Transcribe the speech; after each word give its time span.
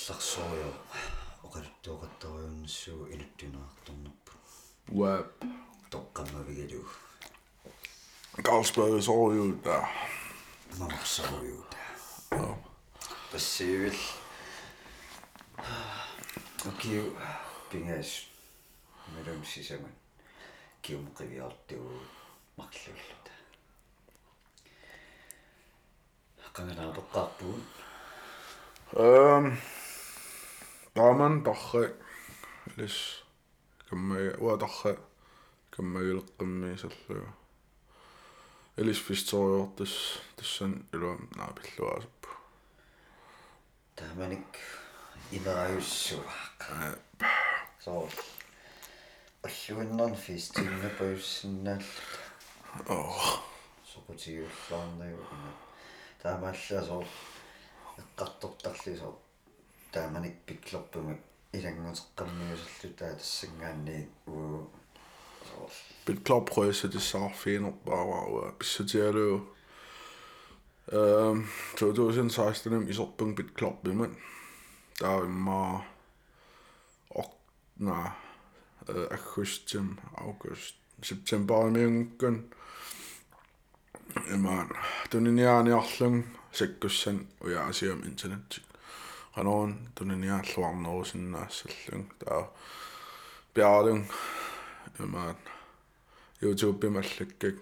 арларсууyo 0.00 0.70
оқалтуоқаттаруйунссуу 1.44 3.00
илуттунаартарнерпу 3.14 4.32
уа 4.96 5.12
тоққаммавигалуу 5.92 6.88
Carlsberg 8.46 9.02
soojuut 9.02 9.62
tää. 9.62 9.88
No 10.78 10.88
soojuut. 11.04 11.76
No. 12.30 12.58
Passiivil. 13.32 13.98
No 16.64 16.72
kiu 16.78 17.18
pinges. 17.72 18.28
Meidän 19.14 19.44
sisämän 19.44 19.96
kiumkivi 20.82 21.40
alttiu 21.40 22.02
maksilta. 22.56 23.30
Kangenaa 26.52 26.92
tokkaappuun. 26.92 27.62
Öö. 28.98 29.36
Um 29.36 29.56
таамен 30.94 31.44
тарре 31.46 31.84
лис 32.76 32.96
камма 33.88 34.16
уа 34.42 34.56
тарре 34.58 34.98
каммагилеққиммиисарлуга 35.74 37.30
элис 38.76 38.98
фистериортис 39.06 39.94
тассан 40.36 40.72
илуа 40.94 41.14
наа 41.38 41.52
пиллуаасаппу 41.58 42.30
тааманик 43.96 44.50
илааюссуаа 45.36 46.98
соо 47.84 48.08
аллуиннерн 49.46 50.16
фистинна 50.16 50.90
паюссиннааллут 50.98 52.10
оо 52.88 53.14
сокутиуллаарнаюу 53.92 55.24
таамаалла 56.22 56.80
соо 56.88 57.04
эққартортарлисоо 58.00 59.14
тааманик 59.93 60.35
пиклерпуми 60.45 61.17
илангутеққаммиусаллу 61.53 62.93
таа 62.99 63.13
тассангаанни 63.15 64.07
уу 64.27 64.69
соо 65.49 65.69
bit 66.05 66.23
klopprøse 66.25 66.87
det 66.87 67.01
så 67.01 67.29
fint 67.41 67.75
bare 67.85 68.51
bissutialu 68.59 69.55
Øhm, 70.91 71.43
2016 71.77 72.89
i 72.89 72.93
soppung 72.93 73.35
bit 73.35 73.55
klopp 73.55 73.87
i 73.87 73.93
men 73.93 74.17
der 74.99 75.07
er 75.07 75.27
ma 75.27 75.81
og 77.09 77.39
qanoon 89.34 89.70
tuniniaalluarnerusinnaassalluun 89.94 92.04
taa 92.24 92.42
piarlun 93.54 94.06
imaat 95.04 95.38
youtube 96.42 96.78
pimallukkak 96.80 97.56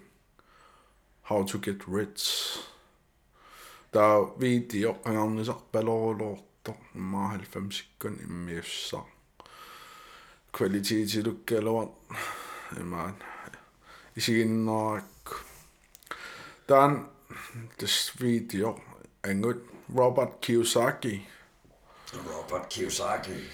how 1.28 1.44
to 1.44 1.58
get 1.58 1.76
rich. 1.92 2.58
Taa 3.92 4.40
video 4.40 5.00
angarnisarpaloorloorto 5.04 6.76
niin 6.94 7.02
maa 7.02 7.36
90kun 7.36 8.20
immiussa 8.22 9.02
kvalitetsilukkaluar 10.58 11.88
imaat 12.80 13.24
isiginnarakku 14.16 15.34
taan 16.66 17.10
this 17.78 18.12
video? 18.20 18.80
Angut 19.30 19.70
robert 19.96 20.40
kiyosaki. 20.40 21.26
Robert 22.14 22.68
Kiyosaki. 22.68 23.50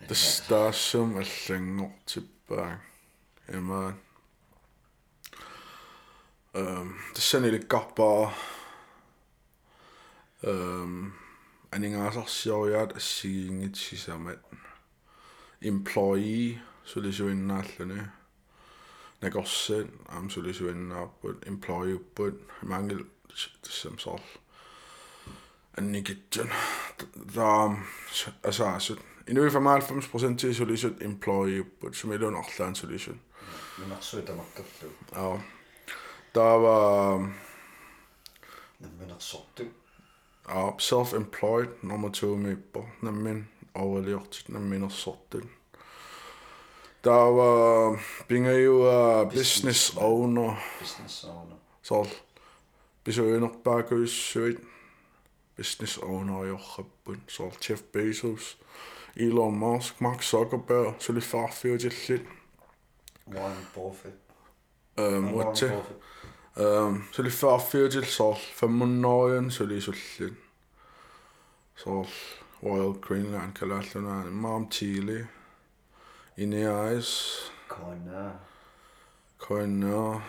The 0.00 0.14
stars 0.14 0.76
som 0.76 1.16
er 1.16 1.24
længere 1.48 1.92
tilbage. 2.06 2.78
Jamen. 3.48 3.94
Um, 6.54 6.98
det 7.14 7.22
sender 7.22 7.50
det 7.50 7.68
godt. 7.68 8.32
Um, 10.42 11.14
en 11.74 11.84
engang 11.84 12.14
så 12.14 12.24
siger 12.26 12.66
jeg, 12.66 12.90
at 12.94 13.02
sige 13.02 13.72
til 13.72 13.98
sig 13.98 14.20
med 14.20 14.36
employee, 15.62 16.62
så 16.84 17.00
det 17.00 17.20
er 17.20 17.24
jo 17.24 17.30
en 17.30 17.46
nærlende. 17.46 18.10
Når 19.20 19.26
jeg 19.26 19.32
går 19.32 19.44
selv, 19.44 19.88
så. 20.08 21.36
Employee, 21.46 21.98
men 22.18 22.34
mangel, 22.62 22.98
det 23.28 23.50
er 23.64 23.70
som. 23.98 24.20
Nikitin. 25.80 26.50
The 27.32 27.42
asaasit. 28.42 28.98
Inuifamaalfams% 29.26 30.36
tiisulisut 30.36 31.02
employeepput 31.02 31.94
sumilun 31.94 32.34
orlaan 32.36 32.74
solution. 32.74 33.20
Minarsuitamartarlu. 33.78 34.92
Joo. 35.14 35.40
Tava 36.32 37.20
Minarsortu. 39.00 39.64
Joo, 40.48 40.74
self-employed 40.78 41.68
nummer 41.82 42.10
2 42.10 42.36
miippo. 42.36 42.86
Nammin 43.02 43.48
overliortit 43.74 44.48
namminersortut. 44.48 45.44
Der 47.04 47.12
var 47.12 47.98
Binger 48.28 48.52
jo 48.52 48.86
øh, 48.86 49.30
business 49.32 49.96
owner. 49.96 50.54
Business 50.80 51.24
owner. 51.24 51.56
Så 51.82 52.08
besøger 53.04 53.40
nok 53.40 53.62
bare 53.64 53.82
gøs 53.82 54.10
søgt. 54.10 54.60
business 55.56 55.98
owner-iorqappun 55.98 57.20
soort 57.28 57.70
Jeff 57.70 57.82
Bezos, 57.82 58.58
Elon 59.16 59.58
Musk, 59.58 60.00
Mark 60.00 60.22
Zuckerberg, 60.22 60.94
så 60.98 61.12
lidt 61.12 61.24
farfyr 61.24 61.78
til 61.78 61.94
lidt. 62.08 62.22
Warren 63.26 63.66
Buffett. 63.74 64.14
Øhm, 64.98 65.24
hvad 65.24 65.56
til? 65.56 65.72
Øhm, 66.58 67.02
så 67.12 67.22
lidt 67.22 67.34
farfyr 67.34 67.88
til 67.88 68.04
så 68.04 68.34
500 68.54 69.50
så 69.50 69.64
lidt 69.64 69.84
så 69.84 69.94
lidt. 70.18 70.34
Så 71.74 72.06
Royal 72.62 73.00
Greenland 73.00 73.54
kan 73.54 73.68
lade 73.68 73.84
sådan 73.84 74.08
en 74.08 74.40
mam 74.40 74.72
chili. 74.72 75.24
I 76.36 76.46
næres. 76.46 77.40
Kona. 77.68 78.30
Kona. 79.38 79.66
Men 79.66 80.20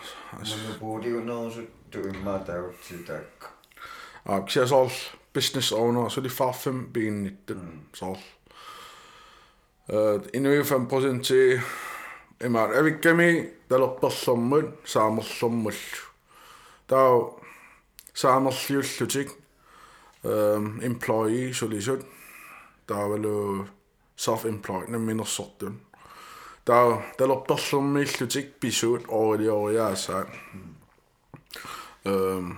nu 0.41 0.79
burde 0.79 1.09
jo 1.09 1.19
noget, 1.19 1.53
så 1.53 1.61
du 1.93 1.99
ikke. 2.07 3.54
Ja, 4.29 4.47
så 4.47 4.67
så 4.67 4.89
business 5.33 5.71
owner, 5.71 6.09
så 6.09 6.21
de 6.21 6.29
far 6.29 6.51
fem 6.51 6.93
ben 6.93 7.25
i 7.25 7.29
den, 7.47 7.81
så. 7.93 8.17
Uh, 9.87 10.21
Inuit 10.33 10.67
5 10.67 10.87
procent 10.87 11.25
til, 11.25 11.61
emar, 12.41 12.67
er 12.67 12.83
vi 12.83 12.91
gemi, 12.91 13.43
der 13.69 13.79
er 13.79 13.97
på 14.01 14.09
sommer, 14.09 14.61
samme 14.85 15.23
sommer. 15.23 15.71
Der 16.89 16.97
er 16.97 17.09
jo 17.09 18.51
slutsutik, 18.51 19.27
um, 20.23 20.81
employee, 20.83 21.53
så 21.53 21.67
lige 21.67 21.83
sådan. 21.83 22.05
Der 22.89 22.97
er 22.97 23.07
vel 23.07 23.21
jo 23.21 23.65
self-employed, 24.17 24.89
nemlig 24.89 25.01
mindre 25.01 25.25
sådan. 25.25 25.81
Der 26.67 26.73
er 26.73 27.01
der 27.19 27.27
er 27.27 27.45
på 27.47 27.57
sommer, 27.57 28.05
slutik, 28.05 28.45
bisut, 28.61 29.01
over 29.07 29.37
det 29.37 29.49
år, 29.49 29.69
jeg 29.69 29.91
er 29.91 29.95
sagt. 29.95 30.29
Um, 32.05 32.57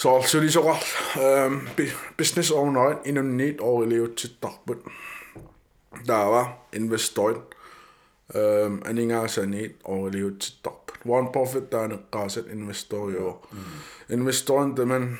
So 0.00 0.16
also 0.16 0.40
lige 0.40 0.52
så 0.52 0.72
ret. 0.72 0.84
Business 2.16 2.50
owner 2.50 2.98
inden 3.04 3.36
net 3.36 3.60
år 3.60 3.82
elev 3.82 4.14
til 4.16 4.30
Dagbund. 4.42 4.78
Der 6.06 6.24
var 6.24 6.58
investor. 6.72 7.42
Um, 8.34 8.82
en 8.90 8.98
ikke 8.98 9.16
altså 9.16 9.46
net 9.46 9.72
år 9.84 10.08
elev 10.08 10.38
til 10.38 10.52
Dagbund. 10.64 11.06
Warren 11.06 11.28
Buffett 11.32 11.72
der 11.72 11.78
er 11.78 11.84
en 11.84 12.00
gasset 12.12 12.46
investor 12.52 13.10
i 13.10 13.16
år. 13.16 13.54
Investoren 14.08 14.76
der 14.76 14.84
man 14.84 15.18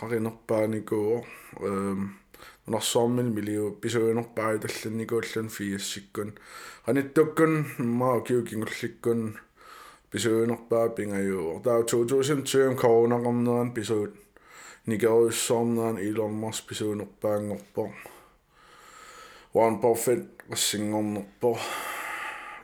karin 0.00 0.26
op 0.26 0.46
bare 0.48 0.68
ni 0.68 0.80
går. 0.80 1.26
Når 2.66 2.80
sommen 2.80 3.36
vil 3.36 3.54
jo 3.54 3.76
besøge 3.82 4.14
nok 4.14 4.34
bare 4.34 4.54
i 4.54 4.58
det 4.58 4.84
lille 4.84 4.98
ni 4.98 5.04
går 5.04 5.20
til 5.20 5.50
fire 5.50 5.78
sekunder. 5.78 6.32
Han 6.82 6.96
er 6.96 7.02
dukken 7.16 7.74
meget 7.78 8.24
kigge 8.24 8.66
писуунерпаа 10.12 10.88
пингаюу 10.96 11.60
таа 11.64 11.80
2020 11.82 12.76
коронақарнеран 12.76 13.72
писуут 13.72 14.12
нигеруссоорнеран 14.86 15.96
Elon 15.96 16.34
Musk 16.42 16.68
писуунерпаангорпо 16.68 17.92
Warren 19.54 19.80
Buffett 19.80 20.28
рассингорнерпо 20.50 21.58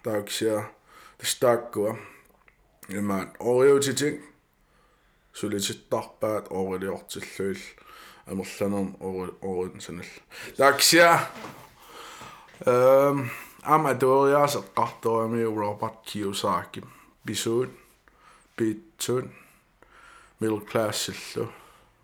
таа 0.04 0.22
ксиа 0.28 0.68
тастааккуа 1.18 1.96
имаат 2.88 3.40
ориутитик 3.40 4.20
сулититтарпаат 5.32 6.52
орилиортиллуил 6.52 7.62
амерланерн 8.26 8.90
орин 9.40 9.80
санал 9.80 10.10
таа 10.58 10.72
ксиа 10.76 11.16
эм 12.66 13.30
аматориас 13.62 14.56
эққарторами 14.60 15.42
Роберт 15.44 16.04
Киосаки 16.04 16.82
bisund, 17.28 17.76
bitun, 18.56 19.28
middle 20.40 20.60
class 20.60 21.08
illu, 21.12 21.48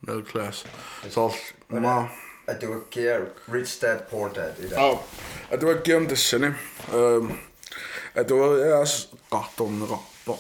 middle 0.05 0.23
class. 0.23 0.65
Sol, 1.09 1.33
ma. 1.69 1.97
Uh, 2.05 2.21
a 2.45 2.55
dwi'n 2.61 2.83
gyr, 2.93 3.31
rich 3.49 3.79
dad, 3.81 4.05
poor 4.11 4.33
dad, 4.35 4.59
i 4.61 4.69
da. 4.69 4.91
A 5.49 5.57
dwi'n 5.61 5.81
gyr 5.87 6.03
am 6.03 6.09
dysyn 6.11 6.45
i. 6.45 6.51
A 8.15 8.25
dwi'n 8.29 8.59
gyr 8.61 8.75
as 8.83 8.99
gadon 9.33 9.81
yr 9.87 9.95
obo. 9.97 10.37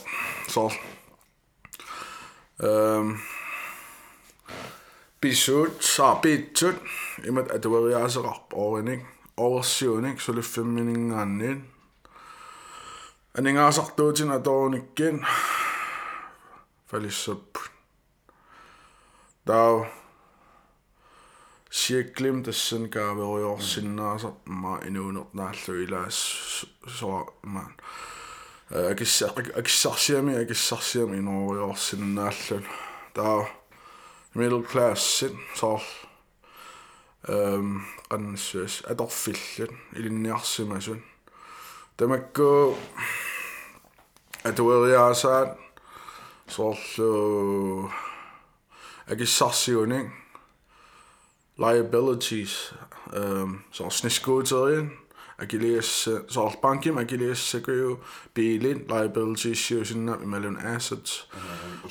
Sol. 0.52 0.74
Bisud, 5.24 5.80
sa, 5.80 6.12
bitun. 6.20 6.76
Imod, 7.24 7.48
a 7.48 7.60
dwi'n 7.62 7.88
gyr 7.88 8.04
as 8.04 8.20
yr 8.20 8.28
obo, 8.34 8.74
unig. 8.82 9.06
Oversivning, 9.40 10.20
så 10.20 10.36
løfter 10.36 10.68
min 10.68 10.92
ingen 10.92 11.16
anden. 11.18 11.64
Aningaasartuutin 13.38 14.30
atorunikkiin 14.30 15.26
falissap 16.86 17.56
tau 19.44 19.86
sieklim 21.70 22.42
tassan 22.42 22.90
kaaveriorsinnaasarmaa 22.90 24.78
inuunernaalluu 24.86 25.76
ilaas 25.84 26.18
soamaan 26.86 27.74
akissa 28.90 29.28
akissarsiami 29.58 30.36
akissarsiami 30.42 31.16
inuuriorsinnaallun 31.16 32.66
tau 33.14 33.46
middle 34.34 34.62
classin 34.62 35.40
soor 35.54 35.80
ehm 37.28 37.76
qannissuas 38.08 38.82
atorfillun 38.90 39.78
ilinniarsimasun 39.96 41.02
tamakku 41.96 42.78
атуэриаасаат 44.43 45.49
соорлу 46.47 47.89
акиссарсиуник 49.07 50.05
liabilities 51.59 52.73
um, 53.13 53.59
så 53.71 53.89
sniskuuterien 53.89 54.91
Achilles 55.41 56.09
så 56.27 56.51
bankim 56.61 56.97
Achilles 56.97 57.55
jo 57.67 57.97
bilin 58.33 58.85
liabilities 58.89 59.71
jo 59.71 59.83
sinna 59.83 60.15
imellem 60.23 60.57
assets 60.63 61.29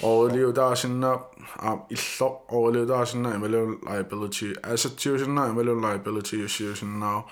og 0.03 0.31
liu 0.31 0.53
der 0.53 0.75
sinna 0.75 1.13
am 1.59 1.81
illo 1.91 2.27
og 2.49 2.73
liu 2.73 2.89
der 2.89 3.05
sinna 3.05 3.35
imellem 3.35 3.81
liability 3.91 4.53
asset 4.63 5.07
jo 5.07 5.19
sinna 5.19 5.47
imellem 5.47 5.81
liability 5.81 6.35
jo 6.35 6.75
sinna 6.75 7.23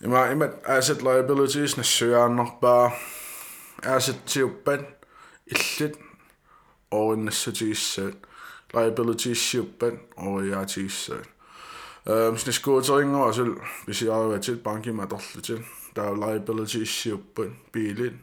Ima 0.00 0.30
ima 0.30 0.48
asset 0.64 1.02
liabilities 1.02 1.76
na 1.76 1.82
søger 3.83 3.93
nok 3.93 3.93
bare 3.93 3.95
asset 3.95 4.21
til 4.25 4.49
ben 4.65 4.85
illit 5.47 5.97
og 6.91 7.13
en 7.13 7.25
næste 7.25 8.13
liability 8.73 9.33
shippen 9.33 9.99
og 10.17 10.67
til 10.67 10.91
Ehm 12.07 12.37
sinne 12.37 12.53
skuuteringo 12.53 13.29
asul 13.29 13.59
pisiaruatil 13.85 14.57
pankima 14.57 15.05
torlutil 15.05 15.65
taa 15.95 16.13
liability 16.13 16.83
shippen 16.83 17.57
biilin 17.71 18.19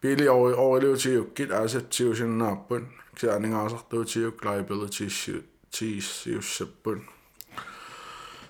biili 0.00 0.28
ori 0.28 0.54
oriluutiukkit 0.54 1.52
assettiusinnaappan 1.52 2.88
kianingaasartuutiuk 3.16 4.44
liability 4.44 5.08
shiptis 5.08 6.26
jussappan 6.26 7.08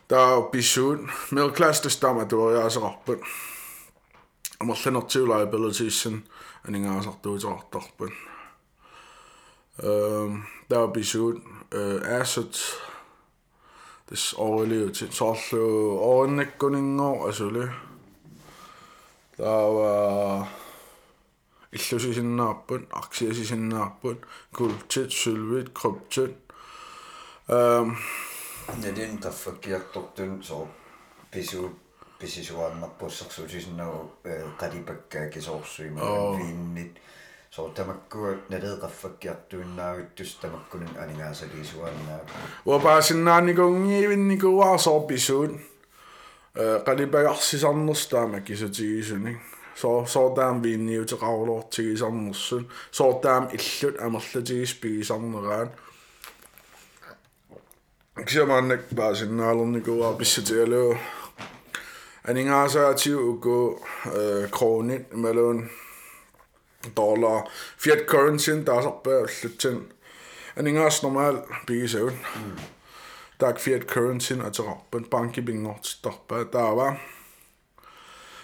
taa 0.08 0.40
pisuut 0.40 1.00
middle 1.31 1.52
class 1.52 1.81
tastama 1.81 2.25
tuoriaasaqarpan 4.59 4.95
амерланертиу 4.95 5.27
liabilities-сэн 5.27 6.23
анигаасартуутеқартарпан 6.67 8.11
øhm, 9.83 10.44
der 10.69 10.79
er 10.79 10.88
episode 10.88 11.41
uh, 11.75 12.21
assets 12.21 12.75
this 14.07 14.33
overlevet 14.33 14.94
til 14.94 15.11
soorlu 15.11 16.00
orinnikkuningo 16.00 17.27
asuli 17.27 17.67
der 19.38 19.73
var 19.77 20.50
illusisinnaarput 21.71 22.81
aksiasisinnaarput 22.91 24.17
kultit 24.53 25.11
sylvit 25.11 25.73
kryptit 25.73 26.35
øhm 27.50 27.95
Ja, 28.67 28.91
det 28.91 29.03
er 29.03 29.09
en 29.09 29.17
taffakiartortun 29.21 30.44
so 30.44 30.67
pisu 31.31 31.69
pisisuarnarpussersuusisinnagu 32.19 34.11
qadipakkaakisoorsui 34.57 35.91
Oo. 36.01 36.38
viinnit 36.38 37.01
so 37.50 37.69
tamakku 37.69 38.17
nadeeqaffakkiartuinnaavittus 38.50 40.38
tamakkunun 40.41 40.89
aningaasaliisuannaa 41.03 42.19
уапаасиннаанникунгиивинникуаа 42.65 44.77
соорписуут 44.77 45.51
э 46.55 46.79
қалипагарсисарнерстаама 46.85 48.39
кисутигисуни 48.39 49.38
соо 49.75 50.05
соортаам 50.05 50.63
виинниутеқарулоортигисарнерсун 50.63 52.69
соортаам 52.91 53.44
иллут 53.57 53.95
амерлатигис 54.05 54.73
пигисарнераат 54.81 55.71
кисамааннак 58.27 58.81
паасиннаалерникуаа 58.95 60.13
Aning 62.28 62.48
asa 62.48 62.90
atiu 62.90 63.19
ugo 63.19 63.78
kronin 64.52 65.04
melon 65.12 65.70
dollar. 66.96 67.48
Fiat 67.78 68.06
currencyen 68.06 68.66
der 68.66 68.82
så 68.82 68.90
bør 69.04 69.26
lytte 69.42 69.80
Aning 70.56 70.78
asa 70.78 71.06
normal 71.06 71.38
bise 71.66 72.04
ud. 72.04 72.12
Der 73.40 73.56
fiat 73.58 73.82
currencyen 73.86 74.42
at 74.42 74.52
tage 74.52 74.76
på 74.90 74.98
en 74.98 75.04
bank 75.04 75.38
i 75.38 75.40
bingo 75.40 75.72
stoppe 75.82 76.34
der 76.52 76.75
var. 76.75 77.00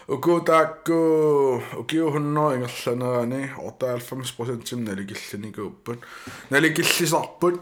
Ugo 0.08 0.38
der 0.38 0.67
go 0.84 1.60
ugo 1.79 2.10
hunno 2.10 2.50
engellana 2.53 3.50
og 3.58 3.76
der 3.81 3.86
er 3.86 3.98
90% 3.98 4.64
til 4.64 4.79
nælgillen 4.79 5.44
i 5.44 5.53
gruppen. 5.53 6.05
Nælgillen 6.50 7.05
i 7.05 7.06
stoppen. 7.06 7.60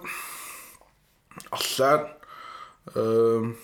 Allan. 1.52 2.07
Øhm. 2.97 3.57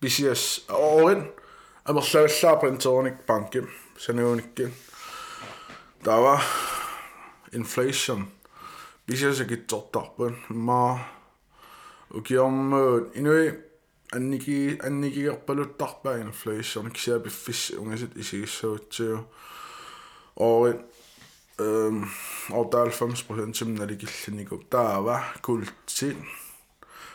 Bisias. 0.00 0.64
Oren. 0.68 1.39
Amerllawella 1.84 2.56
Brentonic 2.56 3.26
Banki, 3.26 3.62
Seneonikki. 3.98 4.68
Tava 6.02 6.40
inflation. 7.52 8.28
Bisessäkin 9.06 9.64
tottarpun. 9.64 10.36
Mä 10.48 10.98
uki 12.14 12.38
on 12.38 12.72
inui 13.14 13.64
anniki 14.12 14.78
anniki 14.86 15.24
kappalut 15.24 15.78
tarpa 15.78 16.14
inflation. 16.14 16.92
Kisiä 16.92 17.18
piffis 17.18 17.72
ungesit 17.78 18.16
isigissuutsiu. 18.16 19.18
Oorin 20.36 20.84
ehm 21.60 22.02
og 22.50 22.64
øh, 22.64 22.64
øhm, 22.64 22.70
der 22.72 22.78
er 22.78 22.84
90 22.84 23.22
procent 23.22 23.56
som 23.56 23.68
når 23.68 23.86
det 23.86 23.98
gik 23.98 24.28
Nico 24.28 24.62
der 24.72 25.00
var 25.00 25.38
guld 25.42 25.66
til 25.86 26.16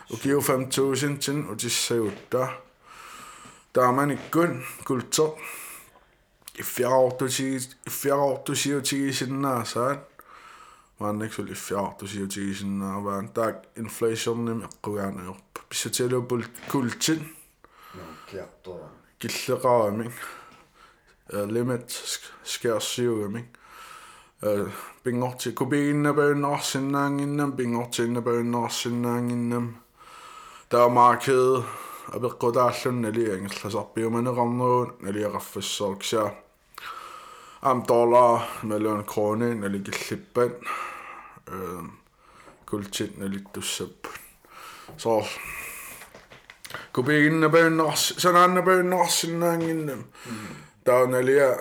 og 0.10 0.18
giver 0.18 0.42
5.000 0.42 1.20
til 1.20 1.46
og 1.50 1.62
det 1.62 1.72
ser 1.72 2.00
ud 2.00 2.12
der 2.32 2.65
Dominic 3.76 4.20
Gunn 4.32 4.64
kultur. 4.84 5.38
Ifjár 6.56 7.12
áttu 7.12 7.28
síu 8.56 8.82
tíu 8.82 9.14
sinna 9.14 9.66
saan. 9.66 10.00
Vanneksi 11.00 11.42
oli 11.42 11.56
fjártu 11.56 12.08
síu 12.08 12.28
tíu 12.28 12.56
sinna 12.56 13.04
vaan 13.04 13.30
tak 13.30 13.56
inflationni 13.76 14.54
meqqugana 14.54 15.24
jorpa. 15.24 15.62
Pissutialupul 15.70 16.44
kultin. 16.72 17.36
Gilleqaaming. 19.20 20.14
Limit 21.46 21.90
skærsiugami. 22.44 23.46
Bingorti 25.04 25.52
kubinabønarsinnaanginnam, 25.52 27.54
bingortinabønarsinnaanginnam. 27.54 29.76
Der 30.72 30.80
er 30.80 30.90
markedet 30.90 31.64
апеккутааллунна 32.14 33.10
ли 33.12 33.26
ангерласарпиуманеқарнерун 33.32 34.96
налиақарфассооркса 35.02 36.34
ам 37.62 37.84
доллар 37.84 38.42
миллион 38.64 39.04
кроны 39.04 39.56
наликиллиппат 39.56 40.62
э 41.48 41.82
кулчит 42.66 43.18
налиттуссап 43.18 44.08
соо 44.98 45.24
купигиннапауннерс 46.92 48.16
санааннапауннерсиннаангиннам 48.18 50.06
тааналиа 50.84 51.58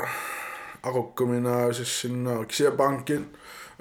акуккуминааусссиннаа 0.82 2.44
кися 2.44 2.70
банкин 2.70 3.24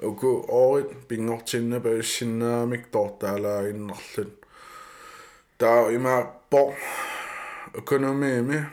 уку 0.00 0.44
оорит 0.48 1.08
пингортиннапауссиннаамик 1.08 2.88
тортаалаагиннерлут 2.90 4.32
таа 5.58 5.90
има 5.92 6.32
tortaalaaginnarlut. 6.53 6.53
Taa 6.53 6.53
ima 6.53 6.53
por 6.53 6.73
økonomiimi 7.77 8.65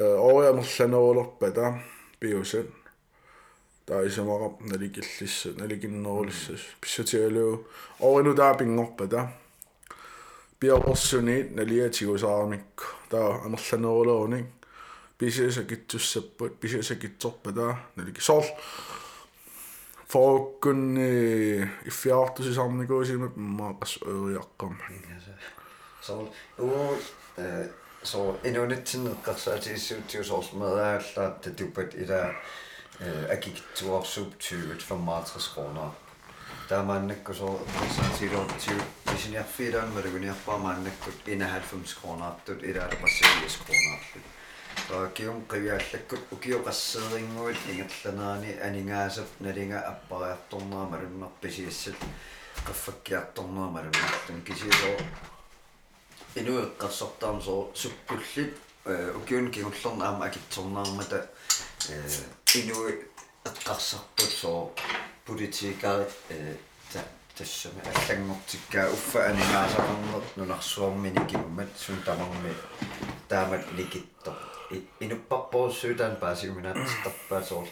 ooриамерланерулерпа 0.00 1.50
таа 1.50 1.78
пиусат 2.20 2.66
таа 3.86 4.06
исамарап 4.06 4.60
наликиллиссат 4.60 5.58
наликиннерулиссас 5.58 6.60
писсатигалуу 6.80 7.66
оорину 8.00 8.34
таа 8.34 8.54
пингорпа 8.54 9.06
таа 9.06 9.32
пиаорсуниит 10.60 11.56
налиатигусаарамикку 11.56 12.84
таа 13.10 13.42
амерланерулеруник 13.44 14.46
писиса 15.18 15.64
китсуссаппут 15.64 16.60
писиса 16.60 16.96
китсорпа 16.96 17.52
таа 17.52 17.78
налики 17.96 18.20
соор 18.20 18.44
фооккунни 20.08 21.68
иффиаартусисарникуусимап 21.84 23.36
маақас 23.36 23.98
øriaqqam 24.06 24.76
så 26.06 26.28
uo 26.58 26.98
så 28.02 28.36
inunitsinneqqarsaatiissuutiusoorsumedaalla 28.44 31.30
tatupat 31.42 31.94
ila 31.94 32.34
akikittuarsup 33.32 34.38
20 34.38 34.80
65 34.88 35.54
kroner 35.54 35.90
таамааннакку 36.68 37.34
соо 37.34 37.60
силуутсиу 38.18 38.80
писиниарфилаан 39.04 39.94
малугуниарпаамааннаккут 39.94 41.14
91 41.26 41.96
кронаартут 42.00 42.64
илаала 42.64 42.96
пассивиас 43.02 43.56
кронаарлут 43.64 44.26
таа 44.88 45.06
киум 45.16 45.38
қивиаллаккут 45.52 46.22
укиоқассеерингуит 46.34 47.60
ингерланаани 47.70 48.50
анингаасап 48.66 49.28
налинга 49.40 49.78
аппариарторнаа 49.92 50.84
малуннарписиассат 50.92 51.98
qaffakkiartornaa 52.66 53.68
malunnaartun 53.76 54.38
kisiisoo 54.46 54.96
inueqqarsartaam 56.40 57.40
soo 57.46 57.70
sukkullit 57.74 58.52
ukiun 59.20 59.50
kigullerna 59.50 60.04
aama 60.08 60.24
akitsornaarmata 60.24 61.18
inui 62.60 62.92
eqqarsarput 63.50 64.32
soo 64.40 64.60
politiikarit 65.26 66.10
тассами 67.36 67.82
аллангортиккаа 67.90 68.86
уффа 68.96 69.20
анимаасақарнер 69.30 70.24
нунарсуармини 70.36 71.22
киммат 71.30 71.70
сун 71.84 71.98
тамарми 72.06 72.52
таамат 73.28 73.64
ликитто 73.76 74.32
инуппарпоруссуутаан 75.00 76.16
паасигуминааттарпаа 76.24 77.42
соор 77.50 77.68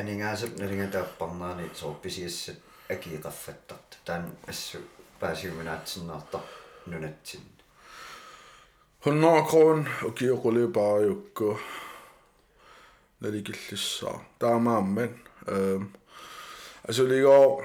анингаасап 0.00 0.52
налингатааппарнаани 0.62 1.70
соор 1.80 1.96
писиассат 2.04 2.58
акиеқаффаттарт 2.94 3.90
таан 4.04 4.24
ассу 4.52 4.78
паасигуминаатсиннаартар 5.20 6.44
нунатсин 6.86 7.42
100 9.05 9.43
kron 9.49 9.89
ukiuqulipariukku 10.05 11.59
nalikillissaa 13.19 14.17
taamaamman 14.39 15.11
ehm 15.55 15.83
asuligoo 16.89 17.63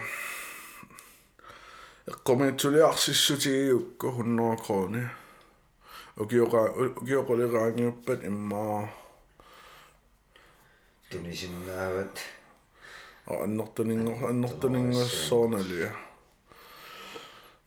eqqumitsuliarsissutigiukku 2.10 4.06
100 4.06 4.56
kroni 4.66 5.02
ukiuqa 6.22 6.60
ukiuquliraangiuppat 7.00 8.20
immaa 8.30 8.80
tunisinaavat 11.10 12.16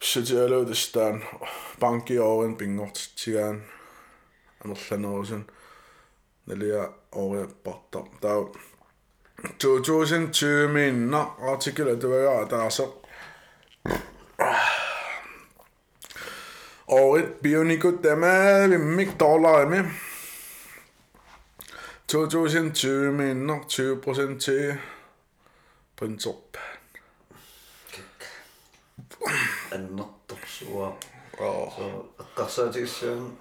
sitioalo 0.04 0.66
tistaan 0.66 1.24
banki 1.80 2.20
oren 2.20 2.56
pingortitsigaan 2.56 3.64
amerlanerusun 4.66 5.48
nalia 6.46 6.90
oriappartar 7.12 8.04
taa 8.22 8.44
2020 9.62 10.74
minna 10.74 11.22
artikkel 11.52 11.96
tuaga 11.96 12.46
taasa 12.46 12.84
orit 16.88 17.42
bionikut 17.42 18.02
tämä 18.02 18.34
vimmik 18.70 19.10
e, 19.10 19.20
dollari 19.20 19.84
2020 22.08 23.12
minna 23.12 23.54
20 23.54 24.04
prosenttia 24.04 24.76
printsopp 25.96 26.56
аннэрторсуа 29.76 30.88
oh. 31.40 31.70
so 31.76 31.86
аққарсаатигссаан 32.24 33.38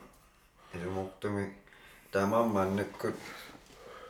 илумортуми 0.75 1.45
таамаан 2.13 2.49
мааннаккут 2.57 3.19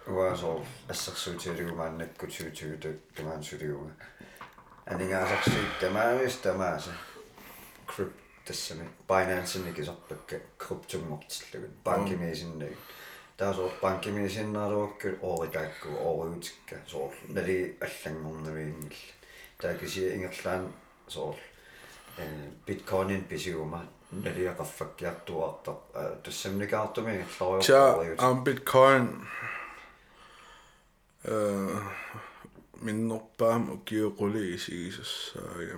уаасоор 0.07 0.61
ассерсуутиалигу 0.89 1.75
мааннаккут 1.75 2.33
суутигуту 2.33 2.91
тамаан 3.17 3.43
сулигуга 3.43 3.93
анигаасарсуит 4.87 5.79
тамаамис 5.81 6.37
тамааса 6.37 6.93
крип 7.87 8.13
тассами 8.45 8.89
binance-ник 9.09 9.79
исарпакка 9.79 10.41
криптунгортиллугут 10.59 11.71
банкимиисиннаг 11.85 12.75
таасоор 13.37 13.73
банкимиисиннаалуаккут 13.83 15.23
ооритаакку 15.23 15.89
ооригутикка 16.09 16.77
соор 16.87 17.13
нали 17.29 17.77
аллангорнавиингилла 17.81 19.15
таакисия 19.59 20.15
ингерлаан 20.17 20.73
соор 21.09 21.37
биткоинин 22.66 23.24
писигума 23.24 23.82
налиақаффаккиартуартар 24.12 25.76
тассамникаартуми 26.24 27.12
ингерлариу 27.22 27.62
ча 27.62 27.82
ам 28.18 28.44
биткоин 28.44 29.28
э 31.24 31.80
миннерпаам 32.82 33.64
укиоқули 33.76 34.56
исигисассаага 34.56 35.78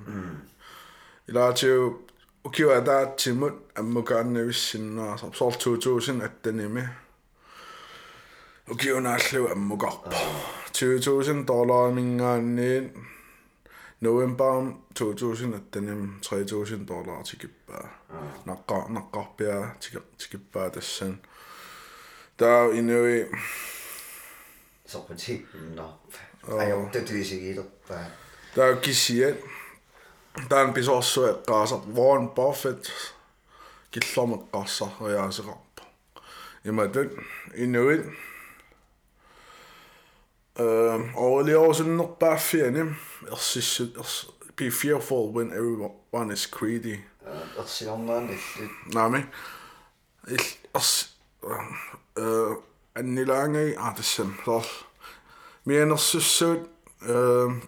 илаатиу 1.27 2.09
укиуадаатсимут 2.43 3.55
аммукааннависсиннаасар 3.79 5.35
соор 5.35 5.53
2000 5.57 6.23
аттаними 6.27 6.83
ukiunaalluu 8.71 9.47
ammuqarpa 9.55 10.09
20000 10.71 11.47
dollar 11.47 11.91
mingaanniin 11.91 12.85
november 14.06 14.52
2000 15.00 15.54
attanim 15.58 16.02
3000 16.28 16.88
dollar 16.90 17.18
tikippaa 17.30 17.86
naqqa 18.48 18.78
naqqarpia 18.96 19.56
tikippaa 20.20 20.68
tassan 20.76 21.14
taa 22.40 22.62
inui 22.80 23.16
sorpati 24.92 25.34
no 25.76 25.86
ajortatuisigiilerpaa 26.60 28.04
taa 28.56 28.72
kisiat 28.84 29.36
taan 30.48 30.68
pisorsu 30.74 31.20
eqqaasar 31.32 31.80
Warren 31.96 32.28
Buffett 32.36 32.84
killormeqqarsarriaaseqarpa 33.92 35.82
imatut 36.68 37.10
inuit 37.64 38.02
og 41.16 41.44
lige 41.44 41.58
over 41.58 41.72
sådan 41.72 41.92
noget 41.92 42.12
bare 42.20 42.40
fjerne. 42.40 42.96
Jeg 43.30 43.38
synes, 43.38 43.82
be 44.56 44.70
fearful 44.70 45.36
when 45.36 45.52
everyone 45.52 46.32
is 46.32 46.46
greedy. 46.46 46.98
Jeg 47.56 47.64
siger 47.66 47.92
om 47.92 48.00
noget 48.00 48.22
lidt. 48.22 48.94
Nej, 48.94 49.08
men. 49.08 49.24
Jeg 50.30 50.38
øh 52.18 52.56
en 52.98 53.24
lange 53.24 53.78
ah 53.78 53.96
det 53.96 54.04
sem 54.04 54.34
så 54.44 54.66
men 55.64 55.88
når 55.88 55.96
så 55.96 56.20
så 56.20 56.64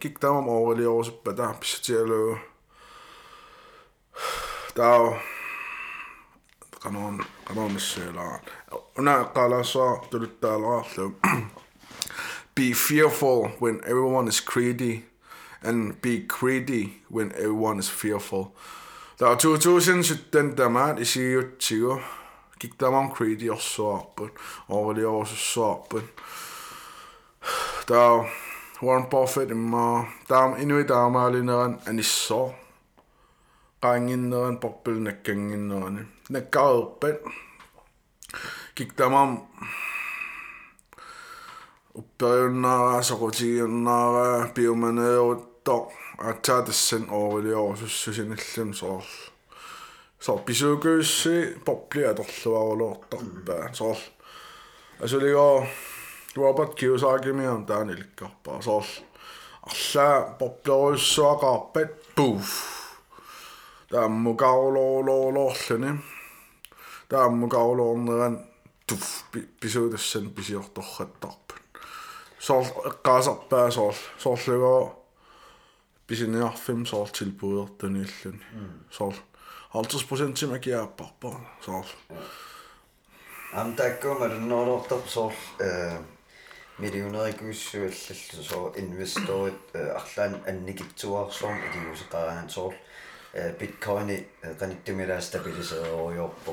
gik 0.01 0.23
der 0.23 0.29
om 0.29 0.49
over 0.49 0.75
lige 0.75 0.89
over 0.89 1.03
så 1.03 1.13
der 1.25 1.53
bestilte 1.53 2.37
der 4.77 5.21
قانون 6.81 7.25
قانون 7.47 7.77
السيلان 7.77 8.41
هنا 8.99 9.23
قال 9.23 9.67
صار 9.67 10.09
تلت 10.11 10.45
الغاثم 10.45 11.11
Be 12.57 12.75
fearful 12.75 13.51
when 13.61 13.81
everyone 13.87 14.29
is 14.29 14.41
greedy, 14.41 15.05
and 15.63 16.01
be 16.03 16.27
greedy 16.29 17.03
when 17.11 17.33
everyone 17.33 17.79
is 17.79 17.91
fearful. 17.91 18.47
Der 19.19 19.27
var 19.27 19.37
2017 19.37 20.73
mand 20.73 20.99
i 20.99 21.05
2020 21.05 22.01
gik 22.61 22.81
der 22.81 22.87
omkring 22.87 23.51
og 23.51 23.61
soppen, 23.61 24.31
overlever 24.69 25.13
også 25.13 25.37
soppen. 25.37 26.03
Der 27.89 27.97
er 27.97 28.25
Warren 28.83 29.11
Buffett 29.11 29.51
ima, 29.51 30.05
der 30.29 30.37
er 30.37 30.57
endnu 30.57 30.79
i 30.79 30.87
dag 30.87 31.13
med 31.13 31.33
linderen, 31.33 31.81
han 31.87 31.99
i 31.99 32.03
så. 32.03 32.53
Ranginneren, 33.85 34.59
bobbelnækkenginneren, 34.59 36.09
nækker 36.29 36.61
oppen. 36.61 37.17
Gik 38.75 38.99
der 38.99 39.05
om 39.05 39.41
uppiunnaaraasoqutigiunnaara 41.99 44.49
piumaneerutto 44.55 45.77
атсаатассан 46.31 47.05
оорилиорусссусиниллун 47.11 48.71
соорл 48.81 49.13
сор 50.21 50.39
писуукуусси 50.47 51.37
попли 51.65 52.03
аторлуарулуортарпаа 52.11 53.65
соорл 53.79 54.05
асулиго 55.05 55.49
роберт 56.37 56.73
киусагимиан 56.81 57.63
тааниликкарпаа 57.71 58.59
соорл 58.69 58.93
арлаа 59.71 60.17
поплоруссуақарпат 60.41 61.91
пуф 62.17 62.49
тааммукаулоолоолоорлуни 63.91 65.91
тааммукаулоорнеран 67.09 68.35
туф 68.87 69.07
писуутассан 69.61 70.27
писиортарраттар 70.37 71.46
sool 72.47 72.67
eqqaasarpaa 72.91 73.71
sool 73.77 73.97
soorlugoo 74.23 74.83
писинеарфим 76.07 76.87
соор 76.87 77.09
тилбуертунииллун 77.19 78.39
соор 78.91 79.15
50% 79.75 80.37
симакиааппарпо 80.41 81.31
соор 81.67 81.87
амтаккома 83.53 84.29
норортор 84.29 85.03
соор 85.07 85.35
э 85.61 85.99
миллионерикуссуаллаллу 86.79 88.43
соор 88.51 88.73
инвесторит 88.83 89.63
арлаан 89.75 90.35
анникитсуаарсоорм 90.51 91.59
илиусеқараан 91.67 92.49
соор 92.51 92.75
биткойни 93.59 94.19
каниттумилаа 94.61 95.21
стабилисеериорпо 95.21 96.53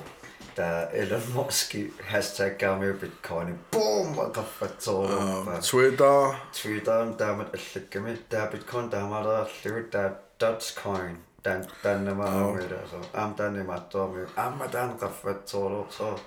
että 0.53 0.89
Elon 0.91 1.21
Musk 1.33 1.75
hashtaggaa 2.11 2.79
Bitcoin 2.79 2.93
Bitcoinin. 2.93 3.59
Boom! 3.71 4.31
Kaffat 4.31 4.81
suoraan. 4.81 5.45
Twitter. 5.71 6.39
Twitter 6.61 6.93
on 6.93 7.15
tämä 7.15 7.43
ällikkami. 7.43 8.17
Tämä 8.29 8.47
Bitcoin 8.47 8.89
tämä 8.89 9.17
on 9.17 9.35
ällikkami. 9.35 9.83
Tämä 9.83 10.11
Dogecoin. 10.39 11.17
Tän, 11.43 11.67
tänne 11.83 12.13
mä 12.13 12.23
oon 12.23 12.43
oh. 12.43 12.55
mitä. 12.55 12.75
Am 13.13 13.35
tänne 13.35 13.63
mä 13.63 13.79
tuomi. 13.79 14.27
Am 14.35 14.57
mä 14.57 14.67
tän 14.67 14.97
kaffat 14.97 15.47
suoraan. 15.47 16.19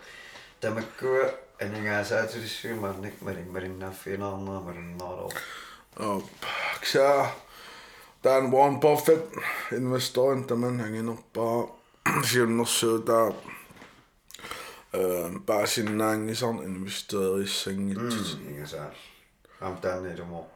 Tämä 0.60 0.82
kyllä 0.96 1.32
eningää 1.60 2.04
säätyisi 2.04 2.48
syymään. 2.48 3.02
Nyt 3.02 3.20
merin 3.22 3.52
merin 3.52 3.78
näfiin 3.78 4.22
on 4.22 4.64
merin 4.64 4.98
nolo. 4.98 5.30
Paksaa. 6.30 7.30
Tämän 8.22 8.52
Warren 8.52 8.80
Buffett 8.80 9.36
investoin 9.72 10.46
tämän 10.46 10.80
hänkin 10.80 11.08
oppaa. 11.08 11.76
Siinä 12.30 12.60
on 12.60 12.66
se, 12.66 12.86
että 12.86 13.46
Um, 14.96 15.42
bara 15.46 15.66
sin 15.66 15.98
nangisan 15.98 16.58
en 16.64 16.70
mysteri 16.80 17.46
sengit. 17.46 17.98
Mm, 17.98 18.90
amdani 19.60 20.16
dumo. 20.16 20.46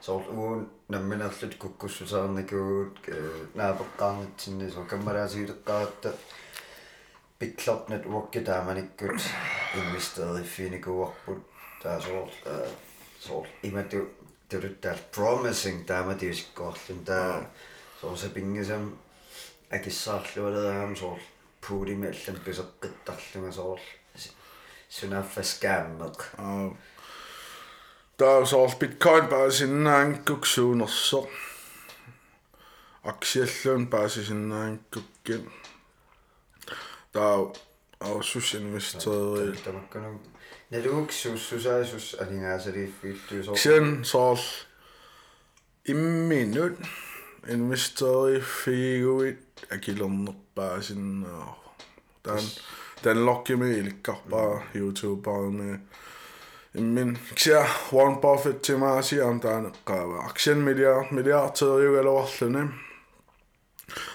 So 0.00 0.16
uun 0.16 0.70
nammin 0.88 1.22
allit 1.22 1.54
kukkussusaarnikuut 1.58 2.98
naapeqqaarnitsinni 3.54 4.70
so 4.70 4.84
kammarasiileqqaatta 4.84 6.12
piklornat 7.38 8.06
uakki 8.06 8.40
taamanikkut 8.40 9.20
investerifiinikuarput 9.80 11.42
taasoor 11.82 12.28
soor 13.20 13.46
imatu 13.62 14.00
turuttaal 14.48 14.98
promising 15.14 15.84
taamatiusikkoorlun 15.86 17.04
taa 17.04 17.42
soor 18.00 18.16
sapingisam 18.16 18.92
akissaarlualeraam 19.76 20.96
soor 20.96 21.18
kuulimi 21.70 22.06
allan 22.12 22.38
piseqqittarlunga 22.44 23.52
soorl 23.58 23.84
sunaffaskaammeq 24.96 26.18
aa 26.46 26.66
taa 28.18 28.38
soorl 28.52 28.74
bitcoin 28.80 29.26
paasinnaankkuk 29.32 30.42
suunersoq 30.54 31.28
aksialluun 33.10 33.86
paasisinnaankkukki 33.92 35.36
taa 37.12 37.36
аусус 38.08 38.48
инвестерери 38.58 39.56
тамаккану 39.64 40.20
налуг 40.70 41.08
суссусаасус 41.20 42.06
алингаасалииффииллуусоо 42.22 43.56
сен 43.56 43.86
соорл 44.12 44.46
имминут 45.92 46.76
инвестерифигуит 47.54 49.42
акилернерпаасиннаа 49.74 51.59
Dan, 52.24 52.42
dan 53.04 53.26
Locke-Emil 53.26 53.90
kappaa 54.02 54.62
YouTubeen. 54.74 55.80
Min 56.74 57.18
ksia 57.34 57.66
Warren 57.92 58.18
Buffett 58.18 58.62
timaasi 58.62 59.22
on 59.22 59.40
tämän 59.40 59.72
kaava. 59.84 60.20
Aksien 60.20 60.58
miljard, 60.58 61.06
miljard 61.10 61.50
tøjukalla 61.58 62.12
vartlene. 62.14 62.68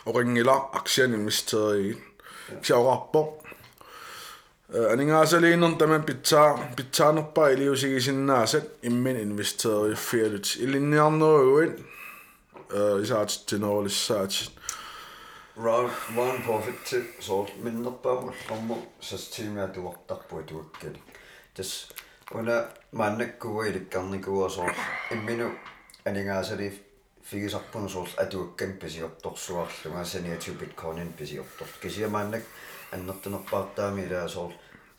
Og 0.05 0.15
ringilla 0.15 0.69
aksien 0.73 1.13
investeeri. 1.13 1.97
Ksia 2.61 2.75
rappo. 2.75 3.43
Aningaasa 4.91 5.41
liinnun 5.41 5.77
tämän 5.77 6.03
pitää, 6.03 6.73
pitää 6.75 7.11
nuppaa 7.11 7.47
iliusikin 7.47 8.01
sinnaaset. 8.01 8.77
Immin 8.83 9.17
investeeri 9.17 9.95
fielit. 9.95 10.57
Ilinniarnuuin. 10.59 11.89
Isaatsit 13.01 13.45
tinoolissaatit. 13.45 14.51
round 15.63 15.91
one 16.17 16.39
profit 16.45 17.05
sol 17.19 17.45
minnerpaamullormu 17.63 18.77
sastiimia 18.99 19.67
tuortarpu 19.67 20.41
tuakkali 20.43 21.01
tas 21.53 21.89
una 22.39 22.63
mannakkuwa 22.91 23.67
ilikkarnikuwa 23.67 24.49
sol 24.49 24.71
imminu 25.11 25.51
aningaasali 26.05 26.83
figisarpunu 27.21 27.89
sol 27.89 28.07
atuakkan 28.23 28.73
pisiortorsuarlunga 28.73 30.05
saniatu 30.05 30.53
bitcoinin 30.59 31.13
pisiortor 31.13 31.67
kisiamaannak 31.81 32.43
аннертинерпаартаами 32.93 34.03
илаа 34.07 34.27
сол 34.27 34.51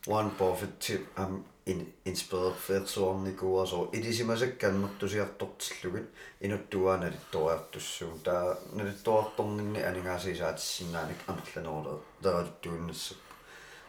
one 0.09 0.31
profit 0.31 1.01
am 1.16 1.45
инспирерферсуарнику 1.67 3.61
асо 3.61 3.91
илисимасакканнэртусиартортиллугит 3.93 6.09
инуттуаналитториартуссуун 6.41 8.19
таа 8.21 8.57
налиттоарторнинни 8.73 9.81
анингаасиисаатиссиннааник 9.81 11.17
амерланерле 11.27 11.99
даралуттуиннассу 12.23 13.15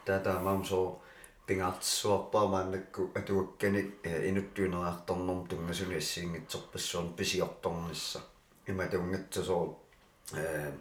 таа 0.05 0.19
таамаам 0.19 0.65
со 0.65 0.99
пингаартсуарпаа 1.45 2.47
мааннакку 2.47 3.11
атуакканик 3.13 4.07
инуттуинераарторнорм 4.29 5.47
тунгасуни 5.47 5.97
ассиингитсерпассуун 5.97 7.13
писиорторнисса 7.13 8.21
иматунгатсасоо 8.65 9.77
э 10.33 10.71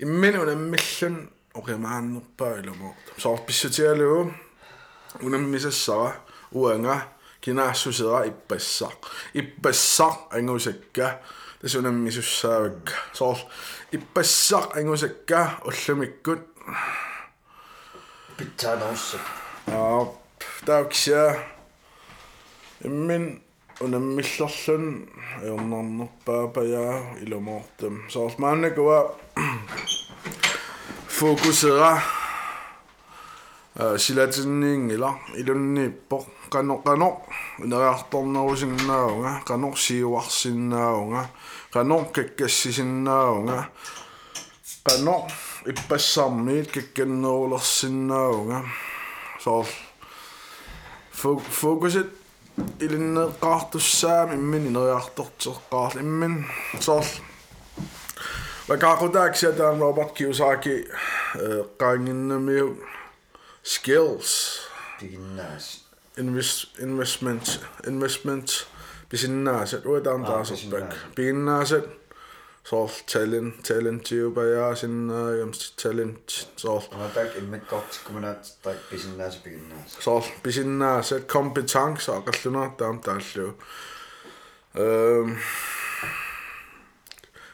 imminun 0.00 0.48
ammillun 0.48 1.32
uqimaannerpaa 1.54 2.54
ilamoortam. 2.62 3.14
Soor 3.18 3.38
pissutialuu 3.38 4.32
unammisassara 5.22 6.12
uanga. 6.54 7.13
Кинаассусера 7.44 8.26
иппассақ 8.30 8.98
иппассақ 9.40 10.16
ангусакка 10.36 11.20
тасунаммисуссаавакка 11.60 12.94
соор 13.12 13.38
иппассақ 13.92 14.76
ангусакка 14.78 15.40
уллумиккут 15.68 16.42
pitäänossa 18.36 19.18
аа 19.70 20.06
тауксиа 20.66 21.26
иммин 22.84 23.24
унаммиллерлун 23.84 24.84
ернарнерпаапаяа 25.50 26.94
илумоортам 27.24 27.94
соор 28.12 28.32
мааннакуа 28.38 28.98
фокусера 31.16 31.92
sila 33.98 34.26
tsinning 34.26 34.90
ila 34.94 35.10
ilunni 35.34 35.90
po 36.08 36.26
kanok 36.50 36.84
kanok. 36.84 37.16
Nararton 37.58 38.32
nausinnaunga 38.32 39.40
kanok 39.46 39.76
siuarsinnaunga 39.78 41.22
kanok 41.72 42.12
kekkassisinnaunga 42.14 43.58
kanok 44.86 45.30
ippassarmiit 45.70 46.70
kekkennerulersinnaunga 46.74 48.58
so 49.38 49.64
fokusit 51.60 52.10
ilinneqqaartussaam 52.84 54.32
immin 54.36 54.66
ineriartorteqqaarl 54.70 55.98
immin 56.04 56.44
so 56.80 57.00
vakaqutaak 58.68 59.36
siataan 59.36 59.78
Robert 59.78 60.12
Kiyosaki 60.12 60.76
qaanginnamiu 61.78 62.68
skills. 63.64 64.60
Piginnaas 65.00 65.84
invest 66.16 66.78
investment 66.78 67.60
investment. 67.86 68.66
Bisinnaaset 69.10 69.86
uetaan 69.86 70.24
taas 70.24 70.50
bisinnaaset. 70.50 71.14
piinnaaset 71.14 71.84
sool 72.64 72.88
talent 73.12 73.62
talentiupajaa 73.62 74.74
sinnaajam 74.74 75.50
talent 75.82 76.48
sool 76.56 76.80
on 76.92 77.10
tak 77.14 77.36
immikkort 77.36 78.00
kumunat 78.06 78.58
tak 78.62 78.76
pisinnaas 78.90 79.36
piginnaas 79.36 79.96
sool 80.00 80.22
bisinnaaset 80.42 81.24
kompetence 81.32 82.12
aqallunaartaam 82.12 83.00
taallu 83.00 83.46
ehm 84.84 85.36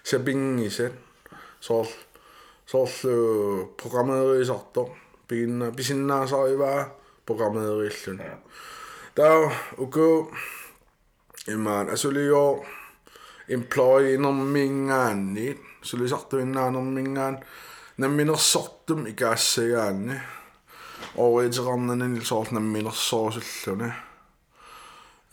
se 0.02 0.18
pingiset 0.18 0.94
sool 1.60 1.86
sool 2.66 2.88
programmeerisortor 3.82 4.88
piinna 5.29 5.71
bisinnaasarivaa 5.71 6.89
programmeeriillun 7.25 8.21
Der 9.15 9.51
uko 9.77 10.31
iman 11.47 11.89
asulio 11.89 12.65
employee 13.49 14.17
normingaanni 14.17 15.59
sulisartuinna 15.81 16.71
normingaan 16.71 17.39
namminersortum 17.97 19.05
ikaassagaanni 19.07 20.15
ooriterarnanani 21.15 22.25
soort 22.25 22.51
namminersoorsulluni 22.51 23.89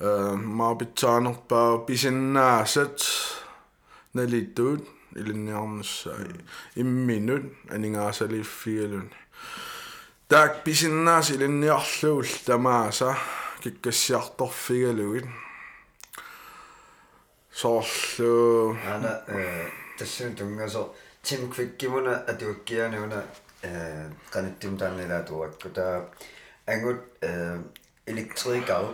э 0.01 0.37
маапитсаанерпаа 0.37 1.79
писиннаасат 1.87 2.99
налиттуут 4.15 4.85
илинниарнссаа 5.17 6.19
имминут 6.77 7.45
анингаасалиффигалун 7.75 9.11
таак 10.29 10.65
писиннаас 10.65 11.31
илинниарлуул 11.31 12.29
тамааса 12.47 13.17
киккассиарторфигалугит 13.63 15.27
соорлу 17.53 18.77
ana 18.95 19.13
tassun 19.99 20.35
tungaso 20.37 20.95
tim 21.23 21.43
kvikkimuna 21.53 22.13
atuukkianuuna 22.31 23.19
qanittim 24.33 24.77
taannilatuakku 24.79 25.69
taa 25.69 25.97
angut 26.73 27.01
elektrikau 28.07 28.87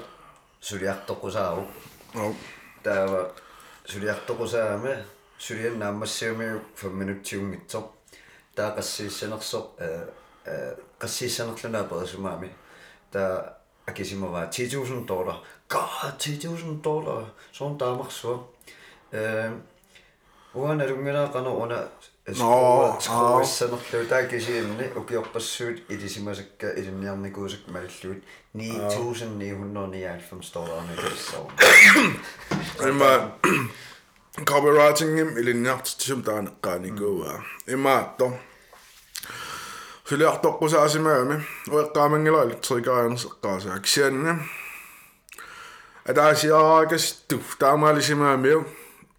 suliartoqusaaru 0.61 1.63
Au. 2.21 2.35
taava 2.83 3.21
suliartoqusaame 3.91 4.93
suliannaammassiumiu 5.39 6.61
5 6.83 6.91
minuttiummitsor 7.01 7.85
taa 8.57 8.71
qassiissanersoq 8.77 9.67
Qassiissanerlunaa 11.04 11.84
perisumaami 11.92 12.50
taa 13.12 13.36
akisimavaa 13.92 14.46
10000 14.46 15.08
dollar 15.14 15.36
god 15.76 16.18
10000 16.26 16.84
dollar 16.90 17.24
soon 17.52 17.78
taamersua 17.78 18.36
uana 20.56 20.88
lungenaaqana 20.90 21.50
una 21.66 21.80
Nå, 22.40 22.50
skruissanerlu 23.06 24.06
taa 24.10 24.24
kisiimni 24.34 24.86
ukiorpassuut 25.00 25.78
ilisimasakka 25.96 26.68
ilinniarnikuusak 26.82 27.64
malilluut 27.76 28.22
9999 28.54 30.54
dollar 30.54 30.84
nikissoo 30.90 31.52
Ima 32.90 33.12
copywritingim 34.50 35.38
ilinniartitisum 35.38 36.24
taaneqqaanikua 36.30 37.34
imaatto 37.68 38.32
suliartoqqusaasimagami 40.13 41.37
ueqqaamangila 41.71 42.43
elektrikarianerseqqaasaa 42.47 43.79
kissianni 43.85 44.33
атаасиарааkas 46.11 47.05
туф 47.29 47.57
таамаалисимаамиу 47.59 48.61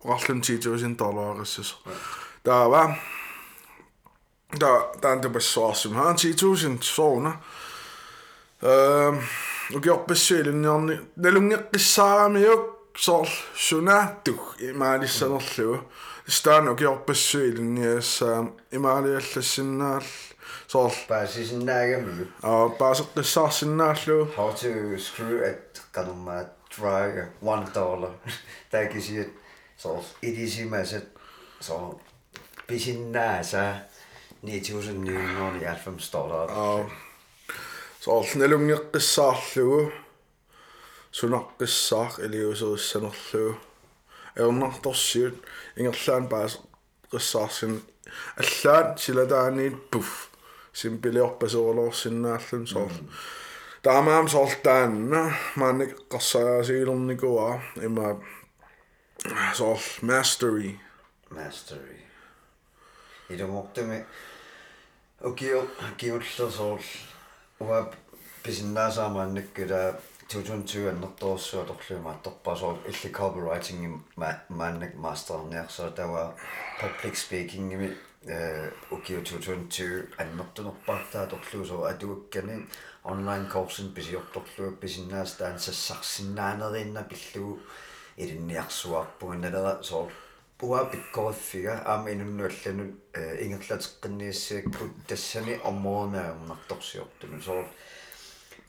орарлун 0.04 0.42
10000 0.42 0.98
долларissas 1.00 1.76
таава 2.44 2.96
та 4.60 4.92
танте 5.02 5.30
пассуарсим 5.30 5.94
хаан 5.94 6.16
10000 6.18 6.84
соона 6.84 7.32
эм 8.62 9.22
угиорпассуилинниарни 9.78 10.96
налунгеққиссаарамиук 11.24 12.64
соор 12.96 13.30
сунааттук 13.56 14.42
имаалиссанерлугу 14.60 15.86
стаан 16.28 16.68
угиорпассуилинниассаам 16.74 18.56
имаалиаллассиннаал 18.72 20.04
соор 20.74 20.92
Pääsisinnaagami. 21.08 22.28
аа 22.44 22.70
паасеққиссаарсиннааллугу 22.80 24.26
How 24.38 24.52
to 24.54 24.98
screw 24.98 25.44
at 25.50 25.82
kanuma 25.92 26.46
dry 26.78 27.24
one 27.42 27.66
dollar. 27.74 28.12
Tää 28.72 28.86
kisi 28.86 29.34
så 29.78 30.04
idisimäiset 30.22 31.08
så 31.60 32.00
pisinnaasa 32.68 33.76
9990 34.44 36.12
dollar. 36.14 36.50
аа 36.52 36.90
соор 38.02 38.26
налунгеққиссаарлугу 38.36 39.92
сунаққиссаар 41.12 42.12
илиусерissанерлугу 42.26 43.58
эрнарторсиут 44.38 45.36
ингерлаан 45.78 46.28
паас 46.30 46.54
қиссаарсин 47.12 47.74
аллаан 48.42 48.98
силадааниит 48.98 49.78
пуф 49.92 50.10
sy'n 50.75 51.01
bilio 51.03 51.29
opes 51.29 51.57
o'r 51.59 51.81
os 51.87 52.05
yn 52.11 52.25
allan 52.29 52.67
sol. 52.71 52.93
Da 53.85 53.99
mam 54.03 54.29
sol 54.33 54.53
dan, 54.65 54.97
ma'n 55.61 55.85
gosa 56.13 56.63
sy'n 56.67 56.91
o'n 56.93 57.07
ni 57.09 57.19
goa, 57.21 57.51
yma 57.85 58.15
sol 59.57 59.79
mastery. 60.03 60.75
Mastery. 61.35 62.01
I 63.31 63.37
dy 63.41 63.49
mwg 63.49 63.71
dymi, 63.77 64.01
o 65.25 65.33
gyw, 65.39 65.63
gyw 66.01 66.19
llw 66.21 66.49
sol, 66.53 66.81
o'r 67.65 67.93
busnes 68.45 68.99
am 69.01 69.17
annig 69.23 69.53
gyda 69.57 69.85
2020 70.33 70.89
yn 70.91 71.01
nad 71.05 71.23
oes 71.29 71.47
o'r 71.57 71.67
dollio 71.69 72.01
mae 72.05 72.19
dopas 72.25 72.63
o'r 72.67 72.81
illi 72.91 73.11
copywriting 73.15 73.99
mae'n 74.21 74.85
master 75.01 75.39
arniach 75.39 75.71
so 75.73 75.91
dawa 75.97 76.27
public 76.81 77.17
speaking 77.21 77.73
ми 78.26 78.32
э 78.32 78.72
укиу 78.92 79.22
2020 79.22 80.14
аннэртунерпаартаа 80.18 81.28
торлуусоо 81.28 81.84
атуаккани 81.86 82.68
online 83.04 83.48
coursen 83.54 83.94
писиорторлуа 83.94 84.72
писиннаас 84.82 85.34
таан 85.38 85.60
сассарсиннаанеринна 85.60 87.04
пиллугу 87.04 87.60
илинниарсуарпуга 88.18 89.36
налера 89.36 89.84
соор 89.84 90.12
уа 90.62 90.86
пиккорфига 90.92 91.82
аама 91.86 92.12
инуннуалланут 92.12 92.94
ингерлатеққиннииссиаккут 93.44 94.94
тассани 95.08 95.56
оммоонаагунарторсиортуну 95.70 97.42
соор 97.42 97.68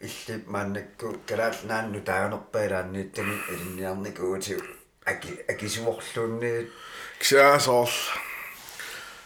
илли 0.00 0.34
мааннакку 0.46 1.06
калаал 1.28 1.56
наанну 1.64 2.00
таагнерпаилааннииттами 2.08 3.36
илинниарникуутиу 3.52 4.60
аки 5.04 5.32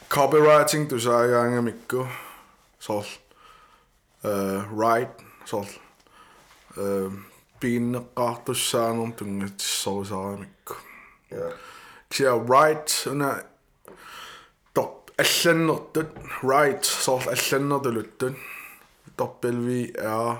copywriting 0.09 0.89
du 0.89 0.99
sa 0.99 1.21
yang 1.25 1.63
mikko 1.63 2.07
sol 2.79 3.05
uh 4.23 4.65
right 4.73 5.13
sol 5.45 5.65
uh 6.77 7.13
bin 7.61 7.93
qartussaanum 8.17 9.13
tungitsorisaamikku 9.13 10.75
ja 11.29 11.53
kia 12.09 12.33
right 12.33 13.05
una 13.05 13.43
top 14.73 15.11
allannertut 15.17 16.09
Write 16.41 16.85
sol 16.85 17.21
allannertuluttun 17.29 18.35
w 19.17 19.93
r 19.97 20.37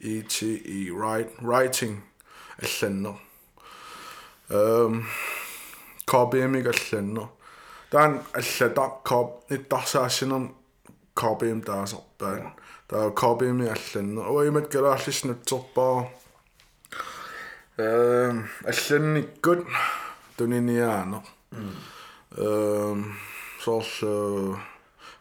e 0.00 0.22
t 0.22 0.62
e 0.62 0.90
write, 0.90 1.32
writing 1.42 2.02
allanner 2.62 3.18
um 4.50 5.06
copy 6.06 6.46
mig 6.46 6.66
allanner 6.66 7.41
Dan 7.92 8.20
alla 8.32 8.68
da 8.72 8.88
cob, 9.04 9.42
nid 9.52 9.68
dasa 9.68 10.06
sy'n 10.08 10.32
o'n 10.32 10.48
cobi 11.14 11.50
am 11.52 11.60
da 11.60 11.82
soben. 11.86 12.48
Da 12.88 13.06
o 13.06 13.12
cobi 13.12 13.50
am 13.52 13.60
i 13.60 13.68
allan. 13.68 14.16
O 14.18 14.40
i 14.40 14.50
mynd 14.50 14.70
gyda 14.72 14.94
allis 14.96 15.22
nid 15.28 15.44
sobo. 15.48 15.88
Um, 17.76 18.46
allan 18.64 19.12
ni 19.14 19.26
gwyd. 19.44 19.66
Dwi'n 20.38 20.56
ni 20.56 20.60
ni 20.72 20.80
Um, 22.32 23.04
mm. 23.04 23.16
so 23.60 23.80
all... 23.80 24.58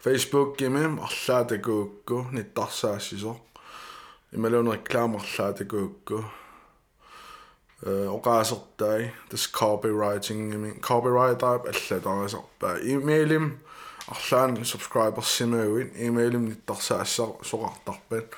Facebook 0.01 0.62
i 0.62 0.69
mi, 0.69 0.81
alla 0.81 1.36
dy 1.45 1.60
gwgw, 1.62 2.31
nid 2.34 2.55
dasa 2.57 2.95
sy'n 2.97 3.19
so. 3.21 3.36
I 4.34 4.39
mewn 4.41 4.71
reklám 4.71 5.13
alla 5.19 5.51
dy 5.53 5.67
gwgw 5.69 6.23
оqaасертай 7.85 9.12
тас 9.31 9.46
copywriting 9.53 10.51
гими 10.51 10.70
copywriter 10.81 11.61
аллатарасарпаа 11.61 12.79
имейлим 12.83 13.59
арлаан 14.09 14.57
subscribers-симагуит 14.64 15.92
имейлим 15.96 16.49
ниттарсаассар 16.49 17.37
соqartarpat 17.42 18.33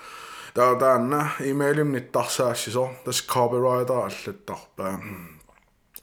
таа 0.55 0.75
таанна 0.81 1.33
имейлим 1.41 1.93
ниттарсаассисо 1.93 2.89
тас 3.05 3.23
copywriter 3.23 4.01
аллаттарпаа 4.09 5.01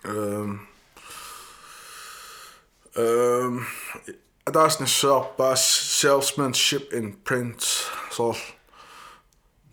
эм 0.04 0.60
эм 2.96 3.66
адааснссаарпаа 4.46 5.56
salesmanship 5.56 6.94
in 6.94 7.18
print 7.26 7.62
соор 8.12 8.38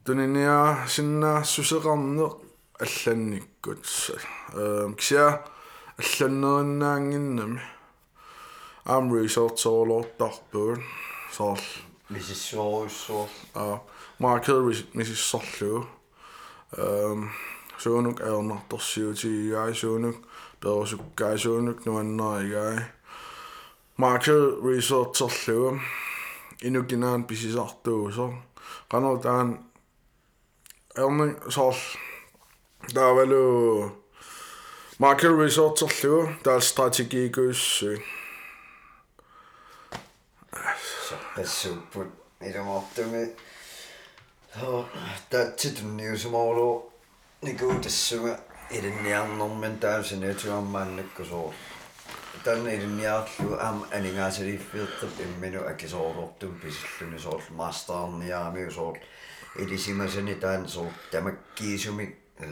туниниа 0.04 0.88
синнаа 0.88 1.44
сусеқарнеқ 1.44 2.45
алланниккут 2.78 3.86
эм 4.54 4.94
кися 4.94 5.44
алланнериннаангиннами 5.98 7.60
ам 8.84 9.12
research-оолоортарпуун 9.14 10.82
соор 11.32 11.58
мисиссуоруссуор 12.08 13.28
а 13.54 13.80
маркет 14.18 14.94
мисиссорлугу 14.94 15.86
эм 16.76 17.30
суунук 17.78 18.20
аернарторсиутигигаи 18.20 19.72
суунук 19.72 20.16
перусуккаи 20.60 21.36
суунук 21.36 21.86
нуаннеригаи 21.86 22.86
market 23.98 24.58
researcherlugu 24.64 25.80
inukinaан 26.62 27.24
pisisartuusor 27.24 28.32
qanor 28.90 29.18
taan 29.24 29.48
erning 30.96 31.36
soorl 32.82 32.94
taavalu 32.94 33.42
market 34.98 35.32
researcherlugu 35.42 36.34
taal 36.42 36.60
strategiikuussu 36.60 37.90
саппассууппут 41.08 42.08
илумаартуми 42.48 43.24
хоо 44.58 44.86
таатситунниусумоолу 45.30 46.92
никуу 47.42 47.80
тассуга 47.80 48.40
илинниарнэрман 48.70 49.78
таасинатуаммааннаккусоо 49.78 51.54
танна 52.44 52.74
илинниаарлу 52.76 53.54
аама 53.66 53.86
анингаасалиффиэққип 53.96 55.14
иммину 55.24 55.60
акисоорортум 55.72 56.52
писиллуни 56.60 57.18
соор 57.18 57.42
мастерниаами 57.50 58.68
соор 58.70 58.96
илисимасани 59.56 60.34
таан 60.34 60.68
соор 60.68 60.92
тамаккиисуми 61.10 62.06
э 62.40 62.42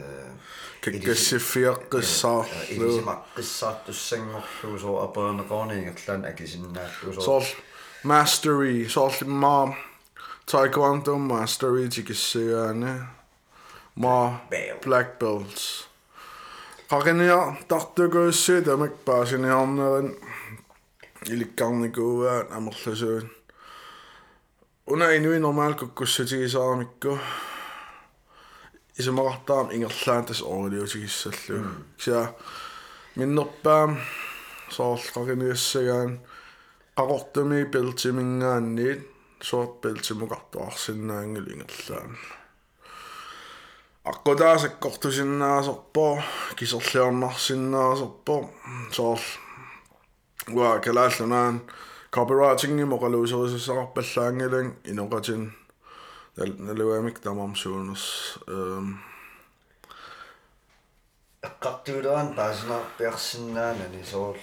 киккассиффиаққиссаарлу 0.81 2.49
илисимаққиссаартуссангорлуу 2.73 4.77
соо 4.83 4.95
апаанеқорниингерлаан 5.05 6.21
акисиннааллу 6.31 7.09
soorl 7.27 7.47
mastery 8.03 8.77
soorl 8.95 9.17
ma 9.43 9.57
taekwondo 10.51 11.13
mastery 11.31 11.85
tikissuaane 11.93 12.93
ma 13.95 14.15
black 14.83 15.09
belts 15.19 15.63
qaqiniar 16.89 17.45
tartukuussuu 17.69 18.61
tamak 18.65 18.93
paasiniarnerin 19.05 20.09
ilikkarnikuuaat 21.33 22.47
amerlasuun 22.57 23.25
una 24.93 25.05
inui 25.17 25.39
normaal 25.39 25.73
kukkussutigisaaramikku 25.79 27.11
isumaqartaam 28.99 29.67
ingerlaatas 29.75 30.41
oriliutigissalluu 30.41 31.63
kisia 31.97 32.23
minnerpaam 33.15 33.91
soorl 34.75 35.05
qaqiniussagaan 35.15 36.11
qaqortumi 36.97 37.59
peltimingaanniit 37.73 39.01
soort 39.43 39.81
peltimuqartuarsinnaangul 39.81 41.47
ingerlaan 41.53 42.11
аққутаасаккортусиннааserpo 44.11 46.05
кисерлиорнарсиннааserpo 46.55 48.35
соорл 48.95 49.27
уа 50.55 50.79
калааллунаан 50.79 51.55
copywriting 52.15 52.77
моқалуусерисаақарпаллаангалан 52.91 54.67
иноқатин 54.91 55.41
налуамик 55.41 55.41
тамарсуунерс 55.41 55.41
эм 55.41 55.41
эққартуулеран 55.41 55.64
Eli 56.42 56.98
emiktamamsuunnus. 56.98 58.34
Kattuudaan 61.58 62.34
pääsenä 62.34 62.78
persinään, 62.98 63.90
niin 63.90 64.06
se 64.06 64.16
on... 64.16 64.36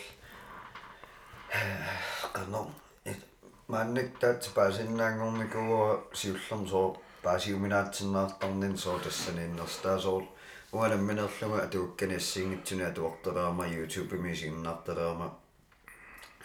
Kano, 2.32 2.72
mä 3.68 3.82
en 3.82 3.94
nyt 3.94 4.20
täytyy 4.20 4.52
pääsinnään, 4.56 5.20
kun 5.20 5.40
niinku 5.40 5.60
siullon 6.14 6.68
soo 6.68 7.02
pääsi 7.24 7.54
minätsin 7.54 8.14
nahtannin 8.14 8.78
soodessa, 8.78 9.32
niin 9.32 9.56
nostaa 9.56 10.00
soo 10.00 10.36
vuoden 10.74 11.00
minulle, 11.00 11.64
että 11.64 11.80
ukkenessin 11.80 12.54
itsenä 12.54 12.90
tuottaraama, 12.90 13.66
YouTube-misiin 13.66 14.68
on 14.68 15.32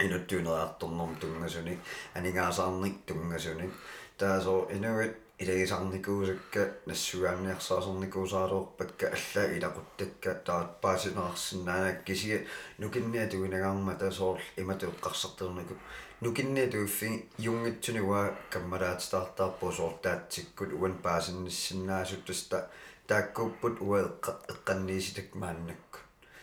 inuttuna 0.00 0.50
tahtonnon 0.50 1.16
tungasuni, 1.16 1.78
enikä 2.14 2.52
sannik 2.52 3.06
tungasuni. 3.06 3.70
Tää 4.18 4.40
soo 4.40 4.68
inuit 4.70 5.27
илагисарникуусакка 5.38 6.74
нассуаанниарсаасарникуусаалуорпакка 6.86 9.06
алла 9.16 9.44
илакуттакка 9.56 10.34
таатпаасинаарсиннаанак 10.46 12.04
кисиа 12.04 12.38
нукинниа 12.78 13.28
туинагаарма 13.30 13.94
тасоорл 13.94 14.42
иматуэккарсартернику 14.56 15.74
нукинниа 16.20 16.70
туиффи 16.70 17.28
юнгитсунигуа 17.38 18.34
каммалаатитаартаарпуу 18.50 19.72
соортаатсиккут 19.72 20.72
уан 20.72 20.94
паасиннассиннаасуттаста 21.04 22.68
тааккуппут 23.06 23.80
уаэкка 23.80 24.32
эққаннииситак 24.52 25.28
мааннакку 25.34 25.98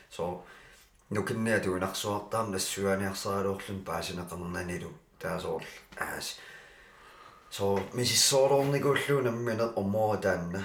соо 0.10 0.46
нукинниа 1.10 1.60
туинарсуартаар 1.60 2.48
нассуаанниарсаалуурлун 2.56 3.84
паасинеқарнанилу 3.90 4.92
таасоорл 5.20 5.72
аас 6.00 6.28
So 7.56 7.80
mississoorluunikuulluunamminat 7.94 9.78
ommotaanna 9.82 10.62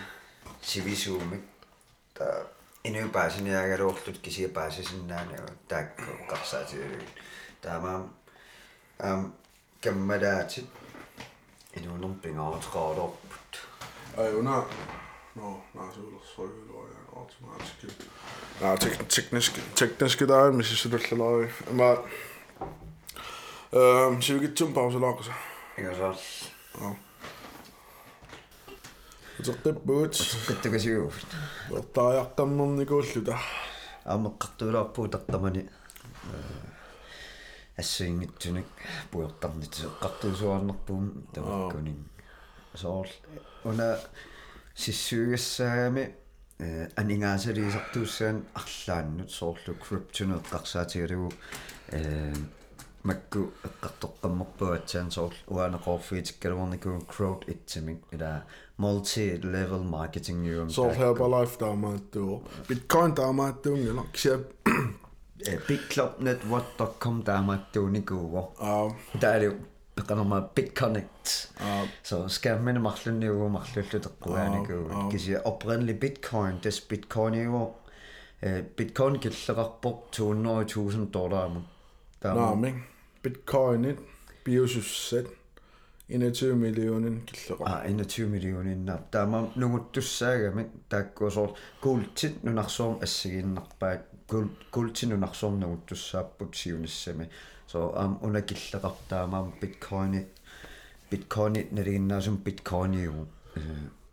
sivisuumik 0.62 1.44
ta 2.14 2.24
inu 2.84 3.08
paasiniagaluurlut 3.08 4.18
kisia 4.22 4.48
paasisinnaani 4.48 5.36
taakku 5.68 6.02
qarsaatilu 6.30 6.98
taamaam 7.62 8.04
am 9.08 9.32
kammalaatit 9.84 10.68
inuunerpingaarteqaarlorput 11.76 13.52
ajuna 14.16 14.56
no 15.36 15.62
naasuulersuiluajan 15.74 17.06
automaatski 17.16 17.86
naa 18.60 18.76
tekniski 19.16 19.60
tekniski 19.78 20.26
taa 20.26 20.46
mississulullalari 20.52 21.52
ma 21.82 21.90
ehm 23.82 24.20
sivigitsum 24.20 24.72
pausalaakusa 24.72 25.32
Igasaas 25.78 26.24
утертappuut 29.40 30.14
kattakasiuuft 30.46 31.28
ertaajaqtammernikуулluta 31.78 33.38
амеққартуулаарпуу 34.14 35.08
тартамани 35.08 35.62
ассуингитсунак 37.80 38.66
пуйортарнит 39.10 39.74
қартуусуарнерпуум 40.02 41.26
тамаккунин 41.34 42.04
соорл. 42.74 43.10
Уна 43.64 43.98
сиссуугассаагами 44.74 46.14
э, 46.58 46.88
анингаасалиисартууссаан 46.96 48.44
арлааннут 48.54 49.30
соорлу 49.30 49.74
криптунеэққарсаатигалугу 49.74 51.32
ээ 51.92 52.34
макку 53.03 53.39
эққартоққаммерпуатсаан 53.67 55.11
соорл 55.11 55.33
уаанеқорфиитиккалуарникуун 55.47 57.01
crowd 57.13 57.41
итсимик 57.53 57.97
ила 58.11 58.43
multi 58.79 59.25
level 59.43 59.83
marketing 59.83 60.37
neuron 60.43 60.69
Så 60.69 60.89
her 60.89 61.13
på 61.13 61.27
life 61.27 61.59
der 61.59 61.71
er 61.71 61.75
meget 61.75 62.13
du. 62.13 62.41
Bitcoin 62.67 63.15
der 63.15 63.27
er 63.27 63.31
meget 63.31 63.55
du, 63.65 63.75
eller? 63.75 64.03
Kjæp. 64.13 64.41
bigclubnetwork.com 65.67 67.23
таамааттууникууго 67.23 68.41
Ja, 68.61 68.89
таалу 69.21 69.51
пеқанерма 69.97 70.41
bitconnect 70.55 71.49
ja, 71.59 71.87
så 72.03 72.27
skal 72.27 72.61
man 72.61 72.81
марлунниугу 72.81 73.47
марлуллутеққуааникуу 73.49 74.89
Аа, 74.91 75.05
аа. 75.05 75.09
кися 75.11 75.41
oprindeligt 75.45 75.99
bitcoin 76.03 76.59
des 76.63 76.79
bitcoin 76.91 77.33
иу 77.35 77.73
э 78.41 78.63
bitcoin 78.77 79.19
киллеқарпор 79.19 79.95
200000 80.11 81.05
доллар 81.13 81.47
му 81.47 81.61
nej, 83.23 83.31
men 83.31 83.33
Bitcoin 83.33 83.85
et 83.85 83.99
biosystem. 84.45 85.25
21 86.07 86.55
millioner 86.55 87.25
kilo. 87.25 87.57
а 87.65 87.83
21 87.87 88.27
миллионинна 88.29 88.99
таама 89.11 89.51
нугуттуссаагами 89.55 90.69
тааккуусоор 90.89 91.55
култит 91.81 92.43
нунарсуум 92.43 92.99
ассигиннарпаат 93.01 94.05
кул 94.27 94.49
култит 94.71 95.09
нунарсуум 95.09 95.59
нугуттуссааппут 95.59 96.55
сиуниссами 96.55 97.29
so 97.67 97.93
am 97.97 98.19
una 98.21 98.41
киллеқартаамаам 98.41 99.53
биткоини 99.61 100.27
биткоини 101.11 101.67
налигиннаасум 101.71 102.37
биткоиниу 102.37 103.27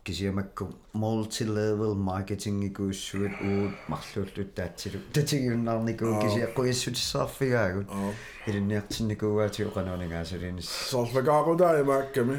кисиамакку 0.08 0.66
multi-level 1.04 1.94
marketing 2.10 2.60
икууссуит 2.70 3.34
уу 3.48 3.72
марлууллут 3.92 4.50
таатсилу 4.56 5.00
татигиуннарникуу 5.14 6.14
кисиаққуиссутиссаарфигаагут 6.24 7.88
илинниартинникуугаатиу 8.48 9.70
канаунингаасалинис 9.78 10.70
соорлакаарутаимаакками 10.92 12.38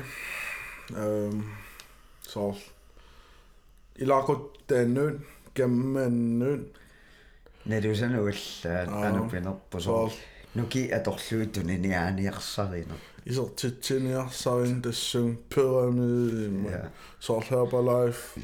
эм 1.04 1.44
соор 2.33 2.57
илаақуттааннуут 4.02 5.18
гэммэннуут 5.57 6.64
налусануаллаа 7.70 8.81
анупинерпу 9.09 9.81
соор 9.81 10.12
нуки 10.54 10.83
аторлуутуни 10.98 11.76
ниааниарсаринер 11.85 13.00
Især 13.28 13.48
Titania 13.56 14.28
Sign, 14.30 14.82
The 14.82 14.92
Sing 14.92 15.38
Pyramid, 15.50 16.64
yeah. 16.64 16.88
Salt 17.18 17.44
Herbalife. 17.44 18.40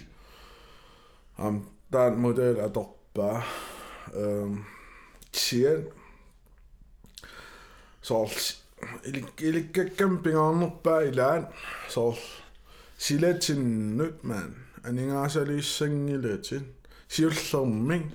Um, 1.39 1.67
der 1.93 1.99
er 1.99 2.07
um, 2.07 2.13
en 2.13 2.21
model 2.21 2.57
af 2.61 2.71
Drogba. 2.71 3.43
Um, 4.15 4.65
Chien. 5.33 5.85
Salt 8.03 8.65
eli 9.05 9.71
campingan 9.97 10.73
päillään. 10.83 11.47
Se 11.89 12.01
on 12.01 12.15
siletsin 12.99 13.97
nyt 13.97 14.25
mä 14.25 14.35
en. 14.35 14.57
En 14.89 14.99
ingaa 14.99 15.29
se 15.29 15.41
oli 15.41 15.63
sengiletsin. 15.63 16.75
Siullommin. 17.09 18.13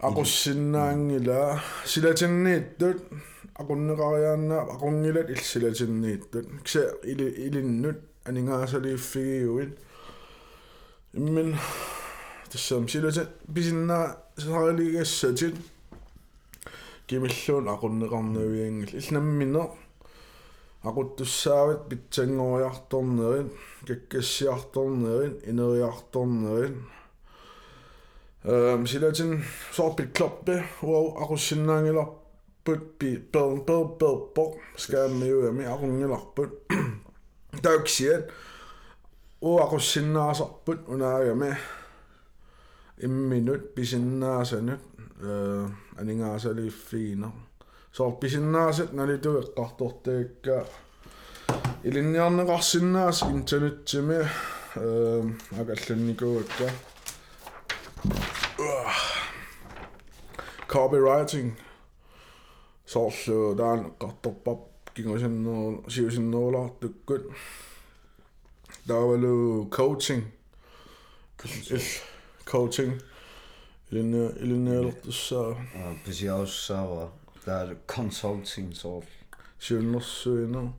aqussinnaangila 0.00 1.60
silatinniittut 1.84 2.98
aqunneqariaanna 3.60 4.58
aqungilat 4.74 5.30
illsilatinniittut 5.30 6.46
ksa 6.64 6.80
ili 7.04 7.28
ilinnut 7.46 7.96
aninga 8.24 8.66
sali 8.66 8.96
fi 8.98 9.44
uin 9.46 9.70
immin 11.14 11.56
тассам 12.50 12.88
силата 12.88 13.28
писинна 13.54 14.16
саралигассатит 14.38 15.54
кимиллуун 17.07 17.67
акуннеқарнавиангил 17.69 18.99
илнаммине 18.99 19.69
акуттуссаавит 20.81 21.89
питсангориарторнерин 21.89 23.51
каккассиарторнерин 23.87 25.39
инериарторнерин 25.45 26.85
эм 28.43 28.87
силатин 28.87 29.43
сорпит 29.71 30.15
клоппе 30.17 30.63
уау 30.81 31.17
акуссиннаангиларпут 31.23 32.97
пи 32.97 33.17
пер 33.17 33.59
пер 33.67 33.87
пер 33.99 34.15
пор 34.35 34.55
скааммиуами 34.77 35.65
акунгиларпут 35.65 36.51
тааксиат 37.61 38.31
уу 39.41 39.59
акуссиннаасарпут 39.59 40.87
унаагами 40.87 41.57
имминут 42.97 43.75
писиннаасанут 43.75 44.79
э 45.20 45.68
анингаасалиффигина 45.98 47.32
соор 47.92 48.18
писиннаасат 48.20 48.92
налиту 48.92 49.40
эққартортаакка 49.40 50.66
илинниарнеқарсиннаас 51.82 53.22
интернетсими 53.22 54.28
э 54.76 55.22
агалланникуакка 55.60 56.70
copywriting 60.68 61.50
соорлу 62.86 63.56
таан 63.56 63.80
эққарторпап 63.86 64.60
кигусиннеру 64.94 65.84
сиусиннерулаартуккут 65.88 67.22
таавалу 68.86 69.68
coaching 69.70 70.22
Illinois, 73.91 74.33
Illinois 74.39 74.95
tuossa... 74.95 75.55
Pisi 76.05 76.29
osaava. 76.29 77.11
Tää 77.45 77.75
consulting 77.87 78.73
sort. 78.73 79.07
Silloin 79.59 80.03
syynä. 80.03 80.71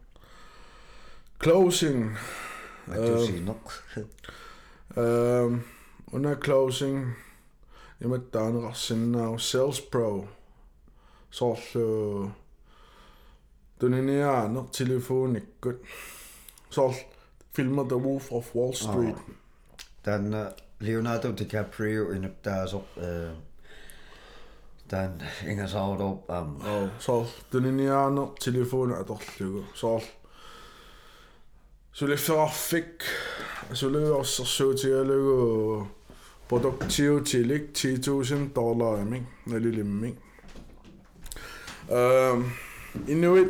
Closing. 1.43 2.17
Mä 2.87 2.95
tusin 2.95 3.45
nok. 3.45 3.73
Øh, 4.97 5.59
under 6.13 6.37
closing. 6.37 7.13
Nimetään 8.01 8.63
rassinna 8.63 9.39
Sales 9.39 9.81
Pro. 9.81 10.29
Sorlu. 11.31 12.31
Tunniniaa, 13.79 14.45
øh, 14.45 14.51
no 14.51 14.69
telefonikkut. 14.79 15.83
Sorlu. 16.71 16.95
Filmer 17.53 17.85
The 17.85 17.97
Wolf 17.97 18.33
of 18.33 18.57
Wall 18.57 18.73
Street. 18.73 19.17
Tänne 20.03 20.53
Leonardo 20.81 21.33
DiCaprio 21.33 22.13
inabdaso 22.13 22.77
uh, 22.77 23.31
dan 24.91 25.23
ingasaarup 25.49 26.31
am 26.31 26.57
oh 26.67 26.89
so 26.99 27.27
tuniniaano 27.51 28.35
telefona 28.45 28.97
atorlugu 29.01 29.65
so 29.75 30.01
suliffeqarfik 31.93 33.03
suliuorsersuutigalugu 33.73 35.87
productivitilik 36.49 37.73
10000 37.73 38.55
dollar 38.55 39.01
amik 39.01 39.23
nalilimmik 39.47 40.17
um 41.89 42.45
inuit. 43.09 43.49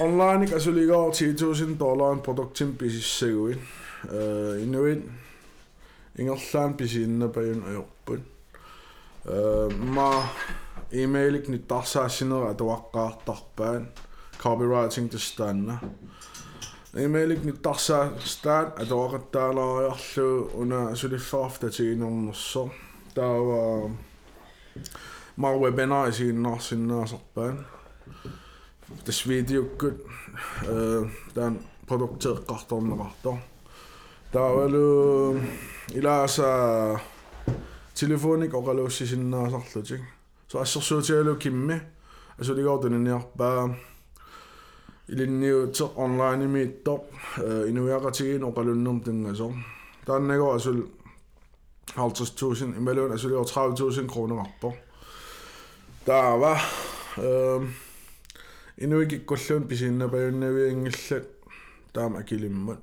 Online 0.00 0.54
asuligaar 0.54 1.06
altså, 1.06 1.24
10000 1.24 1.78
dollar 1.78 2.16
productin 2.16 2.76
pisissaguit 2.76 3.58
uh, 4.04 4.14
øh, 4.14 4.62
inuit. 4.62 4.98
ингерлаан 6.17 6.73
писииннапаюн 6.73 7.63
ajorput 7.69 8.21
э 9.25 9.69
ма 9.95 10.11
имейлик 10.91 11.47
ниттарсаассинера 11.47 12.53
атуаққаартарпаан 12.53 13.87
copywriting 14.43 15.09
тастанна 15.09 15.79
имейлик 16.93 17.43
ниттарсаастаат 17.43 18.79
атуақаттаалариарлу 18.81 20.49
уна 20.61 20.95
сулиффарафта 20.95 21.69
тигинернерсо 21.69 22.71
таава 23.15 23.91
ма 25.35 25.49
вебинар 25.57 26.09
исииннарсиннаасарпаан 26.09 27.65
тас 29.05 29.25
видеоккут 29.25 29.97
э 30.63 31.05
дан 31.35 31.59
продуктеэққарторнеқартор 31.87 33.37
таавалу 34.33 35.39
илааса 35.93 36.99
телефоник 37.93 38.53
оқалууссисиннаасарлутик 38.53 40.01
so 40.51 40.59
ассерсуутиалу 40.59 41.35
кимми 41.35 41.81
асулигоортунниарпаа 42.37 43.75
илинниутеқ 45.07 45.91
онлайн 45.97 46.41
имииттоқ 46.47 47.01
инуяқатигин 47.69 48.43
оқалуннерм 48.49 48.99
тунгасо 49.05 49.53
тааннаго 50.05 50.55
асул 50.55 50.79
50000 51.95 52.77
ималуун 52.77 53.11
асулиор 53.13 53.45
30000 53.45 54.07
кронерарпо 54.07 54.73
таава 56.05 56.57
эм 57.17 57.73
инуикиккуллуун 58.77 59.67
писиннапаюннавиингиллат 59.67 61.27
таама 61.93 62.19
акилиммат 62.19 62.79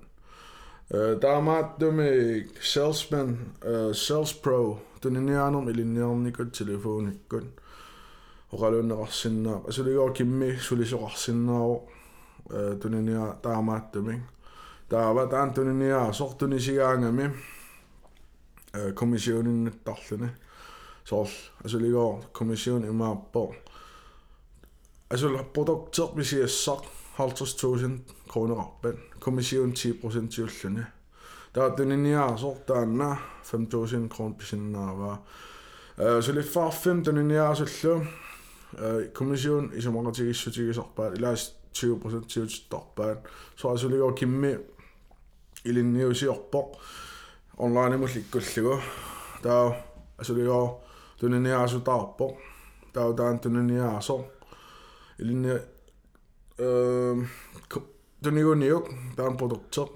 다음에 0.92 2.48
셀스맨 2.60 3.56
셀스 3.94 4.42
프로 4.42 4.92
tuninianum 5.02 5.70
ilinniarnikut 5.70 6.52
telefonikkut 6.58 7.46
oqaluunneqarsinnaap 8.54 9.70
asuligor 9.70 10.14
kimmi 10.14 10.58
sulisoqarsinnaaro 10.60 11.76
tuninia 12.82 13.36
taamaattumi 13.42 14.22
taava 14.90 15.26
taan 15.28 15.54
tuninia 15.54 16.14
sortunisigaangami 16.14 17.26
kommissiooninnattarluni 18.94 20.30
soorl 21.04 21.34
asuligor 21.66 22.14
kommission 22.32 22.84
imaappo 22.84 23.56
asul 25.14 25.38
produkterpisiassaq 25.54 26.82
50000 27.18 28.21
kroner 28.32 28.56
kronerarpen. 28.56 29.00
Kommission 29.20 29.74
10 29.74 29.94
procent 30.02 30.34
til 30.34 30.50
lønne. 30.64 30.86
Der 31.56 31.64
er 31.64 31.76
den 31.76 31.92
ene 31.92 32.10
jeg 32.10 32.40
så, 32.40 32.56
der 32.68 32.76
er 32.76 33.16
5.000 33.44 34.08
kroner 34.08 34.36
på 34.40 34.46
sin 34.46 34.72
nærvare. 34.72 35.18
Så 36.22 36.32
lidt 36.32 36.54
far 36.54 36.72
5, 36.72 37.04
den 37.04 37.18
ene 37.18 37.34
jeg 37.34 37.58
så. 37.58 38.06
Kommission 39.14 39.72
i 39.76 39.82
så 39.82 39.92
mange 39.92 40.14
ting, 40.14 40.36
så 40.36 40.52
tænker 40.52 40.74
så 40.74 40.84
bare, 40.96 41.12
eller 41.12 41.36
20 41.74 42.00
procent 42.00 42.30
til 42.30 42.42
at 42.42 42.52
stoppe. 42.52 43.18
Så 43.56 43.68
er 43.68 43.76
så 43.76 43.88
lige 43.88 44.04
at 44.04 44.16
give 44.16 44.60
i 45.66 45.72
linje 45.72 46.06
og 46.06 46.16
se 46.16 46.30
op 46.30 46.56
online 47.58 47.98
mod 47.98 48.10
likkulligu 48.16 48.80
tää 49.42 49.84
alltså 50.18 50.34
det 50.34 50.46
jag 50.46 50.80
tunnen 51.18 51.44
ni 51.44 51.52
asu 51.52 51.80
taappo 51.80 52.38
tää 52.94 53.14
tää 53.14 53.38
tunnen 53.38 53.68
ni 53.68 53.80
asu 53.80 54.26
eli 55.20 55.34
ne 55.34 55.62
öö 56.60 57.16
전이군이요 58.24 58.84
다음보독처 59.18 59.90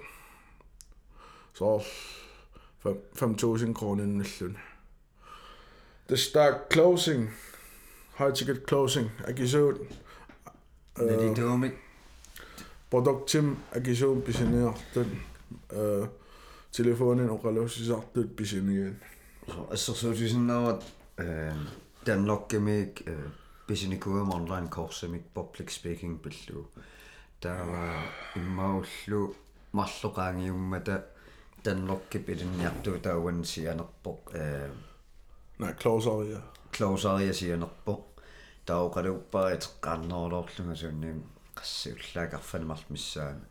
så 1.54 1.82
5.000 2.86 3.74
kroner 3.74 4.06
næsten. 4.06 4.58
Det 6.10 6.20
start 6.20 6.56
closing. 6.72 7.30
High 8.18 8.34
ticket 8.34 8.64
closing. 8.68 9.12
Agisøvn. 9.28 9.78
Det 10.98 11.14
er 11.14 11.20
det 11.20 11.30
øh, 11.30 11.38
dumme. 11.38 11.72
Produktim 12.92 13.58
agisøvn 13.72 14.22
bisinere. 14.22 14.74
Den 14.96 15.22
øh, 15.74 16.08
telefonen 16.72 17.30
og 17.30 17.46
reløs 17.46 17.78
i 17.78 17.86
sig. 17.86 18.02
Det 18.16 18.36
bisinere. 18.38 18.94
Så 19.48 19.66
altså, 19.72 19.94
så 19.94 20.08
du 20.08 20.16
sådan 20.16 20.42
noget, 20.42 20.84
øh, 21.18 21.54
den 22.06 22.26
lukker 22.26 22.60
mig 22.60 22.94
bisinere 23.68 24.36
online 24.36 24.70
kurser 24.70 25.08
med 25.08 25.20
public 25.36 25.74
speaking 25.74 26.22
billede. 26.22 26.64
таава 27.45 28.03
иммауллу 28.37 29.35
марлоqaangiummата 29.73 31.05
данлокки 31.65 32.19
пилинниарту 32.19 33.01
таауан 33.01 33.45
сианерпоq 33.45 34.35
э 34.35 34.71
Nej, 35.61 35.75
closer, 35.75 36.33
ja. 36.33 36.41
клоусариа 36.73 37.33
сианерпоq 37.33 38.01
таоqaluupparitеққарнерулоорлунга 38.67 40.77
суунниим 40.77 41.23
qassiullaақарфанамарл 41.59 42.85
миссаами 42.89 43.45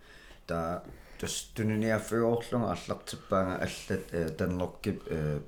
таа 0.48 0.84
тус 1.20 1.52
туниниаффигоорлунга 1.56 2.72
аллартиппаанга 2.76 3.56
аллат 3.66 4.04
данлокки 4.38 4.92
э 5.06 5.42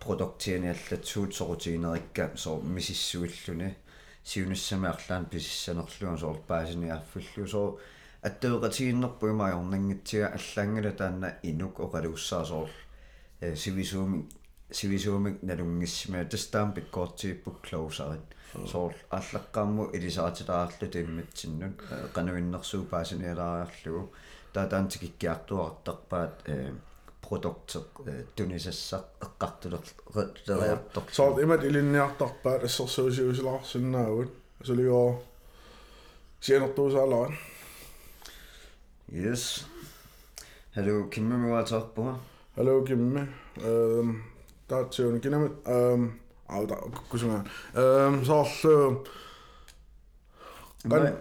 продуктиани 0.00 0.68
аллат 0.74 1.06
суут 1.06 1.34
сорутигинерикка 1.34 2.30
соо 2.36 2.60
мисиссуиллуни 2.60 3.76
сиунissamiарлаан 4.25 5.25
писсанерлуун 5.31 6.17
соорпаасиниарфиллу 6.17 7.47
соо 7.47 7.79
аттеэқатигиннерпу 8.27 9.27
има 9.29 9.51
орнангитсига 9.53 10.27
аллаангала 10.37 10.91
таанна 10.91 11.29
инук 11.43 11.79
оқалууссаасоор 11.85 12.69
э 13.41 13.55
сивисууми 13.55 14.25
сивисуумик 14.71 15.43
налунгиссимаа 15.43 16.25
тастаам 16.25 16.73
пиккоортииппук 16.73 17.61
клоусарит 17.67 18.27
соор 18.71 18.93
аллаққарму 19.17 19.91
илисаатилаарлу 19.95 20.87
тимматсиннут 20.87 21.77
канавиннерсуу 22.15 22.83
паасиниалаариарлугу 22.85 24.11
таатаантикиккиартуартарпаат 24.53 26.35
э 26.47 26.73
produkttunisessa 27.29 29.03
kattunut 29.37 29.95
röjättok. 30.47 31.11
Så 31.11 31.23
allt 31.23 31.47
med 31.47 31.71
linja 31.71 32.09
tappaa 32.17 32.59
tässä 32.59 32.87
sosiaalisella 32.87 33.59
synnäyyn. 33.63 34.31
Se 34.63 34.73
oli 34.73 34.83
joo. 34.83 35.23
Sienottuu 36.39 36.91
salaan. 36.91 37.37
Yes. 39.13 39.65
Hello 40.75 41.03
Kimmi, 41.03 41.37
me 41.37 41.49
vaan 41.49 41.65
tappua. 41.65 42.19
Hello 42.57 42.81
Kimmi. 42.81 43.19
Ähm, 43.19 44.09
Tatsi 44.67 45.03
on 45.03 45.21
kinämit. 45.21 45.51
Ähm, 45.67 46.05
auta, 46.49 46.75
kysymään. 47.11 47.51
Ähm, 47.75 48.23
sallu. 48.23 49.03
Kan, 50.89 51.17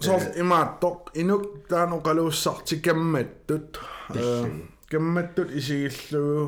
se 0.00 0.10
on 0.10 0.20
imattok 0.34 1.10
inuk 1.14 1.68
tän 1.68 2.02
kalussa 2.02 2.52
tsikemmettyt. 2.64 3.80
Äh, 4.16 4.50
kammattut 4.90 5.50
isigillugu 5.60 6.44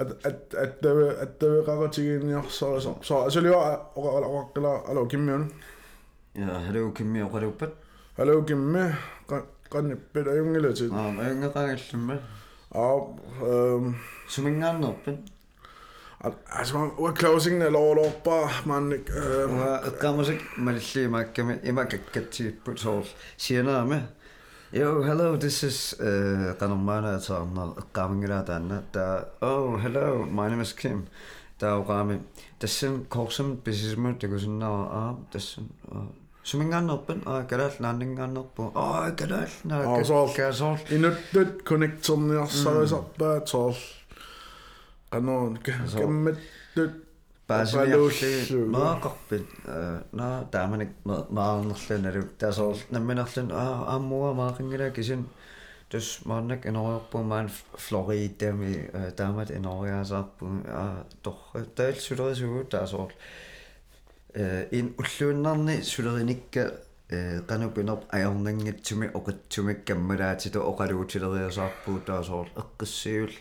at 0.00 0.10
at 0.28 0.54
at 0.64 0.86
at 1.24 1.38
qaqutiginniarsarisor 1.66 2.96
so 3.02 3.14
asuliwa 3.26 3.92
oqaqila 3.96 4.72
alo 4.90 5.06
kimmiun 5.12 5.44
ja 6.34 6.58
hello 6.66 6.90
kimmi 6.96 7.22
oqaluppat 7.22 7.72
hello 8.18 8.42
kimmi 8.48 8.84
qannippil 9.72 10.28
ajungilutit 10.34 10.92
aa 10.92 11.10
ajungeqangillumma 11.24 12.16
aa 12.82 12.96
ehm 13.50 13.94
sumingaannerpin 14.28 15.18
Altså, 16.58 16.78
man 16.78 16.90
var 16.98 17.14
closing 17.14 17.62
eller 17.62 17.78
overlopper, 17.78 18.62
man... 18.66 18.92
Øh... 18.92 19.58
Var 19.58 19.80
et 19.86 19.98
gammel 20.00 20.26
sig, 20.26 20.38
man 20.56 20.74
lige 20.74 21.08
makker 21.08 21.44
med, 21.44 21.54
Yo, 24.74 25.02
hello, 25.02 25.36
this 25.36 25.64
is 25.64 25.94
uh, 26.00 26.54
Ranumana 26.58 27.18
Eternal, 27.18 27.76
Gavingira 27.92 28.42
Danna. 28.42 28.82
Da, 28.90 29.24
oh, 29.42 29.76
hello, 29.76 30.24
my 30.24 30.48
name 30.48 30.62
is 30.62 30.72
Kim. 30.72 31.06
Da, 31.58 31.76
Rami. 31.76 32.20
Dessen 32.58 33.04
korsum 33.10 33.56
bisismu, 33.56 34.14
det 34.20 34.30
går 34.30 34.38
sådan, 34.38 34.54
nå, 34.54 34.88
ah, 34.90 35.14
a, 35.34 35.98
Som 36.42 36.60
en 36.60 36.70
gang 36.70 36.90
oppen, 36.90 37.22
og 37.26 37.48
gør 37.48 37.58
alt 37.58 37.80
andet 37.80 38.02
en 38.02 38.16
gang 38.16 38.38
oppen. 38.38 38.64
Åh, 38.64 39.16
gør 39.16 39.36
alt 39.36 39.60
andet, 39.64 40.10
og 40.10 40.30
gør 40.36 40.46
alt 40.46 40.62
andet. 40.62 40.90
I 40.90 40.98
nødt 40.98 41.64
connect 41.64 42.06
som 42.06 42.32
jeg 42.32 42.48
så 42.48 42.70
er 42.70 42.86
så, 42.86 43.02
der 43.18 43.26
er 43.26 43.44
tål. 43.44 43.74
Kan 45.12 45.22
nogen, 45.22 45.56
kan 45.56 45.74
на 50.11 50.45
тааманик 50.51 50.89
маарнерланалу 51.05 52.23
таасоор 52.37 52.77
намминерлан 52.91 53.51
аа 53.51 53.95
ааммуа 53.95 54.33
маақингила 54.33 54.89
кисин 54.91 55.27
тус 55.89 56.19
мааннак 56.25 56.65
энериорпуумаан 56.65 57.49
флоридами 57.77 58.89
таамат 59.15 59.51
энериаасаарпу 59.51 60.45
аа 60.67 61.05
торра 61.23 61.63
таал 61.75 61.95
сулерисугу 61.95 62.65
таасоор 62.65 63.11
э 64.33 64.67
ин 64.71 64.93
уллууннарни 64.99 65.81
сулериникка 65.81 66.63
э 67.09 67.41
канупинер 67.47 67.99
аярнангатсуми 68.11 69.07
оқатсумиккаммалаатито 69.17 70.59
оқалуутилериасаарпуу 70.71 71.99
таасоор 72.05 72.47
эққиссиул 72.61 73.31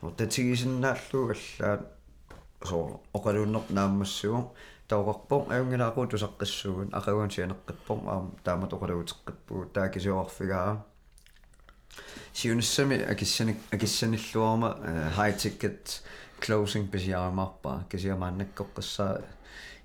соо 0.00 0.10
татигисиннааллуу 0.10 1.30
аллаат 1.34 1.95
so 2.65 2.99
oqaluunneq 3.13 3.69
naammassugu 3.77 4.41
tauqarpoq 4.87 5.51
aunnginaqu 5.55 6.07
tusaqqissugun 6.11 6.89
aqaguun 6.99 7.31
sianeqqippoq 7.35 8.01
aam 8.13 8.25
taamat 8.43 8.73
oqaluuteqqippugu 8.77 9.65
taakisuuarfigaa 9.77 10.69
siunissami 12.33 12.97
akissanik 13.13 13.57
akissanilluarma 13.75 14.69
eh, 14.89 15.09
high 15.17 15.35
ticket 15.43 16.01
closing 16.45 16.85
pisiarmarpa 16.91 17.71
kisiamaannakkoqqissaa 17.89 19.13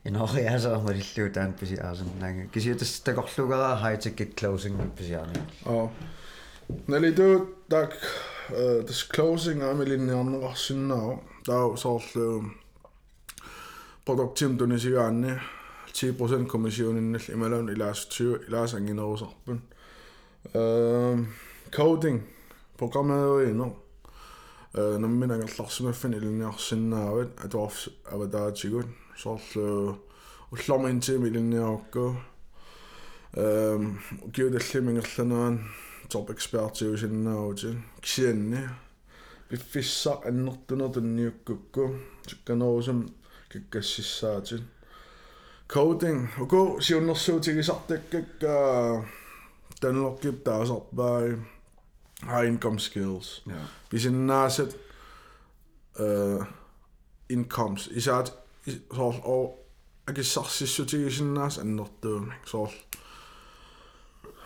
иноориасаамалиллуу 0.05 1.29
таан 1.35 1.53
писиаарсиннаанга 1.61 2.47
кисиутас 2.55 3.01
такорлугара 3.01 3.77
high 3.83 3.99
ticket 4.05 4.31
closing 4.41 4.77
писиарни 4.97 5.41
оо 5.67 5.91
налидо 6.87 7.47
так 7.69 7.93
э 8.51 8.83
this 8.87 9.03
closing 9.15 9.61
амилинниарнеқарсиннао 9.71 11.21
таа 11.47 11.77
соорлуу 11.77 12.62
соорлу 14.02 14.02
продуктим 14.06 14.58
тунисигаанни 14.58 15.40
10% 15.94 16.48
комиссиониннал 16.48 17.22
ималаун 17.28 17.70
илаасутсиу 17.70 18.38
илаасангинерусарпун 18.48 19.62
эм 20.54 21.28
coding 21.72 22.22
programmering 22.78 23.76
э 24.74 24.98
намминагерларсимаффин 24.98 26.14
илинниарсинаават 26.14 27.30
атуарф 27.46 27.88
аватаатигут 28.12 28.88
соорлу 29.18 30.00
уллорминтими 30.52 31.28
илинниарукку 31.30 32.16
эм 33.34 34.00
киудаллимингерланаан 34.34 35.70
топ 36.10 36.32
экспертиусиннаавути 36.32 37.84
кисианни 38.02 38.70
пиффиссаа 39.50 40.22
аннертунертунниуккукку 40.26 41.96
сукканерусам 42.28 43.10
kakkassissaatin 43.53 44.65
coding. 45.69 46.29
Uku 46.41 46.77
siunnersuutigisartakkakka 46.81 48.55
tanlorkip 49.81 50.45
taasarpaai 50.45 51.39
high 52.27 52.47
income 52.47 52.79
skills. 52.79 53.45
Pisinnaaset 53.91 54.81
uh 56.01 56.47
incomes. 57.29 57.91
Isaat 57.93 58.35
soor 58.97 59.15
o 59.25 59.59
akissarsissiutigisinnaas 60.07 61.59
annertuum 61.59 62.33
soor 62.45 62.71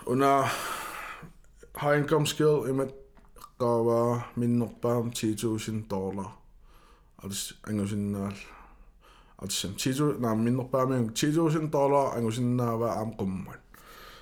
una 0.06 0.48
high 1.82 1.98
income 1.98 2.26
skill 2.26 2.64
imat 2.70 2.94
qaava 3.58 4.20
minnerpaam 4.36 5.10
10000 5.10 5.90
dollar. 5.90 6.30
Alus 7.22 7.58
angusinnaal 7.68 8.55
عطشان 9.42 9.76
تيجو 9.76 10.12
نعم 10.20 10.44
من 10.44 10.56
نقبامين 10.56 11.14
تيجو 11.14 11.48
شن 11.50 11.68
طالع 11.68 12.18
أنو 12.18 12.30
شن 12.30 12.56
نابا 12.56 12.90
عم 12.90 13.10
قمان 13.10 13.66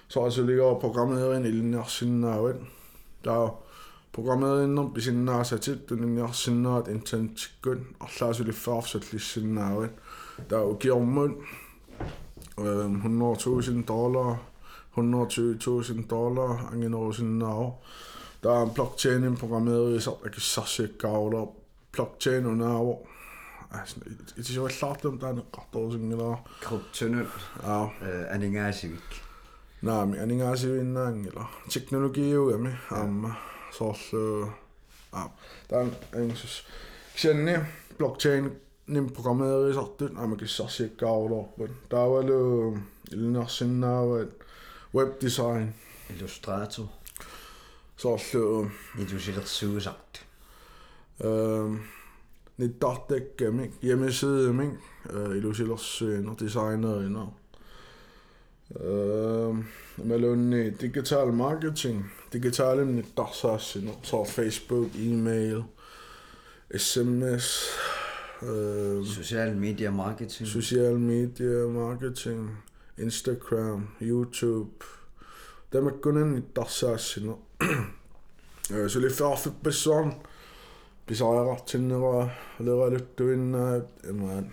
så 0.09 0.25
altså 0.25 0.43
ligger 0.43 0.79
programmeringen 0.81 1.47
i 1.47 1.51
linjer 1.51 1.85
sinnavet. 1.85 2.57
Der 3.25 3.45
er 3.45 3.61
programmeringen 4.13 4.79
om 4.79 5.01
sinnar 5.01 5.43
satit, 5.43 5.89
100.000 12.59 13.85
dollar, 13.85 14.37
120.000 14.97 16.07
dollar, 16.07 16.69
angen 16.73 16.95
år 16.95 17.13
sinnar. 17.13 17.73
Der 18.43 18.51
er 18.51 18.63
en 18.63 18.75
blockchain 18.75 19.37
programmering, 19.37 20.03
så 20.03 20.15
blockchain 21.93 22.63
og 22.63 23.09
итисуаллаартум 24.38 25.20
таанеққарторусингилаа 25.24 26.36
kryptonut 26.64 27.32
аа 27.64 27.86
aningaasivik 28.36 29.10
наами 29.82 30.20
анингаасивиннаангила 30.20 31.48
технологиугами 31.70 32.78
аама 32.90 33.38
соорлу 33.72 34.54
аа 35.12 35.32
таан 35.70 35.92
ангсус 36.14 36.64
кисианни 37.16 37.60
блокчейн 37.98 38.52
ним 38.88 39.10
программерисартут 39.10 40.18
аама 40.18 40.38
киссарсиаккаарулорпут 40.38 41.72
таавалу 41.90 42.78
илнерсиннаават 43.12 44.32
веб 44.94 45.20
дизайн 45.20 45.74
illustrator 46.10 46.90
соорлу 47.98 48.72
itusilersuusart 48.96 50.14
эм 51.20 51.84
eine 52.59 52.69
Dottek-Gimmick, 52.69 53.73
hjemmeside, 53.81 54.51
ikke? 54.51 54.79
Uh, 55.15 55.37
Illusioner, 55.37 55.79
uh, 56.01 56.33
eh, 56.33 56.39
designer, 56.39 57.09
no. 57.09 57.33
Uh, 58.71 58.81
ehm, 58.81 59.65
meloni 59.97 60.71
digital 60.71 61.33
marketing, 61.33 62.05
digitale 62.33 62.85
netasas, 62.85 63.77
no. 63.83 63.93
så 64.03 64.25
Facebook, 64.25 64.91
e-mail, 64.97 65.65
SMS, 66.77 67.69
uh, 68.43 68.49
ehm, 68.49 69.05
social 69.05 69.55
media 69.55 69.91
marketing, 69.91 70.49
social 70.49 70.99
media 70.99 71.67
marketing, 71.67 72.51
Instagram, 72.99 73.89
YouTube, 74.01 74.85
tämä 75.71 75.91
kunnen 75.91 76.35
netasas, 76.35 77.19
no. 77.23 77.39
Se 78.89 78.99
oli 78.99 79.11
färfipesson. 79.11 80.09
Uh, 80.09 80.34
лералуттуиннаат 82.60 83.88
имаат 84.12 84.46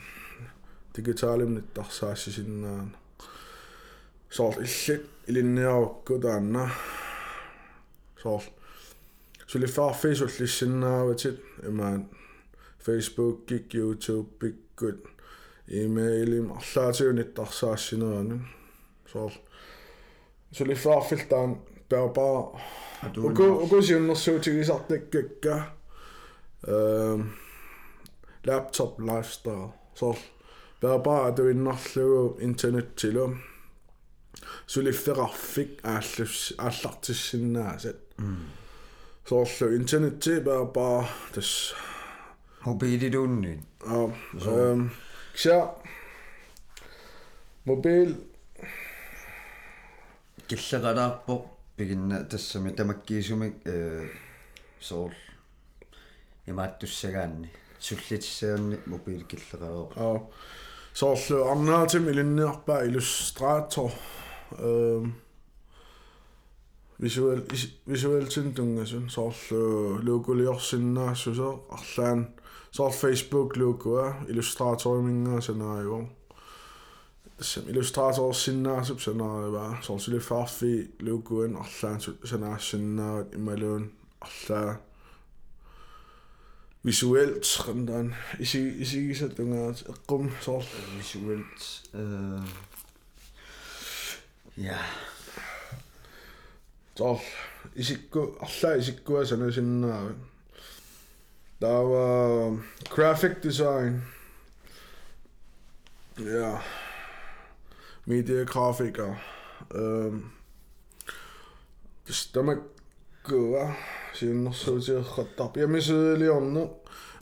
digitaalin 0.96 1.54
ниттарсаассисиннаана 1.54 2.96
соор 4.30 4.54
иллит 4.64 5.04
илинниарукку 5.28 6.18
таанна 6.18 6.70
соор 8.22 8.42
сулиффаарфи 9.46 10.14
суллиссиннааватит 10.14 11.38
имаат 11.68 12.02
facebook 12.86 13.36
gig 13.48 13.68
youtube 13.80 14.26
биккут 14.40 15.00
имейлим 15.68 16.52
арлаатиуниттарсаассинерани 16.58 18.40
соор 19.12 19.32
сулиффаарфил 20.56 21.22
таан 21.28 21.50
пеопаа 21.88 22.38
уку 23.16 23.44
уку 23.64 23.82
сиуннэрсуутигисартаккакка 23.82 25.54
эм 25.56 25.79
laptop 28.48 28.92
lifestyle 28.98 29.72
соор 29.94 30.18
пеопаа 30.80 31.28
атуиннарлугу 31.28 32.38
интернеттилу 32.46 33.26
сулиффеқарфик 34.72 35.70
ааллус 35.82 36.36
ааллартиссиннаасат 36.58 38.00
соорлу 39.28 39.66
интернетти 39.76 40.40
пеопаа 40.46 41.08
тас 41.34 41.50
mobilidunnin 42.66 43.60
аа 43.86 44.10
эм 44.34 44.90
кся 45.34 45.74
мобил 47.64 48.10
киллеқалаарпо 50.48 51.34
пигинна 51.76 52.24
тассами 52.24 52.70
тамаккиисумик 52.70 53.54
э 53.64 54.08
соол 54.80 55.12
имааттуссагаанни 56.46 57.50
суллитиссаанни 57.78 58.76
мобил 58.86 59.22
киллеқалаарпо 59.30 59.94
аа 60.04 60.20
соорлу 60.94 61.44
арнаатим 61.52 62.08
илинниарпаа 62.10 62.86
иллюстратор 62.86 63.92
эм 64.58 65.14
visual 66.98 67.40
visual 67.86 68.24
tintungasun 68.32 69.10
sooрлу 69.10 70.00
луукулиорсиннаассусо 70.06 71.48
арлаан 71.76 72.20
соор 72.70 72.92
facebook 72.92 73.56
луукуа 73.56 74.06
иллюстраторимингаа 74.28 75.40
санаариу 75.40 76.08
тассам 77.38 77.64
иллюстраторсиннаасуп 77.70 79.00
санаариваа 79.06 79.70
соорсулиффаарфи 79.86 80.72
луукуан 81.06 81.56
арлаан 81.62 82.00
санаассиннаават 82.00 83.34
ималуун 83.38 83.84
арлаа 84.26 84.80
visuelt 86.85 87.45
rentan 87.67 88.15
isi 88.39 88.61
isigiset 88.81 89.35
tungaat 89.35 89.83
eqqum 89.89 90.31
so 90.41 90.63
visuelt 90.97 91.67
э 91.93 92.41
ja. 94.57 94.77
Soor 96.97 97.21
isikku 97.75 98.37
arlaa 98.45 98.75
isikkua 98.77 99.25
sanusinnaavi 99.25 100.13
taava 101.59 102.03
graphic 102.89 103.43
design. 103.43 104.01
Ja. 106.19 106.61
Media 108.05 108.45
grafiker 108.45 109.15
ähm 109.75 110.15
øh, 110.15 110.21
das 112.07 112.31
damit 112.31 112.59
kuva 113.27 113.73
sinnersuutiqattarp 114.13 115.57
yamisuiliornu 115.57 116.63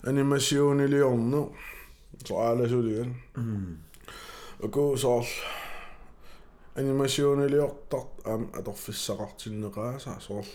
animasiuniliornu 0.08 1.40
soalasuligan 2.26 3.16
uku 4.62 4.96
soorl 4.96 5.30
animasiuniliortart 6.78 8.26
am 8.32 8.42
atorfissaqartinneqaa 8.58 9.98
sa 9.98 10.20
soorl 10.20 10.50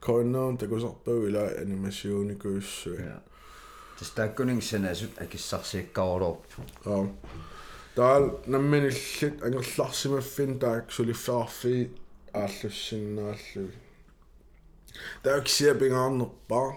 koinnerum 0.00 0.58
takusarpau 0.58 1.20
ila 1.28 1.42
animasiunikuussui 1.62 2.98
тастааккунингсанаасут 3.98 5.22
акиссарсиаккаорлорп 5.24 6.44
аа 6.92 7.04
таал 7.96 8.24
намминиллит 8.46 9.42
ангерларсимаффин 9.46 10.58
таак 10.62 10.92
сулиффаарфи 10.96 11.76
ааллуссиннааллуи 12.42 13.85
тааксиапингаарнерпаа 15.23 16.67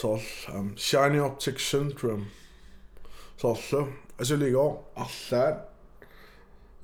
соор 0.00 0.22
ам 0.56 0.66
shiny 0.76 1.18
optic 1.28 1.58
syndrome 1.70 2.26
соорлу 3.40 3.88
асулигоо 4.18 4.70
арлаат 5.04 5.56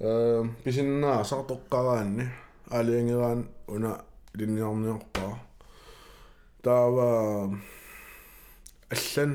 э 0.01 0.43
бисиннаасар 0.65 1.43
тоққараанни 1.51 2.27
алиангераан 2.71 3.41
уна 3.75 3.93
линниарниорпаа 4.39 5.33
таава 6.62 7.09
аллан 8.95 9.33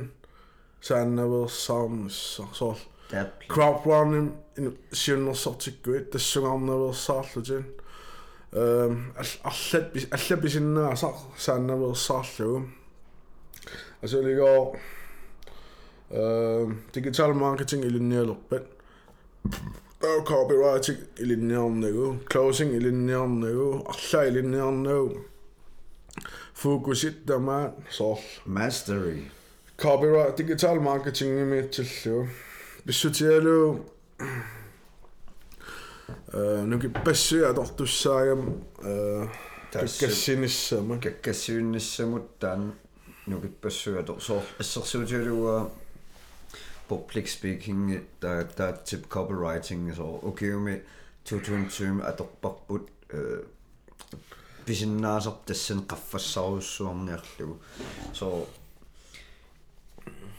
сааннаверсаарнусса 0.81 2.43
соор 2.53 2.77
Tab. 3.09 3.27
crowdrunning 3.47 4.29
in 4.57 4.77
сиуннерсортиккуит 8.53 8.53
тассугаарнаверсаарлутин 8.53 8.53
эм 8.53 9.13
аллат 9.15 9.93
алла 10.11 10.41
бисиннаасар 10.41 11.13
сааннаверсаарлугу 11.37 12.69
асулигоо 14.01 14.75
эм 16.09 16.81
digital 16.93 17.33
marketing 17.33 17.85
илинниалерпат 17.85 18.65
таа 19.99 20.19
copywriting 20.25 20.97
илинниарнагу 21.17 22.19
closing 22.31 22.71
илинниарнагу 22.77 23.85
арла 23.87 24.27
илинниарнагу 24.29 25.25
фокусит 26.53 27.25
тамаат 27.25 27.75
соор 27.91 28.19
Mastery. 28.45 29.29
copyright 29.77 30.35
digital 30.37 30.79
marketing 30.79 31.41
имитсиллу 31.43 32.27
биссутиалу 32.85 33.85
э 36.33 36.63
нуки 36.65 36.87
пассуи 37.05 37.43
атортуссаагам 37.43 38.63
э 38.83 39.27
таккассиниссама 39.71 40.97
Kakkasyunnissamut 40.97 42.39
taan 42.39 42.73
nukipassuator 43.27 44.19
soor 44.19 44.43
assersuutialua 44.59 45.71
public 46.89 47.27
speaking 47.27 48.01
ta 48.19 48.43
ta 48.43 48.71
tip 48.71 49.09
copywriting 49.09 49.95
so 49.95 50.19
ukiumi 50.23 50.81
2020 51.23 52.03
atorparput 52.03 52.89
øh 53.13 53.39
pisinnaasar 54.65 55.33
tassan 55.45 55.81
qaffassaruussuarniarlugu 55.89 57.55
so 58.13 58.47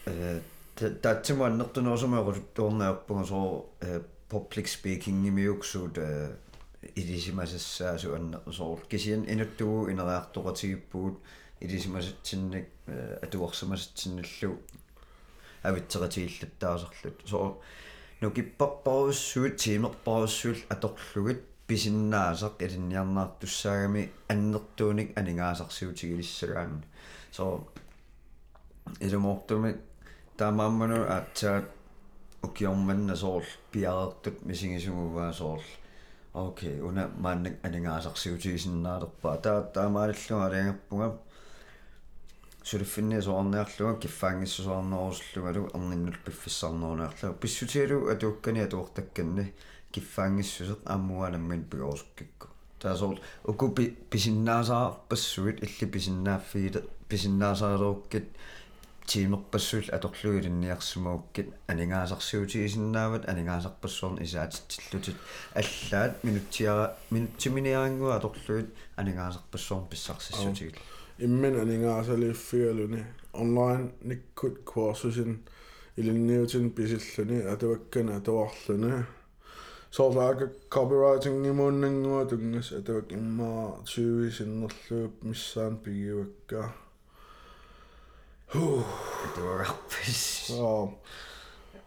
øh 0.06 0.40
tatsimuannertunuusumeerut 1.02 2.54
tuornaarpunga 2.54 3.24
so 3.24 3.40
public 4.29 4.67
speaking 4.67 5.27
imiuksuut 5.27 5.97
ilisimasassaasu 6.95 8.13
annersorul 8.15 8.85
kisian 8.89 9.29
inuttugu 9.29 9.87
ineriartoqatigippugut 9.93 11.21
ilisimasatsinnak 11.61 12.65
atuorsamasatsinналлу 13.25 14.51
авитсеқатигиллаттаасарлут 15.63 17.19
со 17.25 17.41
нукиппарпарусsuut 18.21 19.55
тимерпарусsuul 19.57 20.59
аторлугит 20.69 21.41
писиннаасақ 21.67 22.61
илинниарнаартуссаагами 22.65 24.11
аннертууник 24.29 25.17
анигаасарсуутигилиссагаан 25.19 26.83
со 27.31 27.45
илумортуми 28.99 29.71
таамаамману 30.37 30.99
аатсаат 31.15 31.65
укиорманнасоорл 32.45 33.51
пиаартут 33.71 34.45
мисигисугуваасоорл 34.45 35.69
окей 36.33 36.81
уна 36.81 37.03
мааннак 37.17 37.55
анингаасарсиутигисиннаалерпаа 37.63 39.37
таа 39.45 39.61
таамааллуга 39.75 40.45
алиангерпуга 40.47 41.07
сулиффинниасоорнеарлуга 42.63 43.99
киффаангиссусоорнерусуллугалу 44.03 45.69
арниннул 45.73 46.17
пиффиссарнерунеарлуга 46.25 47.33
писсутиалу 47.41 48.09
атууккани 48.13 48.65
атуортакканни 48.67 49.53
киффаангиссусеқ 49.93 50.79
аммуанаммин 50.85 51.63
пигоорсуккикку 51.71 52.47
таасоорл 52.79 53.19
уку 53.43 53.69
писиннаасаа 54.11 54.97
пассуит 55.09 55.63
илли 55.63 55.85
писиннааффигиле 55.93 56.83
писиннаасаалеруккит 57.09 58.27
тимерпассуул 59.05 59.87
аторлуилинниарсумауккит 59.91 61.47
анингаасарсиутигисиннаават 61.67 63.27
анингаасарпассуорн 63.29 64.23
исаатитсиллутит 64.23 65.15
аллаат 65.53 66.23
минуттиара 66.23 66.97
минуттиминиарангуа 67.11 68.15
аторлуит 68.15 68.69
анингаасарпассуорн 68.95 69.87
писсарсиссутигил. 69.87 70.79
Иммен 71.17 71.59
анингаасалииффигалуни 71.59 73.05
онлайн 73.33 73.91
никкут 74.01 74.63
курсусин 74.63 75.43
илинниутин 75.95 76.71
писиллуни 76.71 77.39
атаваккана 77.53 78.17
атуарлуни 78.17 79.05
соорлаага 79.91 80.49
copywriting 80.69 81.47
имууннангуа 81.51 82.25
тунгас 82.25 82.71
атавак 82.71 83.11
иммаа 83.11 83.79
20 83.85 84.31
синнерлууп 84.37 85.23
миссаан 85.23 85.77
пигиуакка 85.77 86.73
туарарпис 88.52 90.50
аа 90.50 90.88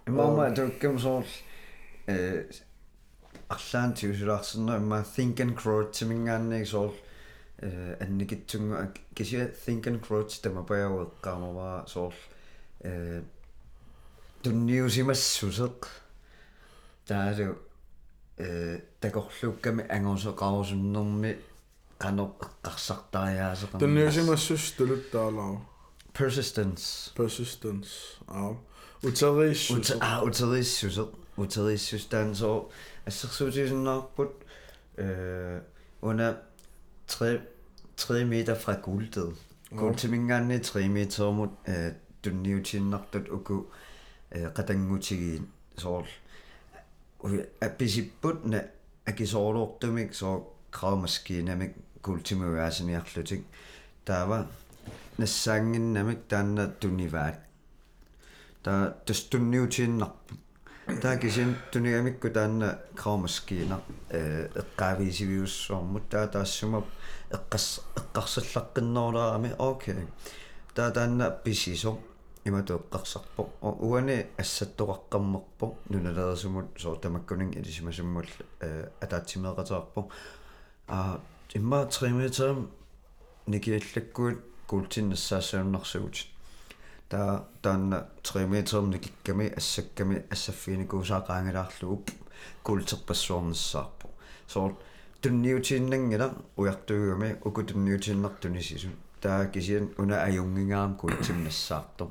имама 0.07 0.51
туккам 0.55 0.99
соорл 0.99 1.27
э 2.07 2.49
арлаан 3.49 3.93
тиусулаарсэрна 3.93 4.77
имма 4.77 5.05
think 5.15 5.39
and 5.39 5.55
grow 5.55 5.91
тимингаанник 5.91 6.67
соорл 6.67 6.95
э 7.59 7.97
анникитсунгу 7.99 8.93
кися 9.15 9.51
think 9.65 9.83
and 9.87 9.99
grow 10.05 10.23
тамапаяуэккаамаваа 10.23 11.87
соорл 11.87 12.19
э 12.81 13.21
тунниусимассусеқ 14.43 15.87
таалу 17.07 17.57
э 18.37 18.79
такорлукками 19.01 19.83
ангорсеқарусуннэрми 19.95 21.31
qanor 21.99 22.31
eqqarsartariaasaqam 22.45 23.79
тунниусимассус 23.79 24.71
тулуттаалаа 24.77 25.73
persistence 26.17 27.13
persistence 27.15 28.19
аа 28.27 28.55
утерииссус 29.03 29.91
ah 30.01 30.23
uteriissuseq 30.23 31.09
uteriissus 31.37 32.05
taan 32.05 32.35
so 32.35 32.71
assersuutisunnaarput 33.05 34.31
øh 34.97 35.59
under 36.01 36.33
3 37.07 37.39
3 37.97 38.25
meter 38.25 38.55
fra 38.55 38.73
guldet 38.73 39.35
gultimingaanni 39.77 40.59
3 40.59 40.89
meter 40.89 41.31
mot 41.31 41.49
øh 41.67 41.91
tunniutinnartut 42.23 43.27
uku 43.29 43.63
øh 44.35 44.53
qatangutigiin 44.55 45.47
soorl 45.77 46.07
аписиппут 47.61 48.45
на 48.45 48.61
акисоолуортумик 49.05 50.13
соо 50.15 50.53
краумаскиинамик 50.71 51.71
култимуаасиниарлутик 52.01 53.41
таава 54.05 54.47
нассаангиннамик 55.18 56.26
таанна 56.28 56.68
туниваат 56.80 57.40
та 58.62 58.94
тустунниутииннарпу 59.06 60.34
таа 61.02 61.16
кисин 61.16 61.56
тунигамикку 61.72 62.30
таанна 62.30 62.78
краумаскиина 62.96 63.80
э 64.10 64.48
эққаависивиуссуармут 64.54 66.08
таа 66.08 66.26
таассума 66.28 66.84
эққас 67.30 67.80
эққарсаллаққинноораами 67.96 69.54
окей 69.58 70.06
таа 70.74 70.90
таанна 70.90 71.30
писисо 71.30 71.98
имату 72.44 72.76
эққарсарпо 72.90 73.50
уани 73.60 74.26
ассаттоқаққаммерпо 74.38 75.76
нуналерисумут 75.90 76.80
соо 76.80 76.96
тамаккунин 76.96 77.52
илисимасуммул 77.52 78.26
э 78.60 78.88
атаатсимеэқатаарпо 79.00 80.10
а 80.88 81.20
имма 81.52 81.86
3 81.86 82.12
метр 82.12 82.56
никиаллаккуут 83.46 84.38
култиннссаассууннэрсугут 84.70 86.16
таа 87.08 87.44
таанна 87.62 87.98
3 88.22 88.46
метрмни 88.46 88.98
кикками 88.98 89.46
ассакками 89.60 90.24
ассаффиникуусаақаангилаарлугуп 90.30 92.10
култерпассуорнссаарпу 92.62 94.08
соор 94.46 94.72
тунниутииннангила 95.22 96.28
уяртугами 96.56 97.30
укутунниутииннартунисису 97.44 98.90
таа 99.22 99.46
кисиан 99.46 99.88
уна 99.96 100.16
аюнгингаам 100.26 100.96
култимнассаартор 100.96 102.08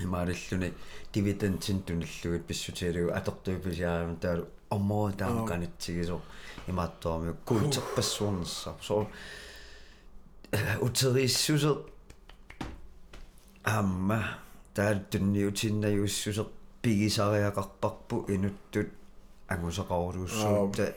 имаалллуни 0.00 0.72
дивидендтин 1.12 1.82
туналлугит 1.86 2.44
писсутиалугу 2.48 3.14
атортуиписиаарам 3.18 4.16
таа 4.16 4.44
оммоо 4.70 5.12
таам 5.12 5.46
канатсигисо 5.46 6.20
имааттуарми 6.66 7.32
култерпассуорнссаар 7.48 8.76
соор 8.82 9.06
утериссусер 10.81 11.77
амма 13.63 14.19
таа 14.73 14.95
тунниутииннаюуссусер 15.11 16.47
пигисариақарпарпу 16.81 18.25
инуттут 18.27 18.89
агусақарулууссуу 19.47 20.71
та 20.75 20.93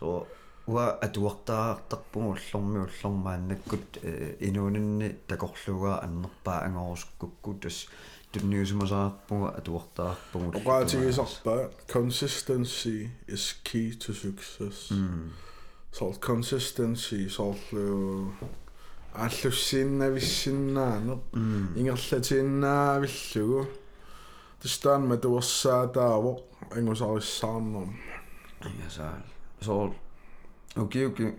so 0.00 0.26
уа 0.66 0.86
атуартаартарпугу 1.06 2.36
уллорми 2.36 2.78
уллормааннаккут 2.86 3.98
инуунинни 4.40 5.08
такорлугаа 5.28 6.00
аннерпаа 6.06 6.64
ангорускукку 6.66 7.54
тас 7.62 7.86
тунниусумасаарпуга 8.32 9.48
атуартаарпугу 9.60 10.56
оqaатигисарпаа 10.58 11.70
consistency 11.86 13.10
is 13.28 13.44
key 13.62 13.88
to 14.02 14.10
success 14.24 14.90
so 15.92 16.12
consistency 16.20 17.28
соорлу 17.28 18.32
ааллуссииннависсиннаанер 19.14 21.18
ингерлатииннаавиллугу 21.78 23.68
тстаан 24.62 25.02
матуерсаатааво 25.10 26.32
ангусариссаарнерм 26.76 27.90
ясаа 28.86 29.22
so 29.60 29.94
окиуки 30.74 31.34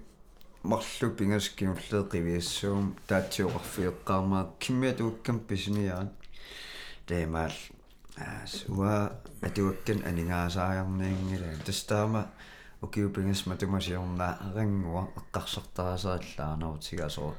марлу 0.64 1.10
пингаскиуллээ 1.18 2.04
қивиассуум 2.12 2.96
таатсиоқарфиэққармаа 3.10 4.44
киммиатууккам 4.60 5.40
писиниаан 5.50 6.10
тэмал 7.08 7.56
ас 8.18 8.54
уа 8.70 9.12
атуаккан 9.42 10.00
анингаасааярниингила 10.10 11.50
тастаама 11.66 12.32
окиупингас 12.82 13.46
матумасиорнаа 13.46 14.38
арангуа 14.48 15.08
эққарсартарасааллаарнаутигасоо 15.20 17.32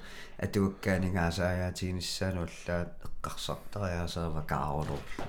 атуаккаанигаасааятигниссаануллаат 0.45 2.91
эққарсартариасаава 3.09 4.43
каарулорла 4.53 5.27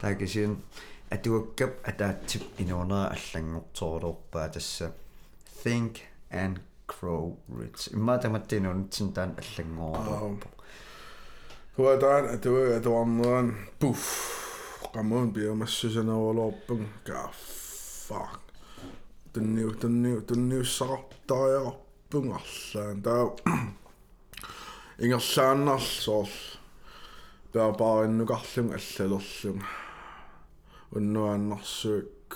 таакисин 0.00 0.52
атуаккап 1.10 1.72
атаатсип 1.90 2.44
инуунера 2.62 3.06
аллангорторлуорпаа 3.16 4.48
тасса 4.54 4.86
think 5.62 5.92
and 6.30 6.56
grow 6.86 7.24
rich 7.58 7.82
иммаатаматтинуунтсин 7.96 9.08
таан 9.16 9.30
аллангоорлуорпо 9.42 10.48
хуадаан 11.76 12.24
атуа 12.36 12.62
атуарнеран 12.78 13.48
пуф 13.80 14.02
qammuun 14.94 15.28
biamassусанерулоорпун 15.34 16.82
ка 17.06 17.20
fuck 18.06 18.39
тунниу 19.32 19.70
тунниу 19.80 20.20
тунниуссақартариақарпун 20.28 22.26
арлаан 22.38 23.02
таа 23.02 23.22
ингерлааннарл 24.98 25.88
соорл 26.04 26.36
пеапаариннукарлун 27.52 28.68
аллалерлун 28.78 29.58
уннуааннарсуик 30.96 32.32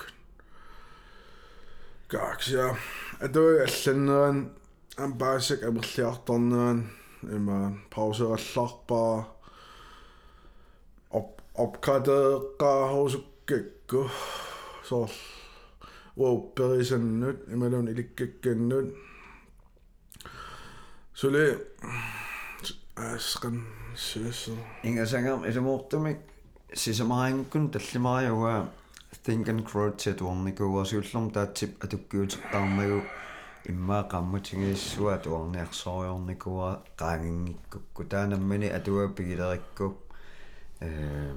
какsia 2.10 2.66
атуи 3.24 3.56
алланнеран 3.66 4.38
ампаасак 5.04 5.60
амерлиарторнеран 5.68 6.78
има 7.36 7.58
паусераллаарпаа 7.94 9.14
op 11.18 11.28
opgradeeqqaahuusukкакку 11.64 14.00
соорл 14.88 15.18
уопперисаннут 16.16 17.48
ималун 17.48 17.88
иликкакканнут 17.88 18.94
суле 21.14 21.44
асқан 22.96 23.64
сиссо 23.96 24.52
ингасангам 24.82 25.46
элемуортумик 25.48 26.18
сисамаангкун 26.74 27.70
таллимариуга 27.70 28.70
think 29.24 29.48
and 29.48 29.64
grow 29.64 29.90
титуорникуа 29.90 30.84
сиуллерм 30.84 31.30
таатсип 31.30 31.82
атуккиутеққармагу 31.84 33.00
иммаа 33.68 34.02
қаммутингиссуа 34.12 35.18
туарниарсориорникуа 35.24 36.70
qaangiнгиккукку 37.00 38.04
таанаммани 38.04 38.68
атуа 38.78 39.08
пигилерикку 39.08 39.96
э 40.80 41.34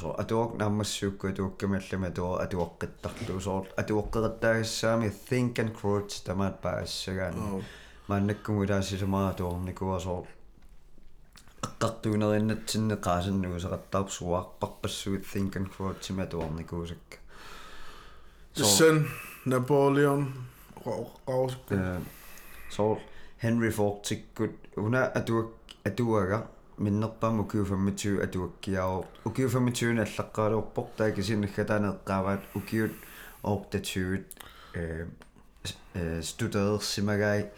so 0.00 0.14
atuok 0.22 0.56
nammassukku 0.62 1.26
atuokkamallama 1.32 2.06
atuo 2.12 2.32
atuoqqittarlu 2.44 3.40
so 3.46 3.54
atuoqqeqattaagassaami 3.82 5.10
think 5.28 5.58
and 5.58 5.72
grow 5.80 6.00
tamaat 6.26 6.60
paassagaani 6.66 7.64
мааннаккунгулаассисумаа 8.08 9.32
туорникуа 9.40 9.98
so 10.06 10.14
эққартуунериннатсинне 11.66 12.96
qaasannugusaqattaarp 13.06 14.08
suarparpassuit 14.18 15.24
think 15.32 15.56
and 15.56 15.68
grow 15.76 15.92
тима 16.06 16.26
туорникуусакка 16.26 17.16
Sen 18.76 19.06
Napoleon 19.44 20.32
Raus 20.86 21.56
so 22.68 22.98
Henry 23.42 23.70
Ford 23.70 24.02
tikkut 24.02 24.54
una 24.76 25.10
atuak 25.14 25.50
atuaga 26.74 26.74
миннерпаама 26.80 27.42
укиуфаммитиу 27.42 28.22
атуаккиао 28.22 29.04
укиуфаммитиуна 29.24 30.04
аллаққалуорпоқ 30.04 30.88
таакисиннаггатаанеққааваат 30.96 32.42
укиут 32.54 32.92
оортатиуит 33.42 34.26
э 34.74 35.06
э 35.94 36.22
студерсимагай 36.22 37.50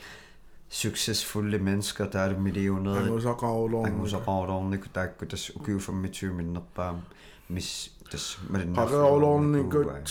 succesfulle 0.71 1.59
mennesker 1.59 2.07
der 2.07 2.31
er 2.31 2.39
millioner 2.39 2.97
Angusaqarulorn 2.97 3.87
ангусақарулорник 3.87 4.89
таакку 4.93 5.27
тас 5.27 5.51
укиуфаммитиу 5.51 6.33
миннерпаам 6.33 7.05
мис 7.49 7.91
тас 8.11 8.39
малинна 8.49 8.75
Paralornikut 8.75 10.11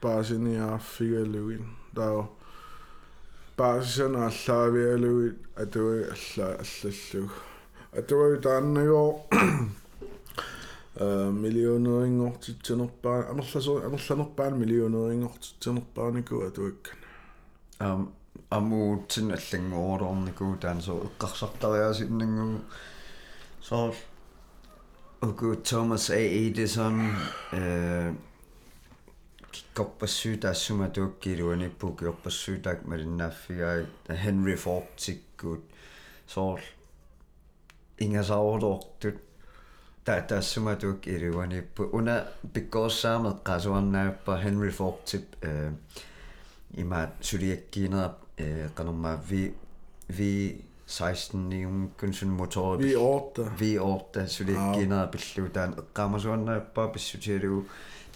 paasiniaaffigaluin 0.00 1.64
tao 1.94 2.28
paasisan 3.56 4.14
allaavialuit 4.16 5.36
atui 5.56 6.04
alla 6.14 6.48
атуави 7.91 8.41
тааннагоо 8.41 9.25
э 10.95 11.31
миллионерингортитсинерпаа 11.31 13.29
амерласуу 13.31 13.77
амерланерпаан 13.87 14.59
миллионерингортитсинерпаанику 14.61 16.41
атуаккан 16.47 16.97
ам 17.79 18.13
амуутсин 18.49 19.31
аллангуорорникуу 19.37 20.57
таан 20.57 20.81
соо 20.81 21.05
иккарсартариасиннангуу 21.07 22.61
соор 23.61 23.95
уку 25.21 25.55
Томас 25.55 26.09
А 26.09 26.15
Эдисон 26.15 27.15
э 27.51 28.13
киккорпассуутаассума 29.51 30.89
туаккилуаниппу 30.89 31.95
киорпассуутаак 31.99 32.85
малиннааффигаа 32.85 33.85
Henry 34.07 34.55
Ford 34.63 34.87
тиккуут 34.97 35.63
соор 36.27 36.61
ингасаордортут 37.98 39.16
таа 40.04 40.20
таассума 40.22 40.76
тууккилуаниппу 40.76 41.90
уна 41.92 42.16
пиккооссаамеқ 42.54 43.36
qaasuarnaappa 43.48 44.32
Henry 44.44 44.72
Ford 44.78 44.98
тип 45.04 45.26
э 45.42 45.72
има 46.76 47.10
сулиаккиинера 47.20 48.16
э 48.36 48.68
канарма 48.74 49.20
ви 49.28 49.54
ви 50.08 50.32
16 50.92 51.34
niun 51.34 51.90
sun 52.12 52.30
motor 52.36 52.76
vi 52.78 52.96
orta 52.96 53.42
vi 53.60 53.78
orta 53.78 54.26
sulikkina 54.26 55.06
pilluutaan 55.06 55.74
eqqaamasuannaappa 55.82 56.88
pissutialugu 56.88 57.62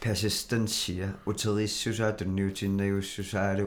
persistensia 0.05 1.09
uterissusaa 1.27 2.12
tunniutinnayussusaalu 2.12 3.67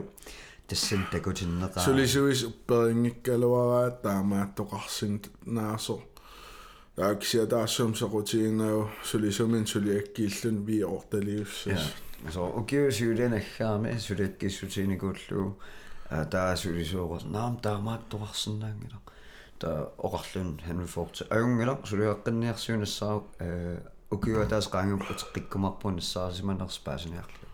тассан 0.67 1.05
такутиннеқаа 1.11 1.85
сулисуис 1.85 2.41
упперингиккалуараа 2.49 3.89
таамааттоқарсин 4.05 5.15
наасо 5.45 6.01
тааксиа 6.95 7.47
таасум 7.47 7.95
сеқутигиннау 7.95 8.89
сулисумин 9.03 9.67
сулиаккииллун 9.67 10.65
ви 10.65 10.83
орталиуссас 10.83 11.93
så 12.31 12.47
ukkiusiulenaggaami 12.59 13.99
sulakkissutiinikuullu 13.99 15.59
таасулисуоқор 16.29 17.23
наам 17.25 17.57
таамааттоқарсиннаангила 17.65 18.99
та 19.59 19.89
оқарлун 19.97 20.59
ханфорт 20.65 21.21
агунгила 21.29 21.79
сулиаққинниарсуунссаа 21.83 23.21
ukkiua 24.11 24.45
taas 24.45 24.67
qaangiupputiqqikkumarpunissaasimанерспаасиниарлу 24.73 27.47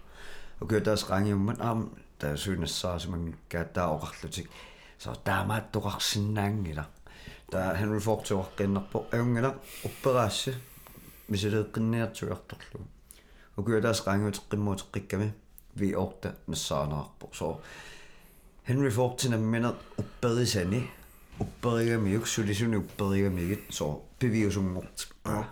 ukkiua 0.61 0.81
taas 0.81 1.03
qaangiummat 1.09 1.57
аам 1.59 1.89
taasuunassaasimangikkaa 2.21 3.63
taa 3.75 3.87
oqarlutik 3.95 4.49
so 4.97 5.15
taamaattoqarsinnaangila 5.27 6.83
taa 7.51 7.73
Henry 7.73 7.99
Ford 7.99 8.23
tuaqqinnarpo 8.27 9.05
aungila 9.17 9.55
upperaassi 9.85 10.55
misileeqqinniartuiartorlu 11.27 12.85
ukiua 13.57 13.81
taas 13.81 14.01
qaangiuteqqimmuuteqqikkami 14.07 15.27
vi 15.79 15.95
orta 15.95 16.33
nassaanerarpo 16.47 17.29
so 17.31 17.61
Henry 18.69 18.91
Ford 18.91 19.15
tinammineq 19.21 19.75
upperisani 19.99 20.81
upperigami 21.41 22.17
uksulisuni 22.17 22.77
upperigami 22.77 23.63
so 23.69 24.05
piviusungort 24.19 25.07
Ja. 25.25 25.43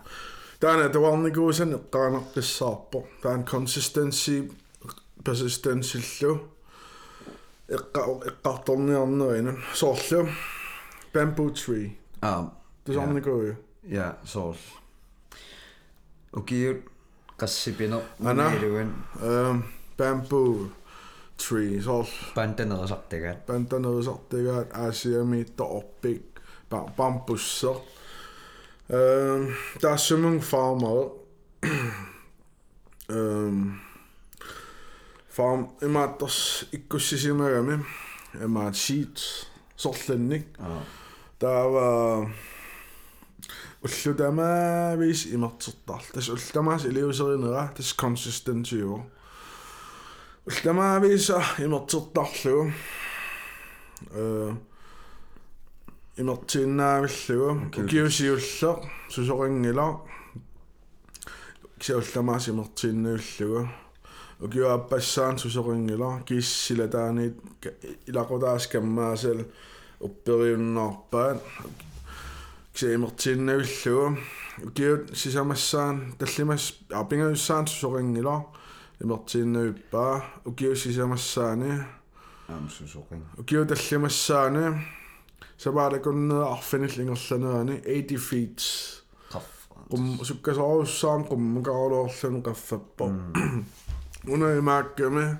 Täällä 0.60 0.84
että 0.84 1.00
valnikuusen 1.00 1.80
qaanaqissaarpo. 1.90 3.08
Tään 3.22 3.44
consistency 3.44 4.48
persistensillu. 5.24 6.32
Eqqa 6.34 6.59
iqqartorniarnerin 7.76 9.48
soorlu 9.80 10.28
bamboo 11.14 11.50
tree 11.50 11.86
аа 12.22 12.42
тусарникуи 12.84 13.56
я 13.88 14.16
соорл 14.24 14.58
укиут 16.38 16.80
qassipino 17.40 17.98
unilugan 18.20 18.90
эм 19.22 19.64
bamboo 19.98 20.70
tree 21.42 21.80
soorl 21.86 22.10
pantanerasartagaat 22.34 23.46
pantanerasartagaat 23.46 24.68
aasiami 24.82 25.44
toorpik 25.58 26.26
bambusser 26.96 27.78
эм 28.98 29.42
таасумун 29.82 30.40
фармер 30.50 31.00
эм 33.08 33.56
farmer. 35.39 35.63
Um 35.63 35.69
farm 35.69 35.89
imaattas 35.89 36.65
ikkussisimagami 36.71 37.79
imaat 38.43 38.75
sheets 38.75 39.47
sorlannik 39.75 40.47
ah 40.59 40.81
таава 41.39 42.29
уллутамаавис 43.83 45.25
имертертар 45.35 46.01
тас 46.13 46.29
уллтамаас 46.29 46.85
илиусеринера 46.85 47.73
тас 47.75 47.93
консистенсиу 47.93 49.03
уллтамаависа 50.47 51.43
имертертарлугу 51.59 52.71
э 54.11 54.53
имертииннаавиллугу 56.17 57.69
киусиуллеq 57.89 58.79
сусорингила 59.09 59.87
кисаулламаас 61.79 62.47
имертииннавиллугу 62.47 63.69
укиуаппассаан 64.39 65.37
сусорингила 65.37 66.21
кииссилатааниит 66.27 67.35
илакутаас 68.07 68.67
каммаасал 68.67 69.39
upпериуннаарпаат 69.99 71.41
ксиимертииннавиллугу 72.73 74.17
укиут 74.67 75.17
сисамассаан 75.17 76.15
таллимас 76.19 76.73
апингаюссаан 76.89 77.67
сусорингила 77.67 78.45
имертииннавиппаа 78.99 80.23
укиу 80.45 80.75
сисамассаани 80.75 81.83
am 82.47 82.67
susоqing 82.69 83.23
укиу 83.37 83.65
таллимассаани 83.65 84.65
саваалакуннеа 85.57 86.51
арфинил 86.53 86.95
ингерланерани 87.01 87.75
80 87.85 88.17
feet 88.27 88.59
qaff 89.33 89.49
qum 89.89 90.03
sukkasoorussaan 90.27 91.21
qummukaaruorlunu 91.29 92.41
qaffappo 92.47 93.05
унаимаакками 94.26 95.38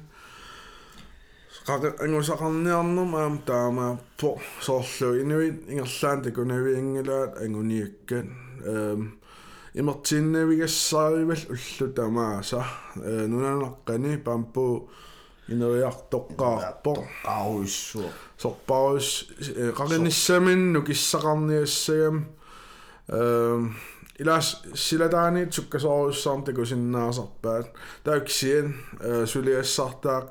ангусақарниарнэрм 1.66 3.14
аам 3.16 3.38
таамааппо 3.46 4.40
соорлу 4.60 5.20
инуит 5.20 5.68
ингерлаан 5.68 6.22
такунавиангилаат 6.22 7.38
ангуниаккат 7.42 8.26
эм 8.64 9.20
имертиннавигассааривал 9.74 11.42
уллу 11.54 11.92
тамааса 11.92 12.64
нунанаққани 12.96 14.18
пампу 14.18 14.88
инуиартоққаарпо 15.48 16.92
ааруиссуа 17.24 18.10
сорпаарус 18.38 19.28
қариниссаминну 19.78 20.82
киссақарниассагам 20.82 22.24
эм 23.08 23.76
Ilas 24.20 24.48
siladaani 24.74 25.46
tsukkasoorussaarn 25.46 26.42
takusinnaasarpaat 26.44 27.66
taaksien 28.04 28.74
suliassartaaq 29.24 30.26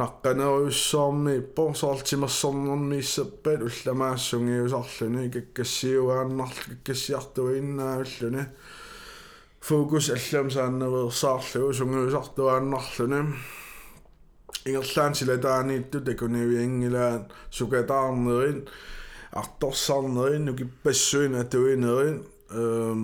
naqqaneruissaarmi 0.00 1.34
ippo 1.36 1.64
soortimersornermi 1.80 2.98
issappaat 3.04 3.60
ullamaassungiusarluni 3.68 5.30
kakkassiugaannarlu 5.34 6.54
kakkassiartuinnaaulluni 6.68 8.44
fokus 9.68 10.10
allam 10.16 10.50
saanneversaarlugu 10.56 11.72
sungiusartuaannarluni 11.78 13.20
ingerlaan 14.66 15.14
siladaaniittu 15.14 16.00
takuniviangilaat 16.00 17.24
sukataarnerin 17.50 18.64
арторсаарнерин 19.40 20.44
нукиппассуин 20.44 21.34
атуинерин 21.40 22.24
ehm 22.60 23.00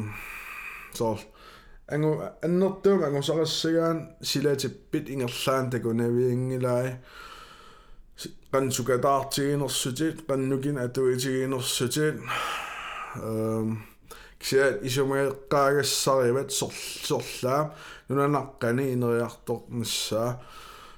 so 0.95 1.19
angu 1.93 2.11
annertum 2.47 3.03
angu 3.07 3.23
sarassigaan 3.23 3.99
silatippit 4.23 5.09
ingerlaan 5.15 5.71
takunaviingilai 5.73 6.89
qantsukataartiginersutit 8.53 10.17
qannukin 10.29 10.77
atuitiginersutit 10.85 12.17
ehm 13.29 13.69
ксиат 14.41 14.75
исумеэккаагассариват 14.89 16.51
сорлаа 17.09 17.63
нунанаққани 18.09 18.85
инериарторнассаа 18.95 20.31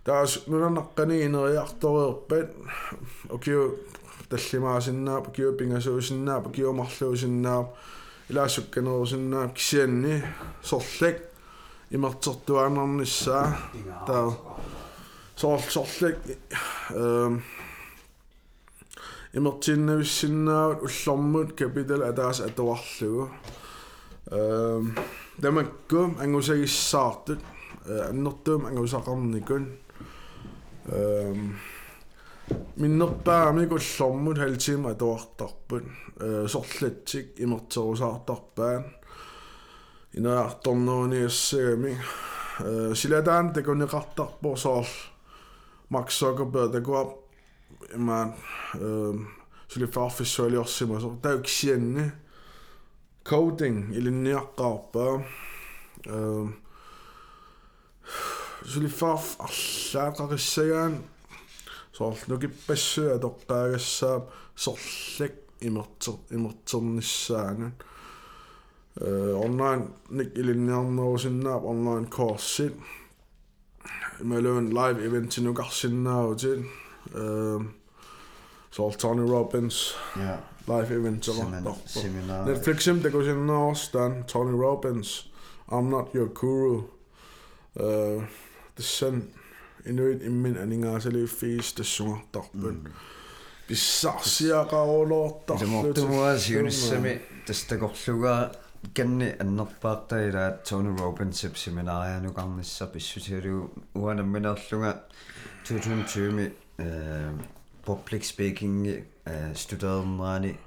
таас 0.04 0.32
нунанаққани 0.50 1.16
инериартореерпат 1.26 2.48
окиу 3.36 3.62
таллимаасиннаап 4.30 5.32
киу 5.34 5.52
пингасуусиннаап 5.58 6.52
киу 6.54 6.72
марлуусиннаап 6.72 7.66
илаассукканерусиннаап 8.30 9.54
кисианни 9.54 10.22
сорлак 10.62 11.16
имертертуанернissaa 11.90 13.46
таа 14.06 14.30
сорл 15.36 15.62
сорлак 15.68 16.16
эм 16.90 17.42
имертиннависсиннаавут 19.32 20.82
уллормут 20.82 21.52
капитал 21.58 22.02
атаас 22.02 22.40
атуарлугу 22.40 23.30
эм 24.30 24.96
тамакку 25.42 26.14
ангусагиссаартут 26.22 27.40
аннертуум 28.10 28.66
ангусақарникун 28.66 29.64
эм 30.86 31.56
миннерпаами 32.76 33.66
куллормут 33.66 34.38
халтима 34.38 34.90
атуартарпут 34.90 35.84
sorlitsik 36.46 37.40
immertorusartarpaan 37.40 38.84
inaartorneruniassagami 40.18 41.94
silataan 42.94 43.52
takuniqartarpor 43.52 44.56
soorl 44.58 44.90
Mark 45.88 46.10
Zuckerberg 46.10 46.72
takuap 46.72 47.10
imaan 47.94 48.34
sulifaarfissualiorsimu 49.68 51.00
so 51.00 51.10
tauksianni 51.22 52.04
coding 53.30 53.78
ilinniaqqaarpaa 53.96 55.14
sulifaarf 58.72 59.26
arlaaqarissagaan 59.46 60.94
soorl 61.92 62.16
nukippassua 62.28 63.18
toqqaagassаа 63.24 64.20
sorlik 64.56 65.34
сорлак 65.59 65.59
имертер 65.61 66.13
имертернissaangan 66.29 67.71
э 69.01 69.33
онлайн 69.45 69.87
ник 70.09 70.37
илинниарнерусиннаап 70.37 71.65
онлайн 71.65 72.05
коорсит 72.05 72.73
ималуун 74.19 74.73
лайв 74.73 74.97
ивент 74.99 75.37
нугарсиннаавутит 75.37 76.59
э 77.13 77.59
соор 78.71 78.93
Tony 79.03 79.25
Robbins 79.35 79.95
ja 80.15 80.39
live 80.67 80.91
event 80.91 81.23
seminar 81.23 81.75
seminar 81.85 82.45
Netflixim 82.47 83.01
takusinnaarustaan 83.03 84.25
Tony 84.31 84.55
Robbins 84.65 85.09
I'm 85.69 85.89
not 85.89 86.07
your 86.13 86.29
guru 86.39 86.83
э 87.75 88.21
тассан 88.75 89.15
инуит 89.85 90.23
иммин 90.29 90.57
анингаасали 90.57 91.25
фиис 91.25 91.73
тассунгарторпун 91.73 92.77
писсарсиақарулоортарлут 92.83 93.18
илмортумуа 95.61 96.37
сиунissami 96.37 97.19
тастакорлугаа 97.47 98.51
Ganni 98.93 99.33
annerpaartaila 99.39 100.51
Tony 100.69 100.99
Robbins 100.99 101.45
seminarianuqarnissa 101.55 102.87
pissutilu 102.87 103.69
uanamminerlunga 103.95 104.93
2020 105.63 106.51
øh, 106.79 107.33
public 107.85 108.29
speaking 108.29 108.87
øh, 108.87 109.55
studerernaani 109.55 110.57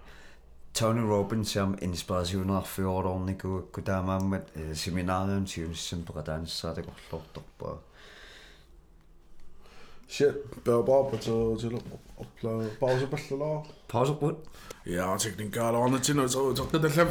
Tony 0.74 1.01
Robbins 1.01 1.57
jam 1.57 1.79
inspirationerfjortorniku 1.83 3.62
kutaamaammat 3.72 4.43
øh, 4.57 4.76
seminarium 4.76 5.47
siunissampeqataanissaateqorlortorpaa 5.47 7.79
Shit, 10.14 10.64
bell 10.66 10.84
bob, 10.86 11.14
at 11.14 11.28
o 11.28 11.57
til 11.57 11.74
opla 12.22 12.51
pause 12.80 13.07
bell 13.09 13.39
lo. 13.39 13.51
Pause 13.89 14.14
bud. 14.20 14.36
Ja, 14.86 15.07
og 15.14 15.22
teknik 15.22 15.53
gal 15.53 15.76
on 15.76 15.99
til 16.01 16.16
no 16.16 16.28
så 16.28 16.55
så 16.55 16.68
det 16.74 16.95
lem. 16.95 17.07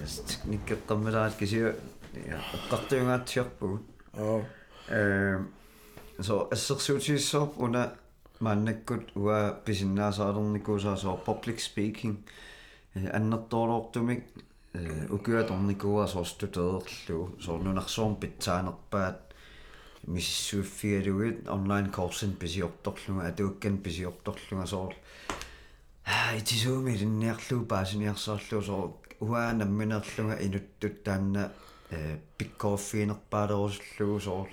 Yes, 0.00 0.22
teknik 0.26 0.72
qammala 0.88 1.26
at 1.26 1.36
kisi 1.38 1.58
ja, 1.58 2.40
qattuyunga 2.70 3.20
tiarpu. 3.26 3.78
Aa. 4.18 4.40
Ehm 4.90 5.52
så 6.20 6.48
assersuutisso 6.52 7.54
una 7.56 7.88
mannakkut 8.40 9.16
ua 9.16 9.52
pisinnaasaalernikkuusaa 9.64 10.96
so 10.96 11.16
public 11.16 11.58
speaking 11.60 12.16
annertorlortumik 13.12 14.24
so, 15.80 16.06
soorstuteerlu 16.06 17.34
soornunarsoorn 17.38 18.16
pitsaanerpaat 18.16 19.23
питсаанерпаат 20.03 20.03
миссуиффигалугит 20.07 21.47
онлайн 21.47 21.91
курсин 21.91 22.33
писиорторлунга 22.33 23.27
атууккан 23.27 23.77
писиорторлунга 23.77 24.67
соор 24.67 24.93
аа 26.05 26.37
итисууми 26.37 26.97
линниарлуу 26.97 27.65
паасиниарсаарлуу 27.65 28.61
соо 28.61 28.97
уаа 29.19 29.53
намминерлунга 29.53 30.35
инуттут 30.45 31.03
таанна 31.03 31.51
э 31.91 32.17
пиккооффиинерпаалерусуллугу 32.37 34.19
соор 34.19 34.49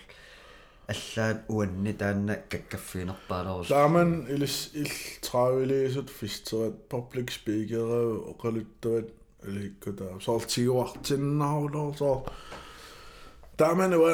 аллаат 0.88 1.38
уанни 1.49 1.92
таанна 1.92 2.34
каккаффиинерпаалерус 2.51 3.68
Damen 3.68 4.26
ilis 4.28 4.70
il 4.74 4.90
travilisut 5.22 6.11
fisterat 6.11 6.74
public 6.88 7.30
speaker 7.30 7.86
Da 13.60 13.74
man 13.76 13.93
yw 13.93 14.06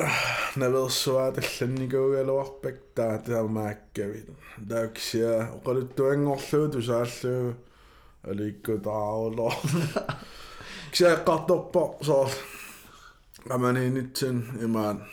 na 0.57 0.67
fel 0.73 0.89
swad 0.91 1.37
y 1.39 1.43
llynigol 1.45 2.15
fel 2.15 2.31
o 2.33 2.37
obeg 2.41 2.79
da 2.97 3.09
dal 3.23 3.49
ma 3.53 3.69
gawin. 3.95 4.33
Da 4.57 4.87
gysia, 4.89 5.51
o 5.53 5.61
gori 5.65 5.85
dwi'n 5.97 6.25
ngollw, 6.25 6.65
dwi'n 6.73 6.87
sallw, 6.87 7.51
a 8.25 8.35
ligo 8.35 8.79
da 8.83 8.97
o 9.21 9.29
lol. 9.29 9.59
Gysia 10.91 11.19
god 11.27 11.51
o 11.53 11.59
bop 11.73 12.01
sol. 12.07 12.33
A 13.47 13.57
man 13.61 13.77
hyn 13.79 14.01
i 14.01 14.05
i 14.65 14.67
man. 14.67 15.03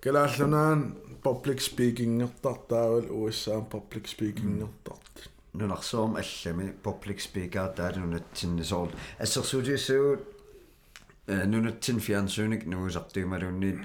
Gael 0.00 0.20
allan 0.20 0.54
na'n 0.54 0.84
public 1.24 1.60
speaking 1.64 2.22
o'r 2.22 2.32
dod 2.44 2.68
da 2.70 2.84
fel 2.92 3.10
USA 3.18 3.58
public 3.74 4.08
speaking 4.08 4.62
o'r 4.62 4.74
dod. 4.86 5.26
Nw'n 5.54 5.74
achsom 5.74 6.16
allan 6.20 6.72
public 6.84 7.20
speaker 7.20 7.74
da, 7.76 7.90
nw'n 7.96 8.22
tyn 8.36 8.58
i 8.60 8.66
sol. 8.68 8.94
Ysg 9.18 9.50
sŵdi 9.50 9.78
нунатсин 11.27 11.99
фиансууник 11.99 12.65
нуусартуималуунниит 12.65 13.79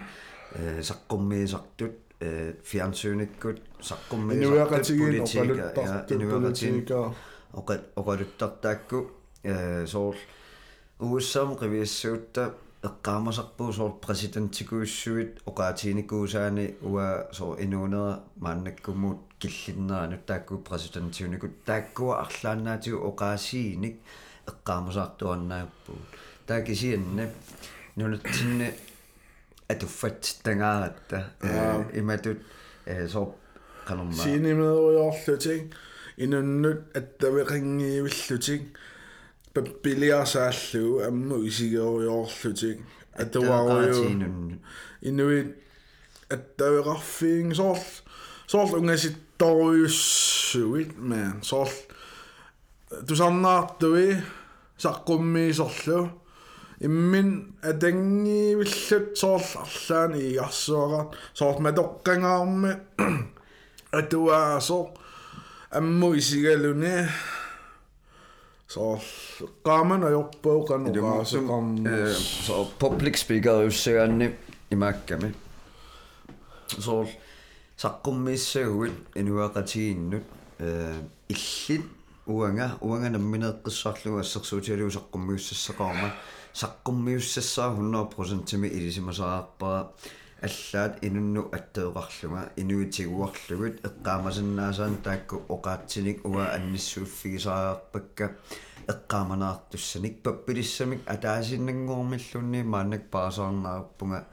э 0.55 0.83
саққуммиисартут 0.83 1.95
э 2.21 2.55
фиансууниккут 2.65 3.59
Inuiaqatigin 3.81 5.19
политика 5.19 5.41
oqaluttartu 5.43 6.15
инуиақатигин 6.15 6.85
politika 6.85 7.15
oqat 7.53 7.81
oqaluttарtaakku 7.97 8.99
э 9.45 9.87
соор 9.87 10.17
уссаам 10.99 11.57
qivissуутта 11.61 12.55
эққаамасарпуу 12.89 13.73
соор 13.73 13.93
президентикууссуит 14.05 15.33
оqaатиникуусаани 15.51 16.67
уа 16.83 17.29
соор 17.33 17.61
инуунера 17.65 18.23
мааннаккуммут 18.37 19.21
киллиннерану 19.41 20.19
таакку 20.27 20.59
президентиуникут 20.59 21.65
тааккуа 21.65 22.15
арлааннаатигу 22.25 22.99
оqaасииник 23.11 23.97
эққаамасаартуаннааппуу 24.51 25.99
таакисианна 26.49 27.31
нунатсинни 27.97 28.73
атуффат 29.69 30.39
тангааратта 30.43 31.31
э 31.43 31.99
иматут 31.99 32.39
э 32.87 33.09
соор 33.09 33.35
канорма 33.87 34.23
sinimedujorlutik 34.23 35.75
inunnut 36.19 36.81
attaveqangiivilllutik 36.99 38.63
pappiliarsaallu 39.55 40.85
ammu 41.09 41.37
isigeruyorlutik 41.51 42.79
atuaruju 43.23 44.05
inuit 45.09 45.51
attaveqarfiing 46.35 47.51
soorl 47.55 47.85
soorl 48.47 48.75
ungasittorujussuit 48.81 50.91
man 50.99 51.43
soorl 51.43 51.75
tusarnaartui 56.82 56.86
saqqummiisorlu 56.86 56.86
immin 56.88 57.56
atangiivillut 57.70 59.18
soorl 59.18 59.48
arlaan 59.64 60.14
iigarsuara 60.16 61.02
soorl 61.34 61.60
matoqqangaarmi 61.66 62.72
atuaaso 64.00 64.80
ammu 65.80 66.14
isigaluni 66.14 66.96
soorl 68.68 69.06
qaaman 69.68 70.04
ajorpuu 70.10 70.60
qanuqaasuqarm 70.70 71.68
så 72.46 72.72
public 72.80 73.16
speaker 73.18 73.68
ussagaanni 73.68 74.28
imaakkami 74.72 75.30
sool 76.80 77.08
saqqummiissagugit 77.78 78.98
inuaqatiginnut 79.16 80.26
illit 81.34 81.86
uanga 82.28 82.70
uanga 82.82 83.10
nammineeqqissarlugu 83.16 84.20
assersuutialiu 84.24 84.92
saqqummiussassaqaarma 84.98 86.10
saqqummiussassaa 86.10 86.39
100% 86.55 88.45
timi 88.45 88.69
ilisimasaaarpara 88.69 89.81
аллаат 90.47 91.03
инунну 91.07 91.43
аттеэқарлуга 91.57 92.41
инуитигуарлугут 92.61 93.77
эққаамасиннаасаан 93.89 94.97
таакку 95.07 95.37
оқаатсиник 95.55 96.19
уа 96.25 96.45
анниссууффигисаарпакка 96.57 98.27
эққааманаартуссаник 98.93 100.23
паппилиссамик 100.23 101.01
атаасиннангуормиллунни 101.15 102.63
мааннак 102.63 103.03
паасаарнаарпунга 103.11 104.27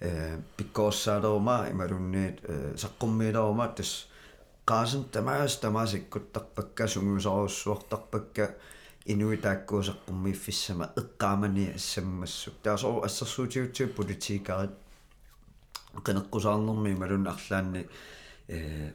э 0.00 0.38
пиккооссаалерума 0.56 1.56
ималунниит 1.72 2.36
э 2.42 2.74
саққуммиилерума 2.82 3.66
тас 3.76 4.08
qaasn 4.66 5.02
tamaas 5.12 5.52
tamaasikkuttarpakka 5.62 6.84
инуитааккуусеққумми 9.13 10.33
фиссама 10.33 10.93
эққаамани 11.01 11.75
ассаммассук 11.75 12.55
таасоо 12.63 13.03
ассерсуутигутсуу 13.07 13.87
политикаарит 13.97 14.71
қинеққусаарнэрми 16.05 16.97
малун 17.01 17.27
арлаанни 17.27 17.87
э 18.47 18.91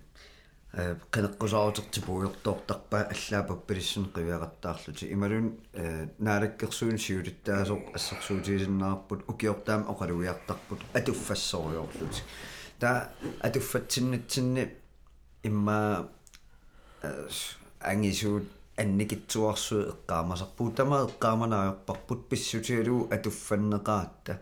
qinaqqusaarutipugortortarpa 1.12 2.98
allaapappilissun 3.14 4.06
qiviaqattaarluti 4.14 5.10
imalun 5.14 5.48
naalakkersuun 6.18 6.98
siulitaaso 6.98 7.76
assersuutiisinnaarput 7.96 9.20
ukiortaam 9.32 9.82
oqaluiartarput 9.92 10.80
atuffassoruyorluti 10.98 12.22
ta 12.80 12.90
atuffatsinnatsinni 13.48 14.64
imma 15.44 15.78
angisuut 17.92 18.46
анникитсуарсуи 18.77 19.89
эққаамасарпуу 19.93 20.71
тама 20.77 20.97
эққааманааёрпарпут 21.07 22.29
писсутиалуу 22.29 23.09
атуффаннеқаатта 23.15 24.33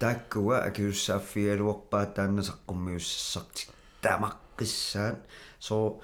тааккуа 0.00 0.56
акиуссааффиалуарпаа 0.68 2.04
тааннасаққуммиуссассартик 2.16 3.68
тамаққиссаат 4.02 5.18
соо 5.60 6.00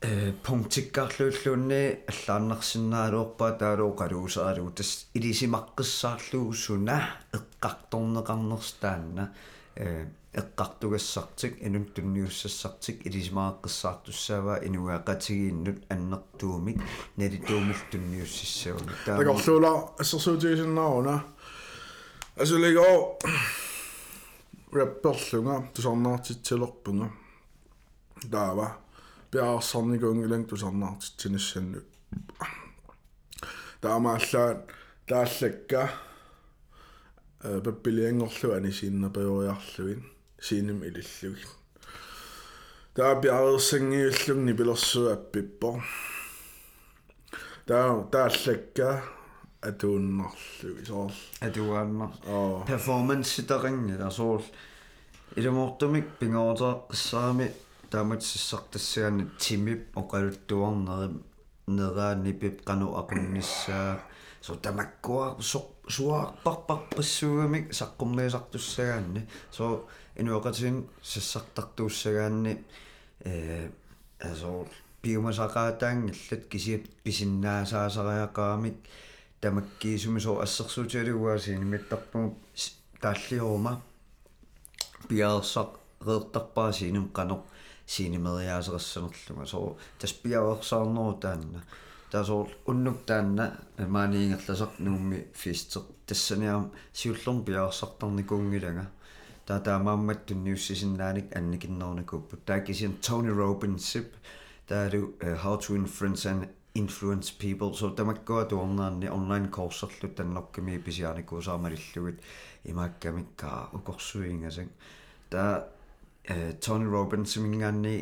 э 0.00 0.32
пунктиккарлууллуунни 0.44 1.82
аллааннарсиннаалуарпаа 2.12 3.52
таалуу 3.62 3.92
қалуусаалуу 4.00 4.70
тас 4.78 4.90
илисимаққиссаарлуу 5.18 6.52
суна 6.64 6.98
эққарторнеқарнерстаанна 7.36 9.24
э 9.76 10.06
эққартугассартик 10.40 11.52
инун 11.66 11.84
тунниуссассартик 11.94 13.06
илисимааққиссаартуссаава 13.06 14.54
инуақатигииннут 14.66 15.78
аннертуумик 15.90 16.78
налитуумил 17.16 17.80
тунниуссиссауни 17.90 18.92
Taqorluula 19.06 19.72
assersuutigisinnaaruna 20.00 21.14
asuligoo 22.42 23.18
rapperlunga 24.72 25.54
tusarnaartitsilerpunga 25.74 27.06
taava 28.30 28.66
piaarsarnikuungilang 29.30 30.44
tusarnaartitsinissannut 30.50 31.88
таамааллаат 33.82 34.58
тааллакка 35.08 35.82
э 37.44 37.60
паппилиангорлу 37.64 38.52
анисиинна 38.56 39.10
пеориарлуин 39.10 40.02
сииним 40.41 40.83
илиллуг 40.83 41.49
таа 42.95 43.15
биаарсангиуллугни 43.21 44.53
пилэрсуаппиппо 44.59 45.69
таа 47.67 48.07
тааллакка 48.11 49.03
атууннарлу 49.61 50.71
исоор 50.83 51.11
атугаанна 51.41 52.05
оо 52.25 52.65
перформанс 52.67 53.27
ситарингила 53.35 54.07
асуул 54.07 54.43
илумортумик 55.35 56.07
пингоотеэссаами 56.19 57.47
тааматсиссартассаани 57.91 59.25
тимип 59.39 59.81
оқалуттуарнерим 60.01 61.23
нераани 61.66 62.32
пип 62.32 62.64
кану 62.64 62.96
акунниссаа 62.96 64.00
со 64.40 64.56
тамаккуа 64.56 65.36
со 65.40 65.60
суаарпарпар 65.88 66.78
писсуугамик 66.96 67.72
саққуммиисартуссагаанни 67.72 69.28
со 69.50 69.86
инуоқатин 70.16 70.86
сиссартартууссагаанни 71.02 72.64
э 73.24 73.70
асоор 74.20 74.68
биумасақаатаангиллат 75.02 76.48
кисиап 76.48 76.82
писиннаасаасариақаамик 77.04 78.76
тамаккиисуми 79.40 80.20
со 80.20 80.40
ассерсуутиалугуасиини 80.40 81.64
миттарпугу 81.64 82.36
тааллиорума 83.00 83.82
пиаарсақ 85.08 85.70
реэртарпаа 86.06 86.72
сиинум 86.72 87.08
канеқ 87.08 87.42
синемериаасерассанерлунга 87.87 89.45
соо 89.45 89.77
таспиауерсаарнерутаанна 89.99 91.61
таасоор 92.11 92.47
уннуктаанна 92.65 93.45
маанигерласеқ 93.77 94.79
нуумми 94.79 95.19
фистеқ 95.33 95.85
тассаниарам 96.07 96.71
сиуллорн 96.93 97.43
пиаерсартарникуунгилага 97.47 98.85
таатаамаамматту 99.47 100.35
ниуссисиннааник 100.35 101.35
анникиннерникууппут 101.35 102.45
таакисин 102.45 102.97
Tony 103.01 103.31
Robbinsip 103.39 104.07
таалу 104.67 105.13
how 105.43 105.55
to 105.55 105.75
influence 105.75 106.25
and 106.25 106.47
influence 106.75 107.31
people. 107.31 107.73
So 107.73 107.89
тамаккуа 107.95 108.45
туорнаанни 108.45 109.07
онлайн 109.09 109.47
курсерлу 109.49 110.09
танноркими 110.09 110.77
писиааникуусаамалиллугит 110.77 112.19
имааккамиккаа 112.65 113.69
укорсуингасак 113.73 114.67
таа 115.29 115.69
э 116.28 116.52
Tony 116.66 116.86
Robbins 116.94 117.36
мингаанни 117.36 117.94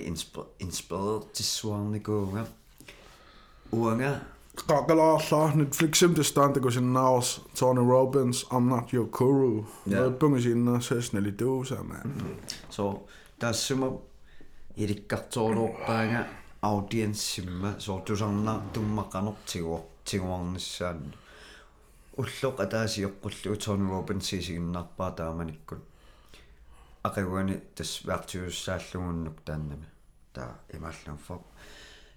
inspired 0.61 1.24
тиссуарникуунга 1.34 2.47
уанга 3.72 4.20
qaqalaarlaa 4.68 5.49
Netflixim 5.61 6.14
testaanta 6.14 6.61
kusinnaars 6.61 7.41
Tony 7.59 7.82
Robbins 7.93 8.38
I'm 8.53 8.68
not 8.68 8.93
your 8.93 9.07
guru 9.18 9.64
Ja. 9.86 10.11
pungisinna 10.11 10.80
sesnalituusa 10.80 11.82
man 11.82 12.07
so 12.70 12.82
тассума 13.38 13.88
иликкарторлуорпаага 14.76 16.20
аудиенссимма 16.62 17.70
соортусарнаа 17.78 18.62
туммаққанер 18.74 19.34
тигуор 19.47 19.80
тигуарниссаан 20.05 21.14
уллоқ 22.20 22.57
атаасиоққуллу 22.64 23.57
Tony 23.64 23.86
Robbins 23.93 24.26
сигиннарпаа 24.30 25.11
тааманиккут 25.18 25.82
акагуани 27.08 27.56
тас 27.76 27.91
вартиуссааллугуннук 28.08 29.38
тааннами 29.47 29.88
таа 30.34 30.51
имааллунфо 30.76 31.36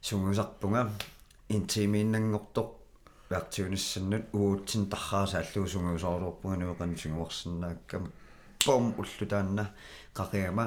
сунгусарпунга 0.07 0.82
интимииннангорто 1.49 2.62
вартиуниссаннут 3.30 4.24
уутсин 4.32 4.82
тарраасааллуу 4.93 5.66
сунгусоорлорпунга 5.72 6.57
нуукан 6.61 6.97
сунгуарсинааккама 7.03 8.09
пом 8.64 8.84
уллу 9.01 9.26
таанна 9.32 9.64
какиама 10.18 10.66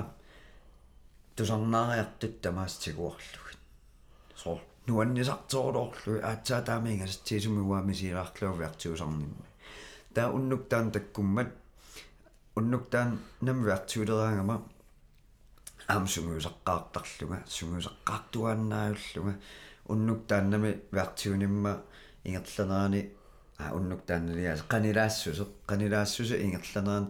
тусарнаариартут 1.36 2.41
тамаастигуарлугит 2.43 3.61
сор 4.41 4.59
нуаннисарторлоорлу 4.88 6.13
аацаа 6.30 6.61
таамингас 6.69 7.17
тисумуаами 7.28 7.93
сиилаарлуу 7.99 8.53
вартиусарнимми 8.61 9.45
таа 10.13 10.28
уннук 10.38 10.61
таан 10.69 10.91
таккуммат 10.91 11.49
уннуктаан 12.55 13.19
намвиартиулераангама 13.41 14.61
аам 15.87 16.05
сунгуусаққаартарлуга 16.13 17.37
сунгуусаққаартуааннааюллуга 17.55 19.33
уннуктааннами 19.91 20.71
виартиунимма 20.91 21.73
ингерланерани 22.23 23.01
а 23.57 23.73
уннуктаанналиас 23.77 24.61
канилаассусе 24.73 25.45
канилаассусе 25.65 26.35
ингерланеран 26.45 27.05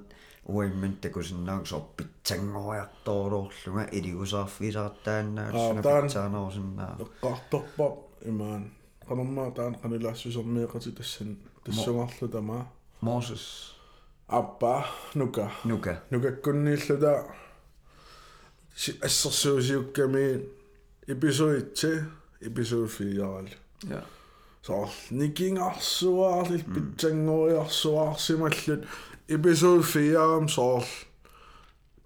уаймман 0.45 0.93
такусиннаагу 1.01 1.65
сорпитсангориарторлоорлуга 1.65 3.83
илигусаарфисаартааннаалсуна 3.97 5.81
питсаанерусиннаа 5.83 6.93
эққарторпа 7.05 7.85
имаан 8.31 8.63
канармаа 9.07 9.49
таан 9.51 9.75
канилаассусермиэқати 9.83 10.91
тассан 10.97 11.29
тассугарлу 11.63 12.27
тамаа 12.27 12.63
мосес 13.01 13.45
аппа 14.30 14.84
нука 15.14 15.50
нука 15.64 15.96
нукаккуннииллута 16.10 17.24
ассерсуусиукками 19.02 20.40
эпизоидти 21.06 22.04
эпизод 22.40 22.90
4 22.90 23.48
ja 23.90 24.00
så 24.62 24.88
nikkingarsuaarlil 25.10 26.64
pitsanngoriarsuaarsimallut 26.74 28.84
episode 29.28 29.82
4 29.82 30.18
om 30.36 30.48
så 30.48 30.82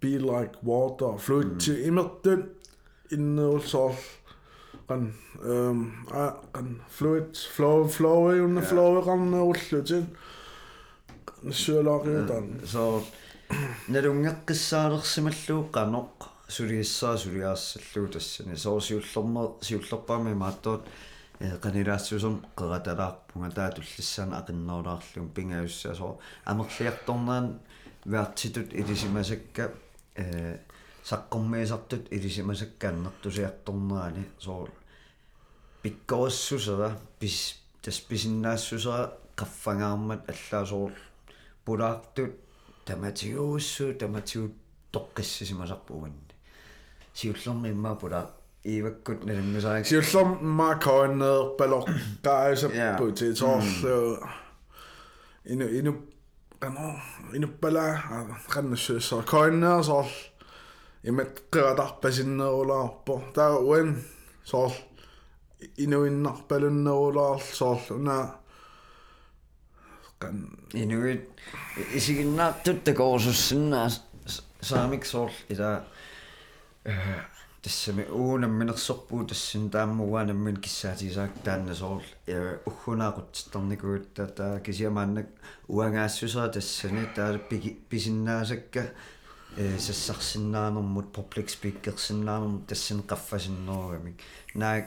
be 0.00 0.08
like 0.08 0.52
water 0.66 1.18
fluitti 1.18 1.82
imertun 1.86 2.44
inneul 3.10 3.60
så 3.60 3.94
kan 4.88 5.14
ehm 5.44 5.84
kan 6.52 6.82
fluid 6.88 7.36
flow 7.56 7.88
flow 7.88 8.44
unna 8.44 8.60
Ja. 8.60 8.66
flow 8.66 9.00
ranneullutin 9.06 10.06
сюалариутан 11.51 12.61
so 12.65 13.03
налунгеққиссаалерсималлууққаноқ 13.87 16.07
сулиссаа 16.47 17.17
сулиаассаллуу 17.17 18.07
тассани. 18.07 18.55
Соорсиуллерме 18.55 19.49
сиуллерпаами 19.61 20.33
мааттоот 20.33 20.87
канилаассуусом 21.61 22.45
қераталаарпунга 22.55 23.51
таа 23.51 23.71
туллиссаана 23.71 24.37
ақинноонаарлуг 24.41 25.33
пингаюссаа 25.33 25.95
соо 25.95 26.19
амерлиарторнаан 26.45 27.59
ваартитут 28.05 28.73
илисимасакка 28.73 29.71
э 30.15 30.57
саққуммиисартут 31.03 32.07
илисимасаккааннартусиарторнаани 32.11 34.25
соо 34.39 34.69
пиккооссусера 35.81 36.89
э, 36.89 36.97
пис 37.19 37.59
тас 37.81 37.99
писиннаассусера 37.99 39.13
qaffangaamat 39.35 40.29
allaasorull 40.31 40.93
пулаартут 41.64 42.32
таматиууссуу 42.86 43.94
таматиут 43.94 44.52
тоққиссисимасарпуганни 44.92 46.34
сиуллерми 47.14 47.68
иммаа 47.70 47.94
пула 47.96 48.30
иваккут 48.64 49.24
налангусаак 49.24 49.86
Sjöllom 49.86 50.30
markoinner 50.42 51.56
balok 51.58 51.88
gaisa 52.22 52.68
Ja. 52.74 52.96
puti 52.98 53.34
tollu 53.34 54.18
inu 55.44 55.66
inu 55.78 55.92
ano 56.60 57.00
inu 57.32 57.48
pala 57.60 57.84
kanna 58.52 58.76
syössä 58.76 59.16
koinner 59.30 59.82
sol 59.84 60.04
imet 61.04 61.42
qiratarpasinnerularpo 61.52 63.22
ta 63.34 63.56
uen 63.58 64.04
inuit 70.73 71.29
isiginnaartut 71.93 72.83
takoorsussinna 72.83 73.87
saamiksoorl 74.61 75.35
ila 75.53 75.69
тассами 77.65 78.05
уунамминерсорпуу 78.21 79.23
тассын 79.29 79.69
тааммуаанаммин 79.73 80.57
киссаатисаак 80.65 81.39
тааннасоорл 81.45 82.09
уггунаақутситтарникуутта 82.69 84.27
таа 84.39 84.59
кисиамааннак 84.59 85.27
уангаассусаа 85.67 86.49
тассани 86.55 87.05
таа 87.15 87.39
писиннаасакка 87.89 88.83
э 89.57 89.79
сассарсиннаанэрмут 89.79 91.07
public 91.17 91.47
speakerсиннаанэрмут 91.55 92.67
тассын 92.67 93.01
қаффасинноорамик 93.09 94.17
наак 94.53 94.85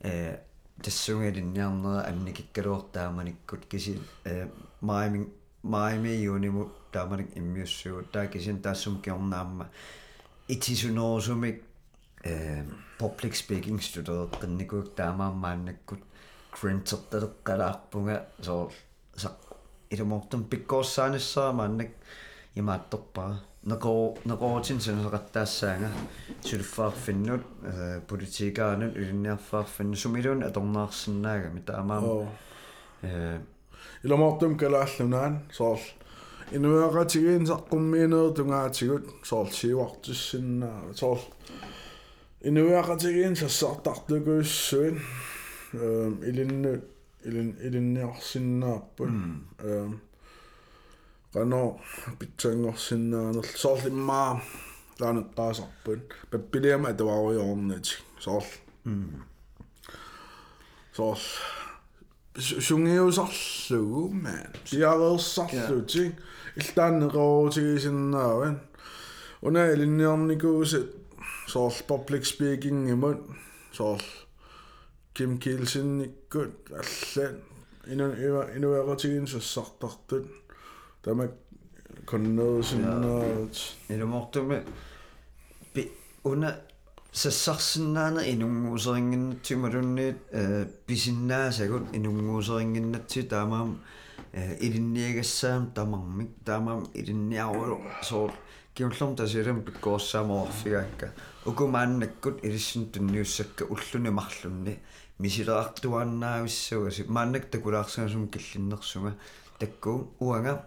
э 0.00 0.38
тассунгилинниарнера 0.82 2.06
анникиккалуортааманиккут 2.10 3.66
киси 3.66 4.00
э 4.24 4.48
маимин 4.81 5.29
маими 5.63 6.09
юниму 6.09 6.71
тааманик 6.91 7.37
иммиуссуут 7.37 8.11
таа 8.11 8.27
кисин 8.27 8.61
таассум 8.61 9.01
киорнаама 9.01 9.69
итисунерусумик 10.47 11.63
э 12.23 12.63
public 12.99 13.33
speaking 13.41 13.79
студеэққинникук 13.87 14.95
таамаамааннаккут 14.95 16.01
grintertaleqqalaarpunga 16.55 18.17
soor 18.41 18.71
saq 19.23 19.35
ilumortum 19.93 20.43
pikkoorsaanissaamannak 20.51 21.91
imaattorpara 22.59 23.35
neqo 23.71 23.93
neqootin 24.29 24.79
sinuseqattaassaanga 24.85 25.89
suluffaarfinnut 26.47 27.43
politikaanut 28.09 28.93
ulinniarfaarfinnu 29.01 29.95
sumiluun 30.03 30.43
atornaarsinnaaga 30.49 31.49
mitaamaam 31.57 32.03
э 33.03 33.39
ilamortum 34.04 34.56
kalaallunan 34.56 35.40
soorl 35.52 35.84
инуягаатигиин 36.52 37.44
саққуммиинер 37.50 38.32
тунгаатигут 38.36 39.06
соорл 39.28 39.52
сиуартиссиннаа 39.52 40.94
соорл 40.94 41.24
инуягаатигиин 42.48 43.36
сассартартукуссуин 43.36 45.00
эм 45.72 46.14
илинну 46.28 46.72
илин 47.24 47.50
илинниарсиннааппут 47.66 49.08
эм 49.08 50.00
кано 51.32 51.80
питсангорсиннаанерл 52.18 53.44
соорл 53.62 53.88
иммаа 53.88 54.40
лаанеққаасарпут 55.00 56.04
паппилиама 56.30 56.88
атавааруйоорнатик 56.90 58.00
соорл 58.18 58.46
соорл 60.96 61.20
soor 62.37 62.41
soor 62.41 62.61
sungiusarlugu 62.61 64.09
man 64.23 64.47
siareersarluti 64.65 66.15
иллааннеқорутигисиннааван 66.59 68.55
уна 69.41 69.63
илинниарникууsit 69.73 70.87
soor 71.47 71.71
public 71.87 72.23
speaking 72.25 72.89
imut 72.89 73.19
soor 73.71 74.01
Kim 75.13 75.37
Kielsinnikkut 75.37 76.71
аллаан 76.81 77.35
ину 77.87 78.07
ива 78.27 78.49
инуэратигин 78.55 79.27
суссартартут 79.27 80.25
тамак 81.03 81.31
коннерусиннаават 82.05 83.55
илумортуми 83.89 84.59
пи 85.73 85.91
уна 86.23 86.51
сассарсинаана 87.12 88.20
инунгуусерингиннатсималунниит 88.32 90.18
э 90.30 90.66
писиннаасагут 90.86 91.84
инунгуусерингиннатси 91.92 93.22
таамаам 93.22 93.80
э 94.32 94.56
илинниагассаам 94.60 95.72
тамармик 95.72 96.30
таамаам 96.44 96.88
илинниарулу 96.94 97.80
соор 98.02 98.32
киуллерм 98.74 99.16
тасилам 99.16 99.62
пиккоорсаамоорфигаакка 99.62 101.12
укумааннаккут 101.46 102.44
илиссин 102.44 102.90
тунниуссакка 102.92 103.64
уллуни 103.64 104.10
марлунни 104.10 104.78
мисилеартуаннаависсугаси 105.18 107.04
мааннак 107.08 107.50
такулаарсагасум 107.50 108.28
киллиннерсуга 108.28 109.14
такку 109.58 110.12
уанга 110.20 110.66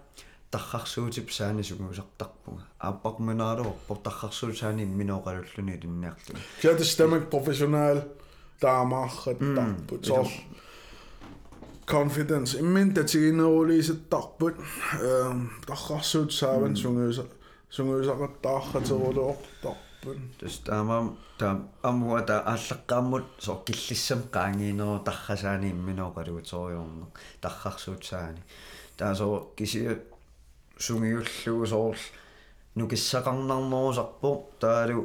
тархарsuutip 0.52 1.30
saani 1.38 1.64
sumuusartarpunga 1.64 2.64
aapparmanaaluorpor 2.88 3.98
tarxarsuut 4.08 4.56
saani 4.62 4.82
imminooqalulluuni 4.84 5.74
linniarlu 5.84 6.40
kiatistamak 6.62 7.24
professional 7.30 7.98
taamaarrattarput 8.60 10.06
sor 10.06 10.28
confidence. 11.92 12.60
Immin 12.60 12.94
tatigineruliisattarput 12.94 14.56
ehm 15.10 15.40
tarxarsuut 15.68 16.32
saavan 16.32 16.78
sunguusa 16.78 17.24
sunguusaqattaarrateruuluortarput 17.70 20.18
tas 20.40 20.60
taamaam 20.68 21.08
taam 21.38 21.58
amua 21.84 22.22
ta 22.22 22.38
aallaqqaammut 22.52 23.28
sor 23.46 23.58
killissam 23.66 24.22
qaangiineru 24.36 25.00
tarxasaani 25.08 25.70
imminooqaluutoriornerq 25.76 27.14
tarxarsuut 27.42 28.04
saani 28.04 28.42
taasoo 28.98 29.54
kisiut 29.56 30.11
sumiullugu 30.86 31.66
soorl 31.74 32.02
nukissaqarnarnerusarpu 32.76 34.30
taalu 34.64 35.00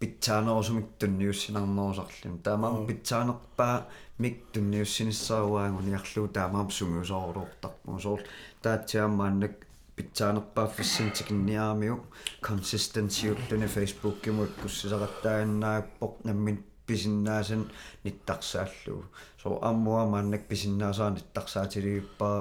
pitsaaneriumiktunniussinarnerusarlim 0.00 2.34
taamaam 2.46 2.76
pitsaanerpaa 2.88 3.76
mik 4.22 4.36
tunniussinissaruaanguniarluu 4.52 6.26
taamaam 6.36 6.68
sungiusoorluortarpu 6.78 7.88
soorl 8.06 8.24
taatsiaammaannak 8.62 9.54
pitsanerpaa 9.96 10.68
fissintikinniaamiu 10.76 11.96
consistencyulluni 12.46 13.68
facebookimu 13.76 14.40
ikkussisaqattaannaappoq 14.48 16.14
nammin 16.24 16.58
писиннаасан 16.86 17.62
ниттарсааллуу. 18.04 19.04
Соо 19.42 19.58
аммуамааннак 19.68 20.42
писиннаасаа 20.48 21.10
ниттарсаатилигиппаа 21.10 22.38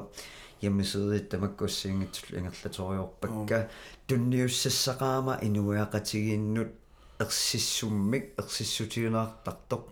ямисери 0.61 1.19
тамаккуссиингитсул 1.19 2.37
ингерлаториорпакка 2.39 3.69
тунниуссассакаама 4.07 5.39
инуяақатигииннут 5.47 6.71
ерсиссуммик 7.19 8.25
ерсиссутиунаартартоқ 8.41 9.85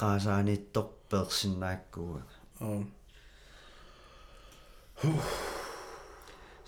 қаасааниттор 0.00 0.86
персиннааккууга 1.10 2.22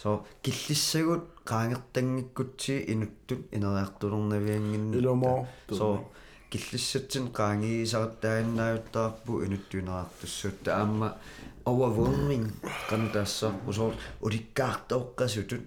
so 0.03 0.09
киллиссагут 0.43 1.25
qaangirtanngikkutsii 1.51 2.81
inuttut 2.93 3.43
ineriartulernavиангинна 3.57 4.95
иломо 5.01 5.33
so 5.79 5.87
киллиссатсин 6.51 7.25
qaangiisартааиннаавтаарпу 7.39 9.33
инуттунеартуссуутта 9.47 10.71
аама 10.81 11.09
overwhelming 11.68 12.48
qanutaassa 12.90 13.48
usor 13.68 13.94
ulikkaartoqqasutut 14.26 15.64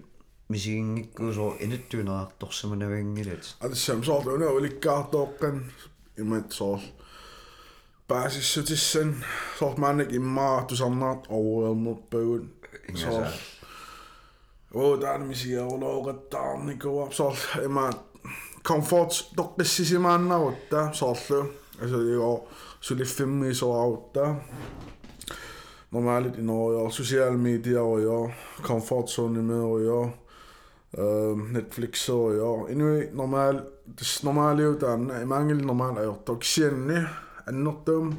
мисигингиккуу 0.49 1.33
соо 1.33 1.51
инуттуинераарторсаманавиангилат 1.65 3.43
алиссам 3.65 4.03
соор 4.03 4.29
уна 4.35 4.47
уликкаартооққан 4.57 5.55
имат 6.23 6.51
соор 6.59 6.81
баасиссутиссан 8.09 9.09
соор 9.59 9.75
маанак 9.83 10.11
иммаа 10.19 10.65
тусарнаат 10.67 11.21
overwhelmed 11.35 12.45
соор 13.03 13.27
оо 14.81 14.93
дан 15.01 15.21
мисиаулооqattaarnikua 15.29 17.05
соор 17.17 17.37
имаат 17.67 17.99
comfort 18.67 19.11
тоққиссисимааннарутта 19.37 20.79
соорлу 20.93 21.39
altså 21.81 21.97
det 22.07 22.17
går 22.17 22.39
sulifimmi 22.81 23.53
soarutta 23.53 24.35
normalt 24.35 24.35
i 24.35 24.35
Norge 24.35 24.35
og 24.35 24.90
sociale 24.90 24.90
medier 25.92 27.80
og 27.80 28.00
ja, 28.00 28.18
comfort 28.62 29.12
med 29.32 29.60
og 29.60 29.82
ja, 29.84 30.00
uh, 31.02 31.38
Netflix 31.52 32.08
og 32.08 32.36
ja, 32.36 32.52
anyway, 32.72 33.08
normal, 33.12 33.60
det 33.98 34.20
normale 34.24 34.62
jo 34.62 34.78
den, 34.78 35.10
i 35.22 35.24
mange 35.24 35.54
normalt 35.54 35.98
er 35.98 36.04
jo 36.04 36.16
dog 36.26 36.44
sjældne, 36.44 37.08
annordum, 37.46 38.14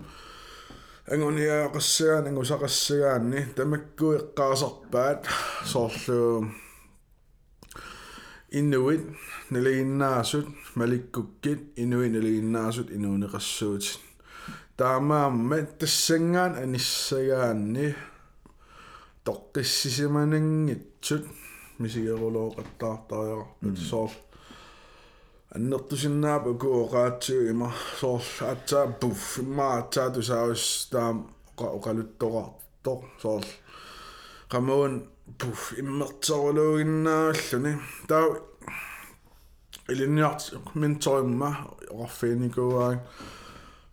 Engon 1.11 1.35
ja 1.37 1.67
qassagan 1.67 3.33
tamakku 3.57 4.13
iqqaasarpaat 4.15 5.27
soorlu 5.67 6.45
innuit 8.55 9.03
naliinnaasut 9.51 10.47
malikkukkit 10.79 11.75
inuit 11.83 12.11
naliinnaasut 12.15 12.93
inuuniqassuut 12.95 13.83
таамаамма 14.76 15.62
тассангаан 15.78 16.54
аниссагаанни 16.62 17.94
тоққиссисиманангитсут 19.24 21.24
мисигерулооқаттаартариарпут 21.78 23.78
соор 23.90 24.10
аннертусиннаапа 25.54 26.54
куоqaатсу 26.54 27.48
има 27.52 27.72
соор 28.00 28.22
аатсаа 28.40 28.86
буф 29.00 29.38
иммаатсаа 29.42 30.10
тусаавис 30.14 30.88
таам 30.92 31.16
оқалуттоқартор 31.56 33.00
соор 33.22 33.44
qamуун 34.50 34.94
буф 35.38 35.72
иммертерулугиннааллуни 35.80 37.72
таа 38.08 38.26
илинниарт 39.88 40.52
менторимма 40.74 41.50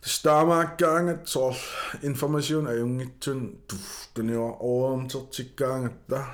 Stamaakkaangat 0.06 1.26
soor 1.26 1.54
information 2.02 2.66
ajungitsun 2.66 3.62
tuftuniwa 3.68 4.56
oorumtertikkaangatta 4.60 6.24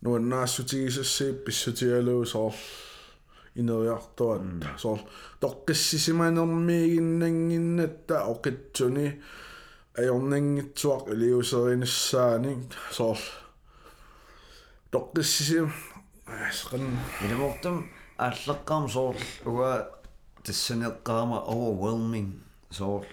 nuannaassutigisassi 0.00 1.32
pissutialuu 1.32 2.24
soor 2.24 2.52
ineriartuat 3.56 4.42
soor 4.76 4.98
toqqissisimanermiiginnanginnatta 5.40 8.22
oqitsuni 8.32 9.22
ajornangitsuaq 9.98 11.08
iliuserinissaani 11.12 12.58
soor 12.90 13.18
toqqissisi 14.90 15.58
asqan 16.48 16.98
илумортум 17.24 17.76
ааллеққарм 18.18 18.88
соор 18.94 19.16
уга 19.46 19.72
тассанеққарма 20.44 21.38
overwhelming 21.52 22.41
sool 22.79 23.03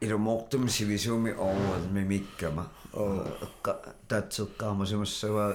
ilumortum 0.00 0.68
sivisuumi 0.68 1.32
orwal 1.48 1.86
mimikkama 1.96 2.64
taatsuqqaamasumassava 4.08 5.46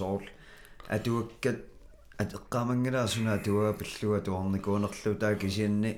sool 0.00 0.22
atuakkat 0.96 1.58
at 2.18 2.32
eqqaamangilaasuna 2.38 3.38
tuaga 3.44 3.72
pillua 3.80 4.20
tuarnikuunerlu 4.28 5.14
taa 5.22 5.34
kisianni 5.34 5.92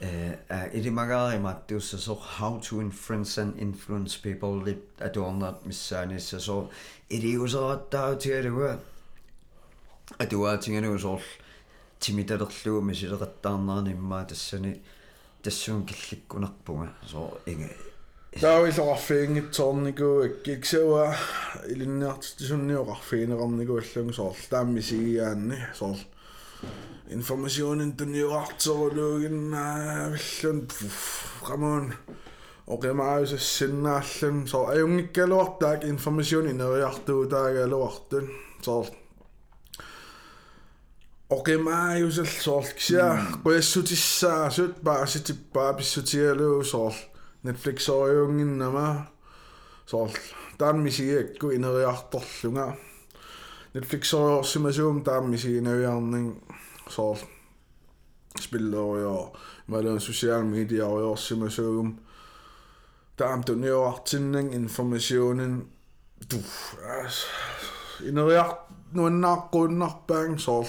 э 0.00 0.08
eh, 0.50 0.66
илимагари 0.78 1.38
маттуусса 1.38 1.98
со 1.98 2.14
how 2.14 2.58
to 2.58 2.80
influence 2.80 3.38
and 3.42 3.52
influence 3.66 4.16
people 4.16 4.64
лип 4.66 4.82
атуарнаат 5.00 5.64
миссааниисса 5.66 6.40
со 6.40 6.70
илиусерааттаатигалуа 7.08 8.72
атуаатингалуу 10.18 10.98
соорл 10.98 11.22
тимиталерлуу 12.00 12.80
мисилеқаттаарнерниммаа 12.90 14.24
тассани 14.28 14.82
тассуун 15.46 15.82
килликкунарпунга 15.86 16.88
соо 17.12 17.30
инга 17.46 17.70
таавилоқарфиингитсоорникуу 18.40 20.16
аккиксауа 20.26 21.14
илинниартисунниоқарфиинеқарникуу 21.72 23.78
аллугу 23.82 24.12
соор 24.12 24.36
тааммисигиаанни 24.50 25.58
соор 25.78 25.98
информационин 27.08 27.96
туниуартерулуугиннаа 27.96 30.14
виллун 30.14 30.68
камон 31.46 31.94
оқимааюсассиннааллун 32.74 34.36
соор 34.48 34.70
аюнгиккалуартаак 34.74 35.84
информациони 35.84 36.52
нериартуутаагалуартун 36.52 38.26
соор 38.66 38.86
Okemaajusalluorlksia 41.30 43.18
quassutissaarsut 43.42 44.76
mm. 44.76 44.84
paasitippaapissutigaaluusorl 44.84 46.94
Netflix-oriunginnama 47.42 49.04
sorl 49.86 50.10
taarmisiakku 50.58 51.50
ineriartorlunga 51.50 52.74
Netflix-oriorsimasuum 53.74 55.04
taarmisiinaviarning 55.04 56.42
sorl 56.88 57.16
spillerio 58.40 59.32
malun 59.66 60.00
social 60.00 60.42
media 60.42 60.86
oriorsimasuum 60.86 61.98
taam 63.16 63.44
tunniuartinning 63.44 64.54
informationen 64.54 65.72
du 66.32 66.36
ineriart 68.02 68.60
nuannaaqquunnarpaang 68.92 70.38
sorl 70.38 70.66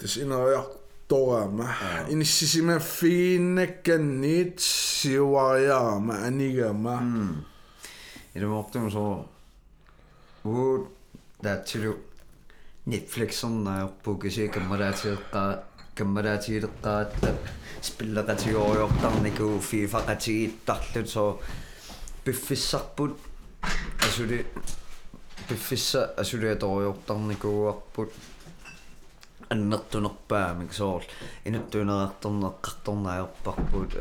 Desinayaktorama 0.00 1.68
inisisimaffiinakkanniit 2.08 4.58
siuariarama 4.58 6.14
anigama 6.28 6.94
ilmoortum 8.34 8.90
so 8.90 9.24
uut 10.44 10.88
taatsilu 11.42 11.92
Netflixernaarpu 12.86 14.14
kisi 14.22 14.48
kammalaatigekkaa 14.48 15.58
kammalaatigeleqqaatta 15.98 17.28
spillaqatigoriortarniku 17.88 19.48
fiifaqatigittarlut 19.68 21.08
so 21.16 21.24
piffissarput 22.24 23.12
asuli 24.08 24.46
piffissa 25.48 26.00
asuliatoriortarnikuuarput 26.16 28.12
асули 29.49 29.49
пиффисса 29.49 29.49
асулиаториортарникууарпут 29.49 29.49
аннертунерпаамик 29.49 30.73
соорл 30.73 31.05
инуттунеқарторнеққарторнаajorparput 31.45 33.97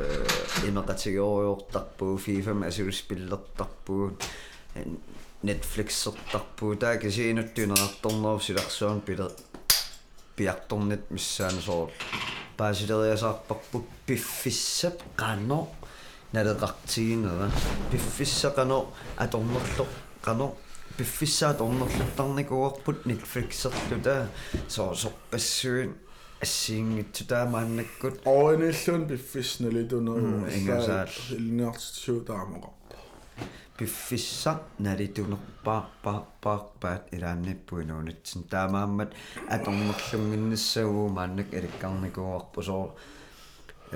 имеқатигориортарпуу 0.69 2.19
фифам 2.19 2.63
асулиспиллертарпуут 2.63 4.23
Netflix-сертарпуу 5.43 6.77
таакиси 6.77 7.31
инуттунеқарторнерус 7.33 8.45
силарсуан 8.45 9.01
пиле 9.01 9.29
пиарторнит 10.37 11.11
миссаана 11.11 11.61
соорл 11.61 11.93
паасилериасаарпарпут 12.57 13.85
пиффиссап 14.07 15.03
қано 15.17 15.69
налеқартигинера 16.33 17.51
пиффиссақано 17.91 18.87
аторнерло 19.17 19.87
қано 20.23 20.55
пиффиссаат 21.00 21.62
орнерлаттарникуарпут 21.62 23.06
нитфликсерлута 23.06 24.28
соорсорпассуин 24.68 25.96
ассиингитсутаа 26.46 27.46
мааннаккут 27.54 28.16
оониллуун 28.26 29.08
пиффисналитунеру 29.08 30.50
ингасаал 30.58 31.10
илниартсуу 31.38 32.20
таамоқа 32.30 32.70
пиффисса 33.78 34.54
налитунерпаарпаарпаарпаат 34.86 37.04
илааннаппуин 37.16 37.90
уунатсин 37.98 38.42
таамааммат 38.54 39.12
аторнерлунгиннассагуу 39.56 41.08
мааннак 41.18 41.50
иликкарникуарпу 41.58 42.60
соор 42.70 42.90
э 43.92 43.94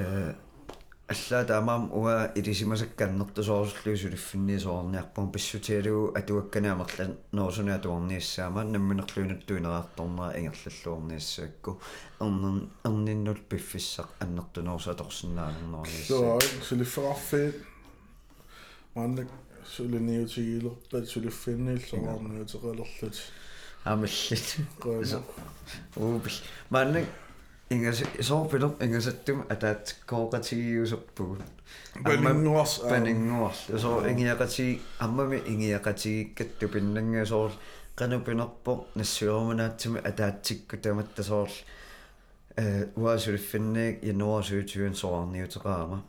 аллаа 1.12 1.44
таамаам 1.44 1.90
уа 1.92 2.32
илисимасакканнертусоорслуу 2.34 3.96
сулиффинни 3.96 4.58
соорниарпун 4.58 5.32
писсутиалугу 5.32 6.12
атуакканаамерлан 6.18 7.16
ноосуна 7.32 7.78
туарниассаама 7.78 8.64
намминерлуинуттуинераарторнера 8.64 10.36
ингерллуорниассаакку 10.38 11.80
эрнэн 12.20 12.58
эрниннул 12.84 13.40
пиффиссақ 13.50 14.08
аннертунерса 14.20 14.94
торсиннаанернерниассаа 15.00 16.06
соо 16.08 16.38
сулиффеқарфиит 16.68 17.56
мааннак 18.94 19.28
сулиниутигилерпат 19.74 21.04
Enggak 27.73 27.93
sih, 27.97 28.05
so 28.21 28.45
pedok 28.45 28.77
enggak 28.77 29.01
sih 29.01 29.15
tim 29.25 29.41
ada 29.49 29.73
kau 30.05 30.29
kaci 30.29 30.85
so 30.85 30.97
pun. 31.15 31.41
Banding 32.05 32.43
nuas. 32.45 32.85
Banding 32.85 33.25
nuas. 33.25 33.65
So 33.81 34.05
ingin 34.05 34.29
ya 34.29 34.35
kaci, 34.37 34.77
amma 35.01 35.25
me 35.25 35.41
ingin 35.41 35.73
ya 35.73 35.79
kaci 35.81 36.37
ketupin 36.37 36.93
dengan 36.93 37.25
so 37.25 37.49
kan 37.97 38.13
upin 38.13 38.45
apa 38.45 38.85
nasiyo 38.95 39.41
mana 39.47 39.73
tim 39.73 39.97
ada 39.97 40.37
cik 40.45 40.69
ketemat 40.69 41.17
so. 41.17 41.47
Hvad 42.95 43.19
så 43.19 43.31
det 43.31 43.39
finde 43.41 43.97
i 44.01 44.11
Norge 44.11 44.43
så 44.43 44.67
tyven 44.67 44.93
så 44.93 45.25
han 45.25 45.35
jo 45.35 45.47
til 45.47 45.61
rammer. 45.61 46.05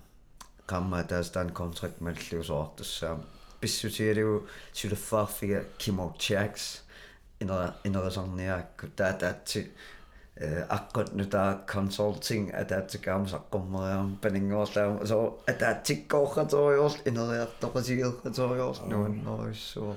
Kammer 0.68 1.02
der 1.02 1.16
er 1.16 1.22
stand 1.22 1.50
kontrakt 1.50 2.00
med 2.00 2.14
det 2.30 2.46
så 2.46 2.68
det 2.78 2.86
så. 2.86 3.16
Hvis 3.60 3.80
du 3.80 3.88
siger 3.90 4.14
det 4.14 4.20
jo 4.20 4.42
så 4.72 4.88
det 4.88 4.98
far 4.98 5.26
fik 5.26 5.50
Kim 5.78 5.98
og 5.98 6.16
Jacks. 6.30 6.84
Indre 7.40 7.72
indre 7.84 8.10
sådan 8.10 8.38
her. 8.38 8.60
Der 8.98 9.18
der 9.18 9.32
til 9.46 9.64
akkurat 10.68 11.12
nyt 11.12 11.30
tämä 11.30 11.58
consulting 11.66 12.50
etätsikään 12.54 13.28
sakkomaa 13.28 13.90
ja 13.90 14.04
peningoista 14.20 14.80
ja 14.80 15.06
se 15.06 15.14
on 15.14 15.38
etätsikkoa 15.48 16.44
toi 16.44 16.74
jos 16.74 16.98
innoittava 17.06 17.82
siilka 17.82 18.30
toi 18.30 18.58
jos 18.58 18.82
noin 18.82 19.24
noissu. 19.24 19.96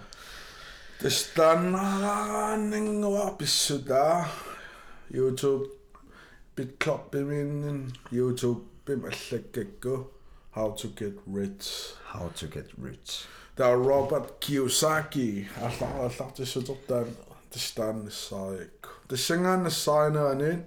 Tästä 1.03 1.55
nanningoa 1.55 3.31
pissuta 3.31 4.25
YouTube 5.13 5.75
bitkloppimin 6.55 7.87
YouTube 8.11 8.61
bim 8.85 9.01
bimallakakku 9.01 10.17
How 10.57 10.71
to 10.71 10.87
get 10.87 11.13
rich. 11.27 11.95
How 12.13 12.29
to 12.29 12.47
get 12.47 12.65
rich. 12.81 13.27
Tämä 13.55 13.69
Robert 13.73 14.33
Kiyosaki. 14.39 15.47
Alla 15.61 15.91
alla 15.99 16.31
tässä 16.37 16.61
tuottaa 16.61 17.03
Stan 17.55 17.95
Nisaik. 17.95 18.87
Det 19.09 19.19
synger 19.19 19.63
Nisaik 19.63 20.15
og 20.15 20.31
en 20.31 20.65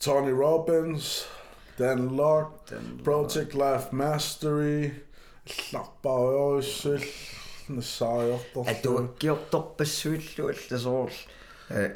Tony 0.00 0.32
Robbins, 0.32 1.28
Dan 1.78 2.08
Lok, 2.16 2.70
Project 3.04 3.54
Life 3.54 3.92
Mastery, 3.92 4.90
Llapa 5.72 6.08
o 6.08 6.60
Ysyll, 6.60 7.04
Nisaik. 7.68 8.40
Er 8.56 8.82
du 8.84 8.96
har 8.98 9.08
gjort 9.18 9.54
op 9.54 9.76
besøgt, 9.76 10.36
du 10.36 10.48
er 10.48 10.78
så 10.78 11.08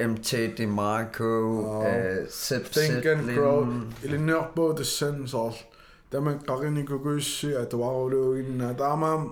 MT 0.08 0.32
DeMarco, 0.58 1.24
uh, 1.24 1.78
uh, 1.78 1.84
Sip 2.30 2.64
Think 2.72 3.04
and 3.06 3.34
Grow, 3.34 3.66
eller 4.04 4.18
Nørbo 4.18 4.72
The 4.72 4.84
Sense, 4.84 5.36
der 6.12 6.20
man 6.20 6.38
går 6.46 6.62
ind 6.62 6.78
i 6.78 6.84
Kugusi, 6.84 7.52
at 7.52 7.72
du 7.72 7.82
har 7.82 7.92
jo 7.92 8.34
inden, 8.34 8.60
at 8.60 8.78
der 8.78 8.92
er 8.92 8.96
man 8.96 9.30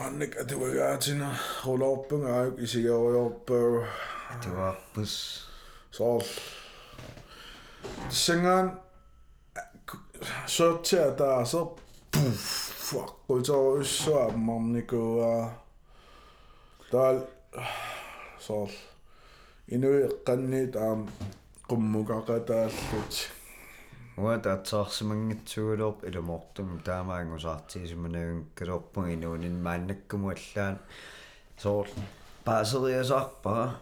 манник 0.00 0.32
атуагааtina 0.42 1.28
рулаорпунгааюк 1.64 2.56
исигеруйорпаа 2.64 3.84
атуаарпус 4.32 5.14
соорл 5.96 6.30
сингаан 8.22 8.68
сортиа 10.56 11.08
таасер 11.20 11.66
пуффак 12.12 13.10
гутаруссуа 13.28 14.20
аммарникуа 14.30 15.34
таал 16.90 17.18
соорл 18.46 18.76
инуи 19.74 20.00
канниит 20.26 20.74
аам 20.86 21.00
qummuqaqataalllut 21.68 23.14
уат 24.16 24.46
атсаарсимангитсугулерп 24.46 26.04
илумортум 26.08 26.80
таамаангусаартиисиманаун 26.84 28.46
калерпун 28.54 29.12
инуунин 29.14 29.62
мааннаккумуаллаан 29.62 30.78
соорл 31.62 31.92
паасериасаарпара 32.44 33.80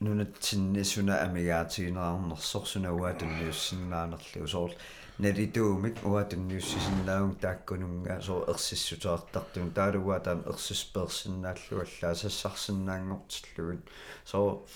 нунатсиннисуна 0.00 1.14
амигаатигинераарнерсор 1.26 2.64
сунауаат 2.72 3.22
унниуссиннаанерли 3.22 4.40
усоорл 4.46 4.74
налитуумик 5.18 5.96
уаат 6.04 6.32
унниуссисиннааун 6.36 7.34
тааккунунгаа 7.44 8.20
соо 8.20 8.44
ерсиссутаартартун 8.52 9.70
таалугаа 9.78 10.20
таан 10.20 10.40
ерсисперсиннааллуаллаа 10.52 12.14
сассарсиннаангортиллугин 12.22 13.82
соо 14.24 14.66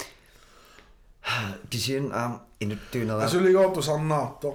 кисин 1.70 2.12
ам 2.12 2.32
инуттуинераа 2.60 3.24
асулигоорту 3.24 3.82
сарнаартор 3.82 4.54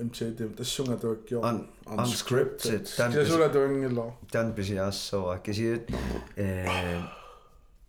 MCDM-tation 0.00 0.86
ada 0.96 1.08
on, 1.44 1.68
unscripted. 1.84 2.88
Dan 2.96 3.12
sesudah 3.12 3.52
doing 3.52 3.84
lo 3.92 4.16
dan 4.32 4.56
bisa 4.56 4.88
so 4.88 5.28
kasi 5.44 5.76
eh 6.36 7.02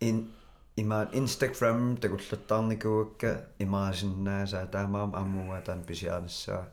in 0.04 0.28
imaan 0.76 1.08
Instagram 1.16 1.96
takullattarnikuakka 1.96 3.56
imaasinna 3.64 4.44
saa 4.44 4.66
taamaam 4.66 5.14
ammua 5.16 5.64
tan 5.64 5.80
pisiaanissa 5.88 6.68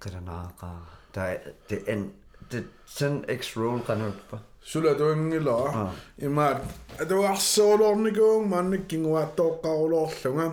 qilanaaqaa 0.00 0.80
ta 1.12 1.36
the 1.68 1.76
en 1.92 2.14
the 2.48 2.64
sen 2.86 3.24
x 3.28 3.56
role 3.56 3.80
qanuppa 3.84 4.38
sula 4.62 4.94
tuangilla 4.94 5.92
imaat 6.28 6.62
atuarsoolornikuun 7.02 8.48
maannakkinguaattoqqaruloorlunga 8.52 10.46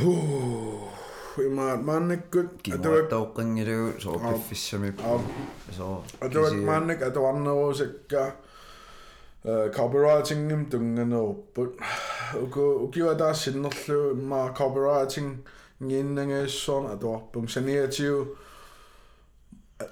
huu 0.00 0.88
имаатмааннаккут 1.42 2.68
атуаттаоққангилугу 2.76 4.00
соо 4.00 4.18
пиффиссамип 4.18 5.00
соо 5.76 6.02
атуатмааннак 6.20 7.02
атуарнерусакка 7.02 8.34
э 9.44 9.70
копирайтингим 9.74 10.66
тунганеруппут 10.70 11.80
уку 12.44 12.62
укиуатаа 12.84 13.34
синнерлу 13.34 14.12
имаа 14.12 14.54
копирайтинг 14.54 15.46
гиннангассоорна 15.80 16.92
атуарпум 16.94 17.48
саниатиу 17.48 18.36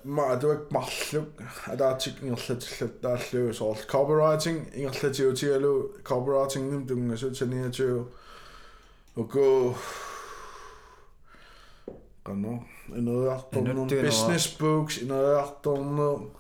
ма 0.05 0.32
атуак 0.35 0.70
марлук 0.70 1.28
атаатик 1.66 2.23
ингерлатиллаттааллуу 2.23 3.52
соорл 3.52 3.82
копирайтинг 3.94 4.60
ингерлатиутигалу 4.74 5.93
копирайтингим 6.05 6.86
тунгасу 6.86 7.35
саниатиу 7.35 8.09
уку 9.16 9.77
qanu 12.24 12.53
ineriartornu 12.99 13.86
business 13.86 14.57
books 14.59 14.99
ineriartornu 15.03 16.31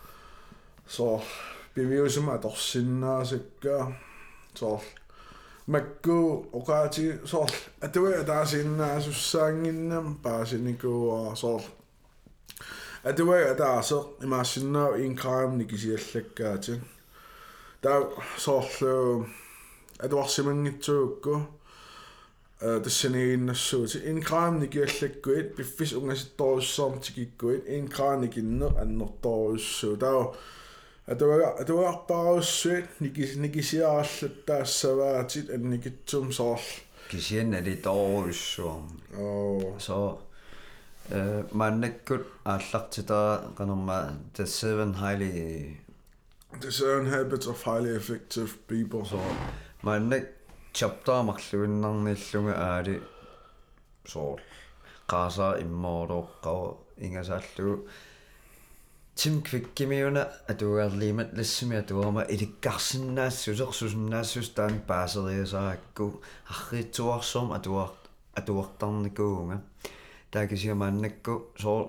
so 0.86 1.22
piviusum 1.74 2.28
atorsinnaasakka 2.28 3.92
so 4.54 4.80
makku 5.66 6.46
oqaati 6.52 7.04
so 7.24 7.46
atwa 7.80 8.10
taasinnaasussaaanginnam 8.30 10.14
paasinikuua 10.22 11.36
so. 11.36 11.60
Atwa 13.04 13.36
taase 13.58 13.94
imaasinnaa 14.24 14.96
inkraamni 14.96 15.64
kisiallakkaati 15.64 16.72
taa 17.80 18.00
so 18.36 18.54
atwarsimangitsuukku 20.04 21.42
så 22.61 23.07
imasinna 23.07 24.09
in 24.09 24.23
crime 24.23 24.59
nikisiallakkaati 24.59 25.53
der 25.57 25.63
så 25.63 26.07
at 26.17 26.33
det 26.33 26.39
var 26.39 26.61
simangitsuukku 26.61 27.23
тассанииннассуути 27.23 27.29
инкраамникиаллаккуит 27.37 27.47
пиффис 27.47 27.53
унгаситторуссаартикиккуит 27.53 27.63
инкрааникинне 27.67 28.65
аннерторуссуу 28.81 29.97
таа 29.97 30.33
атуага 31.05 31.47
атуаарпаруссуит 31.61 32.85
никис 32.99 33.35
никисиараллаттаассаваатит 33.35 35.49
анникитсум 35.49 36.31
соор 36.31 36.59
kisian 37.09 37.53
ali 37.53 37.75
toruussuam 37.85 38.83
оо 39.17 39.77
so 39.79 40.19
э 41.09 41.43
маннаккут 41.51 42.23
ааллартитаа 42.43 43.53
qanerma 43.57 43.97
the 44.35 44.45
seven 44.45 44.93
highly 44.93 45.77
the 46.59 46.71
seven 46.71 47.05
habits 47.05 47.47
of 47.47 47.63
highly 47.63 47.91
effective 47.99 48.49
people 48.67 49.05
so 49.05 49.19
маннак 49.83 50.25
chapter-марлуиннарниллунга 50.77 52.53
аали 52.67 52.95
соо 54.11 54.33
qaasa 55.11 55.47
immoorooqqao 55.63 56.63
ingasaalluu 57.05 57.77
Tim 59.17 59.35
kvikkimiuna 59.41 60.21
atuugaarliimat 60.51 61.29
lassimi 61.37 61.75
atuama 61.81 62.21
ilikkarsinnaassуsersusinnaasus 62.33 64.49
taan 64.57 64.75
paaseriasaakku 64.89 66.05
arriitsuarsoom 66.53 67.49
atuar 67.57 67.91
atuartarnikuunga 68.39 69.57
taakisiamaannakku 70.31 71.33
soo 71.63 71.81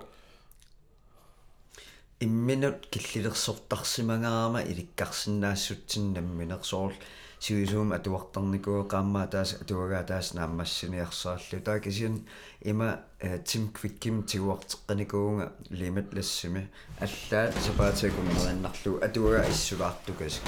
imminut 2.27 2.81
killilерсортарсимагаама 2.93 4.61
иликкарсинаассутсиннамминер 4.71 6.63
соорл 6.71 6.97
сигисуум 7.44 7.92
атуартарникуэ 7.98 8.84
qaammaa 8.94 9.28
taas 9.34 9.50
atuagaa 9.62 10.04
taas 10.12 10.34
нааммассиниарсаарлу 10.38 11.60
таа 11.68 11.80
кисин 11.80 12.16
има 12.62 13.00
э, 13.20 13.40
тим 13.50 13.68
квикким 13.78 14.24
тигуартеққаникуунга 14.24 15.52
лимитлассими 15.70 16.70
аллаат 17.06 17.54
сапаатакумерианнарлу 17.66 18.94
атуагаа 19.08 19.50
иссулаартукас 19.52 20.40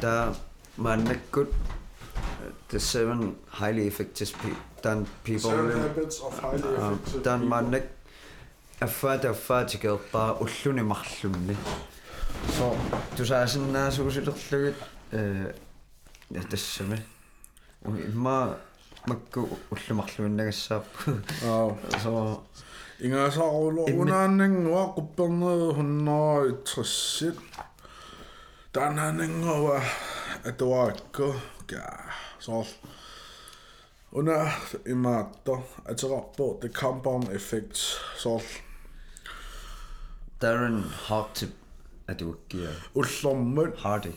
таа 0.00 0.36
мааннаккут 0.76 1.50
э, 1.50 2.52
the 2.68 2.78
seven 2.78 3.36
highly 3.60 3.86
effective 3.88 4.32
people 4.42 4.62
done 4.82 5.06
people. 5.24 5.50
Seven 5.50 5.80
habits 5.80 6.20
of 6.20 6.38
highly 6.38 6.70
effective 6.76 7.22
done 7.22 7.44
mannek 7.52 7.84
affad 8.86 9.24
affad 9.24 9.68
gelpa 9.84 10.24
ulluni 10.44 10.82
marlumni 10.92 11.56
so 12.56 12.76
du 13.16 13.24
sagde 13.24 13.48
sådan, 13.48 13.76
at 13.76 13.92
så 13.92 14.10
skulle 14.10 14.74
det 15.12 15.65
тассами 16.49 16.97
имма 17.85 18.57
макку 19.07 19.41
уллумарлуиннагассааппу 19.71 21.11
Аа. 21.43 21.75
со 22.03 22.11
Ingasaarulo 23.05 23.83
Immi- 23.89 23.99
unaannangua 24.01 24.83
qupperneru 24.95 25.67
hunnaritrissit 25.77 27.37
taanaannangua 28.73 29.77
atuaakku 30.49 31.27
ka 31.71 31.81
soor 32.45 32.65
una 34.19 34.37
imaatto 34.93 35.55
aterarpo 35.91 36.45
the 36.61 36.69
compound 36.69 37.25
effect 37.39 37.75
soor 38.23 38.41
Darren 40.41 40.83
Hartip 41.07 41.51
atuakkia 42.11 42.69
ullormut 42.95 43.73
Hardy 43.83 44.13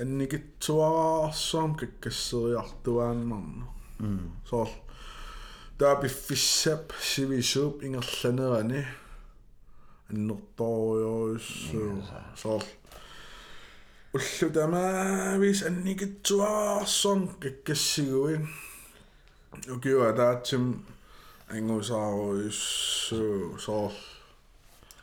annikitsuaraarsam 0.00 1.70
kakkasseriartuaannarna 1.80 3.66
soor 4.44 4.68
taapi 5.78 6.08
fissap 6.08 6.90
sivisuup 7.10 7.82
ingerlanerani 7.86 8.80
аннерторуйорусsu 10.10 11.82
soor 12.42 12.64
уллутамаавис 14.16 15.60
анникитсуаарсорм 15.68 17.22
каккассигуин 17.42 18.44
укиуа 19.74 20.10
таатсим 20.18 20.64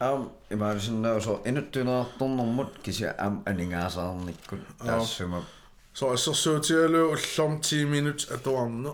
Um, 0.00 0.30
ymmärsin 0.50 1.02
nousu. 1.02 1.40
En 1.44 1.54
nyt 1.54 1.70
tyynä 1.70 2.04
tunnu 2.18 2.46
mutkisia 2.46 3.14
M-eningaa 3.30 3.90
saannikkun 3.90 4.66
tässä. 4.86 5.24
Så 5.92 6.16
så 6.16 6.34
så 6.34 6.58
til 6.58 6.74
at 6.74 6.90
løbe 6.90 7.16
som 7.16 7.60
10 7.60 7.84
minutter 7.84 8.34
at 8.34 8.44
du 8.44 8.56
amne. 8.56 8.90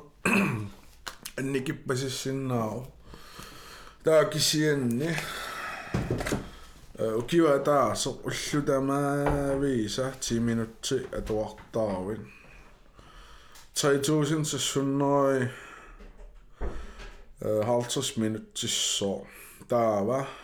En 1.39 1.57
ikke 1.57 1.75
præcis 1.87 2.13
sin 2.13 2.49
nav. 2.49 2.85
Der 4.05 4.15
er 4.15 4.21
ikke 4.21 4.41
sin 4.41 4.79
ne. 4.79 5.17
Øh, 6.99 7.15
og 7.15 7.27
giver 7.27 7.65
der 7.65 7.95
så 7.95 8.31
slutter 8.33 8.81
med 8.81 9.59
visa 9.61 10.11
10 10.21 10.39
minutter 10.39 10.75
til 10.83 11.07
at 11.13 11.29
du 11.29 11.39
er 11.39 11.61
derhen. 11.75 12.27
3000 13.75 14.45
til 14.45 14.61
søndag. 14.61 15.49
Halvtreds 17.43 18.17
minutter 18.17 18.47
til 18.55 18.69
så. 18.69 19.27
Der 19.71 20.05
var 20.05 20.44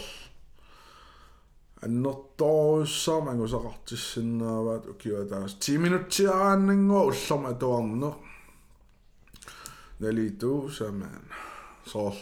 аннэрторуссаа 1.82 3.20
мангусақартиссиннааваат 3.20 4.86
укиуатаас 4.92 5.54
10 5.60 5.78
минуттиарааннангоо 5.78 7.06
уллерма 7.06 7.48
атуарнер 7.48 8.14
налиту 10.00 10.70
самаан 10.70 11.24
соор 11.86 12.16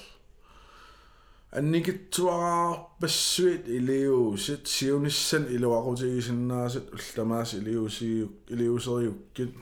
анникитсуаraa 1.57 2.89
пассуит 2.99 3.67
илиуусит 3.67 4.67
сиуниссан 4.67 5.43
илуарутигисиннаасит 5.55 6.91
уллтамаас 6.93 7.53
илиусиу 7.53 8.31
илиусериуккит 8.53 9.53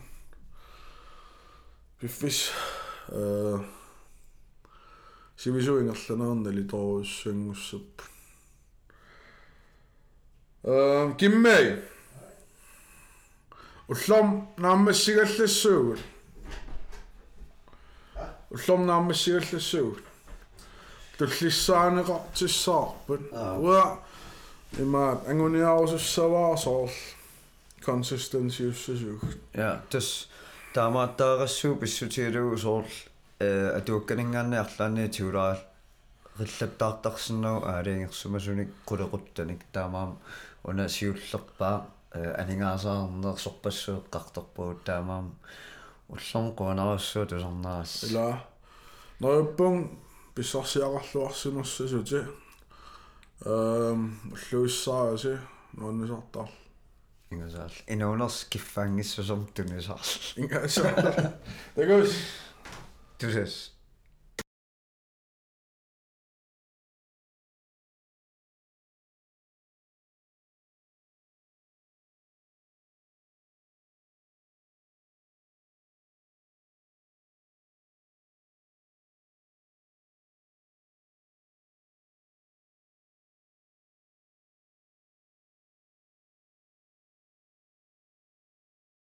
пиффис 2.00 2.52
э 3.10 3.60
сивисуингерланаарнали 5.36 6.64
торуссангуссап 6.72 7.90
эм 10.64 11.18
киммэй 11.18 11.82
уллом 13.90 14.28
нааммассигаллассуугул 14.58 16.00
уллом 18.50 18.86
нааммассигаллассуугул 18.86 20.11
туллиссаанеқартиссаарпут 21.22 23.22
уа 23.62 24.02
имаат 24.80 25.28
ангуниаарусуссаваасоор 25.30 26.90
consistency 27.86 28.70
уссусууг 28.70 29.22
я 29.54 29.82
тас 29.90 30.28
таамааттаагассуу 30.74 31.76
писсутиилуу 31.76 32.58
соорл 32.58 32.88
э 33.40 33.78
атуакканингаанниарлаани 33.78 35.10
тиулаа 35.10 35.58
риллаптаартарсиннагу 36.40 37.66
аалиангерсумасуник 37.66 38.70
кулеқуттаник 38.86 39.62
таамаам 39.74 40.18
уна 40.64 40.90
сиуллерпаа 40.90 41.86
алингаасаарнерсорпассууэққарторпуут 42.42 44.84
таамаам 44.86 45.36
уллорн 46.10 46.56
қуанаассуу 46.58 47.26
тусарнаарас 47.26 48.04
ила 48.10 48.44
ноёппун 49.20 49.90
писсарсиақарлуарсимассасути 50.36 52.28
эм 53.46 54.20
луиссааси 54.52 55.40
нуаннисартар 55.74 56.50
ингасаал 57.32 57.72
инуунерс 57.88 58.46
киффаангиссусортунисарл 58.52 60.00
ингасаал 60.36 61.34
дагус 61.76 62.14
тусэс 63.18 63.71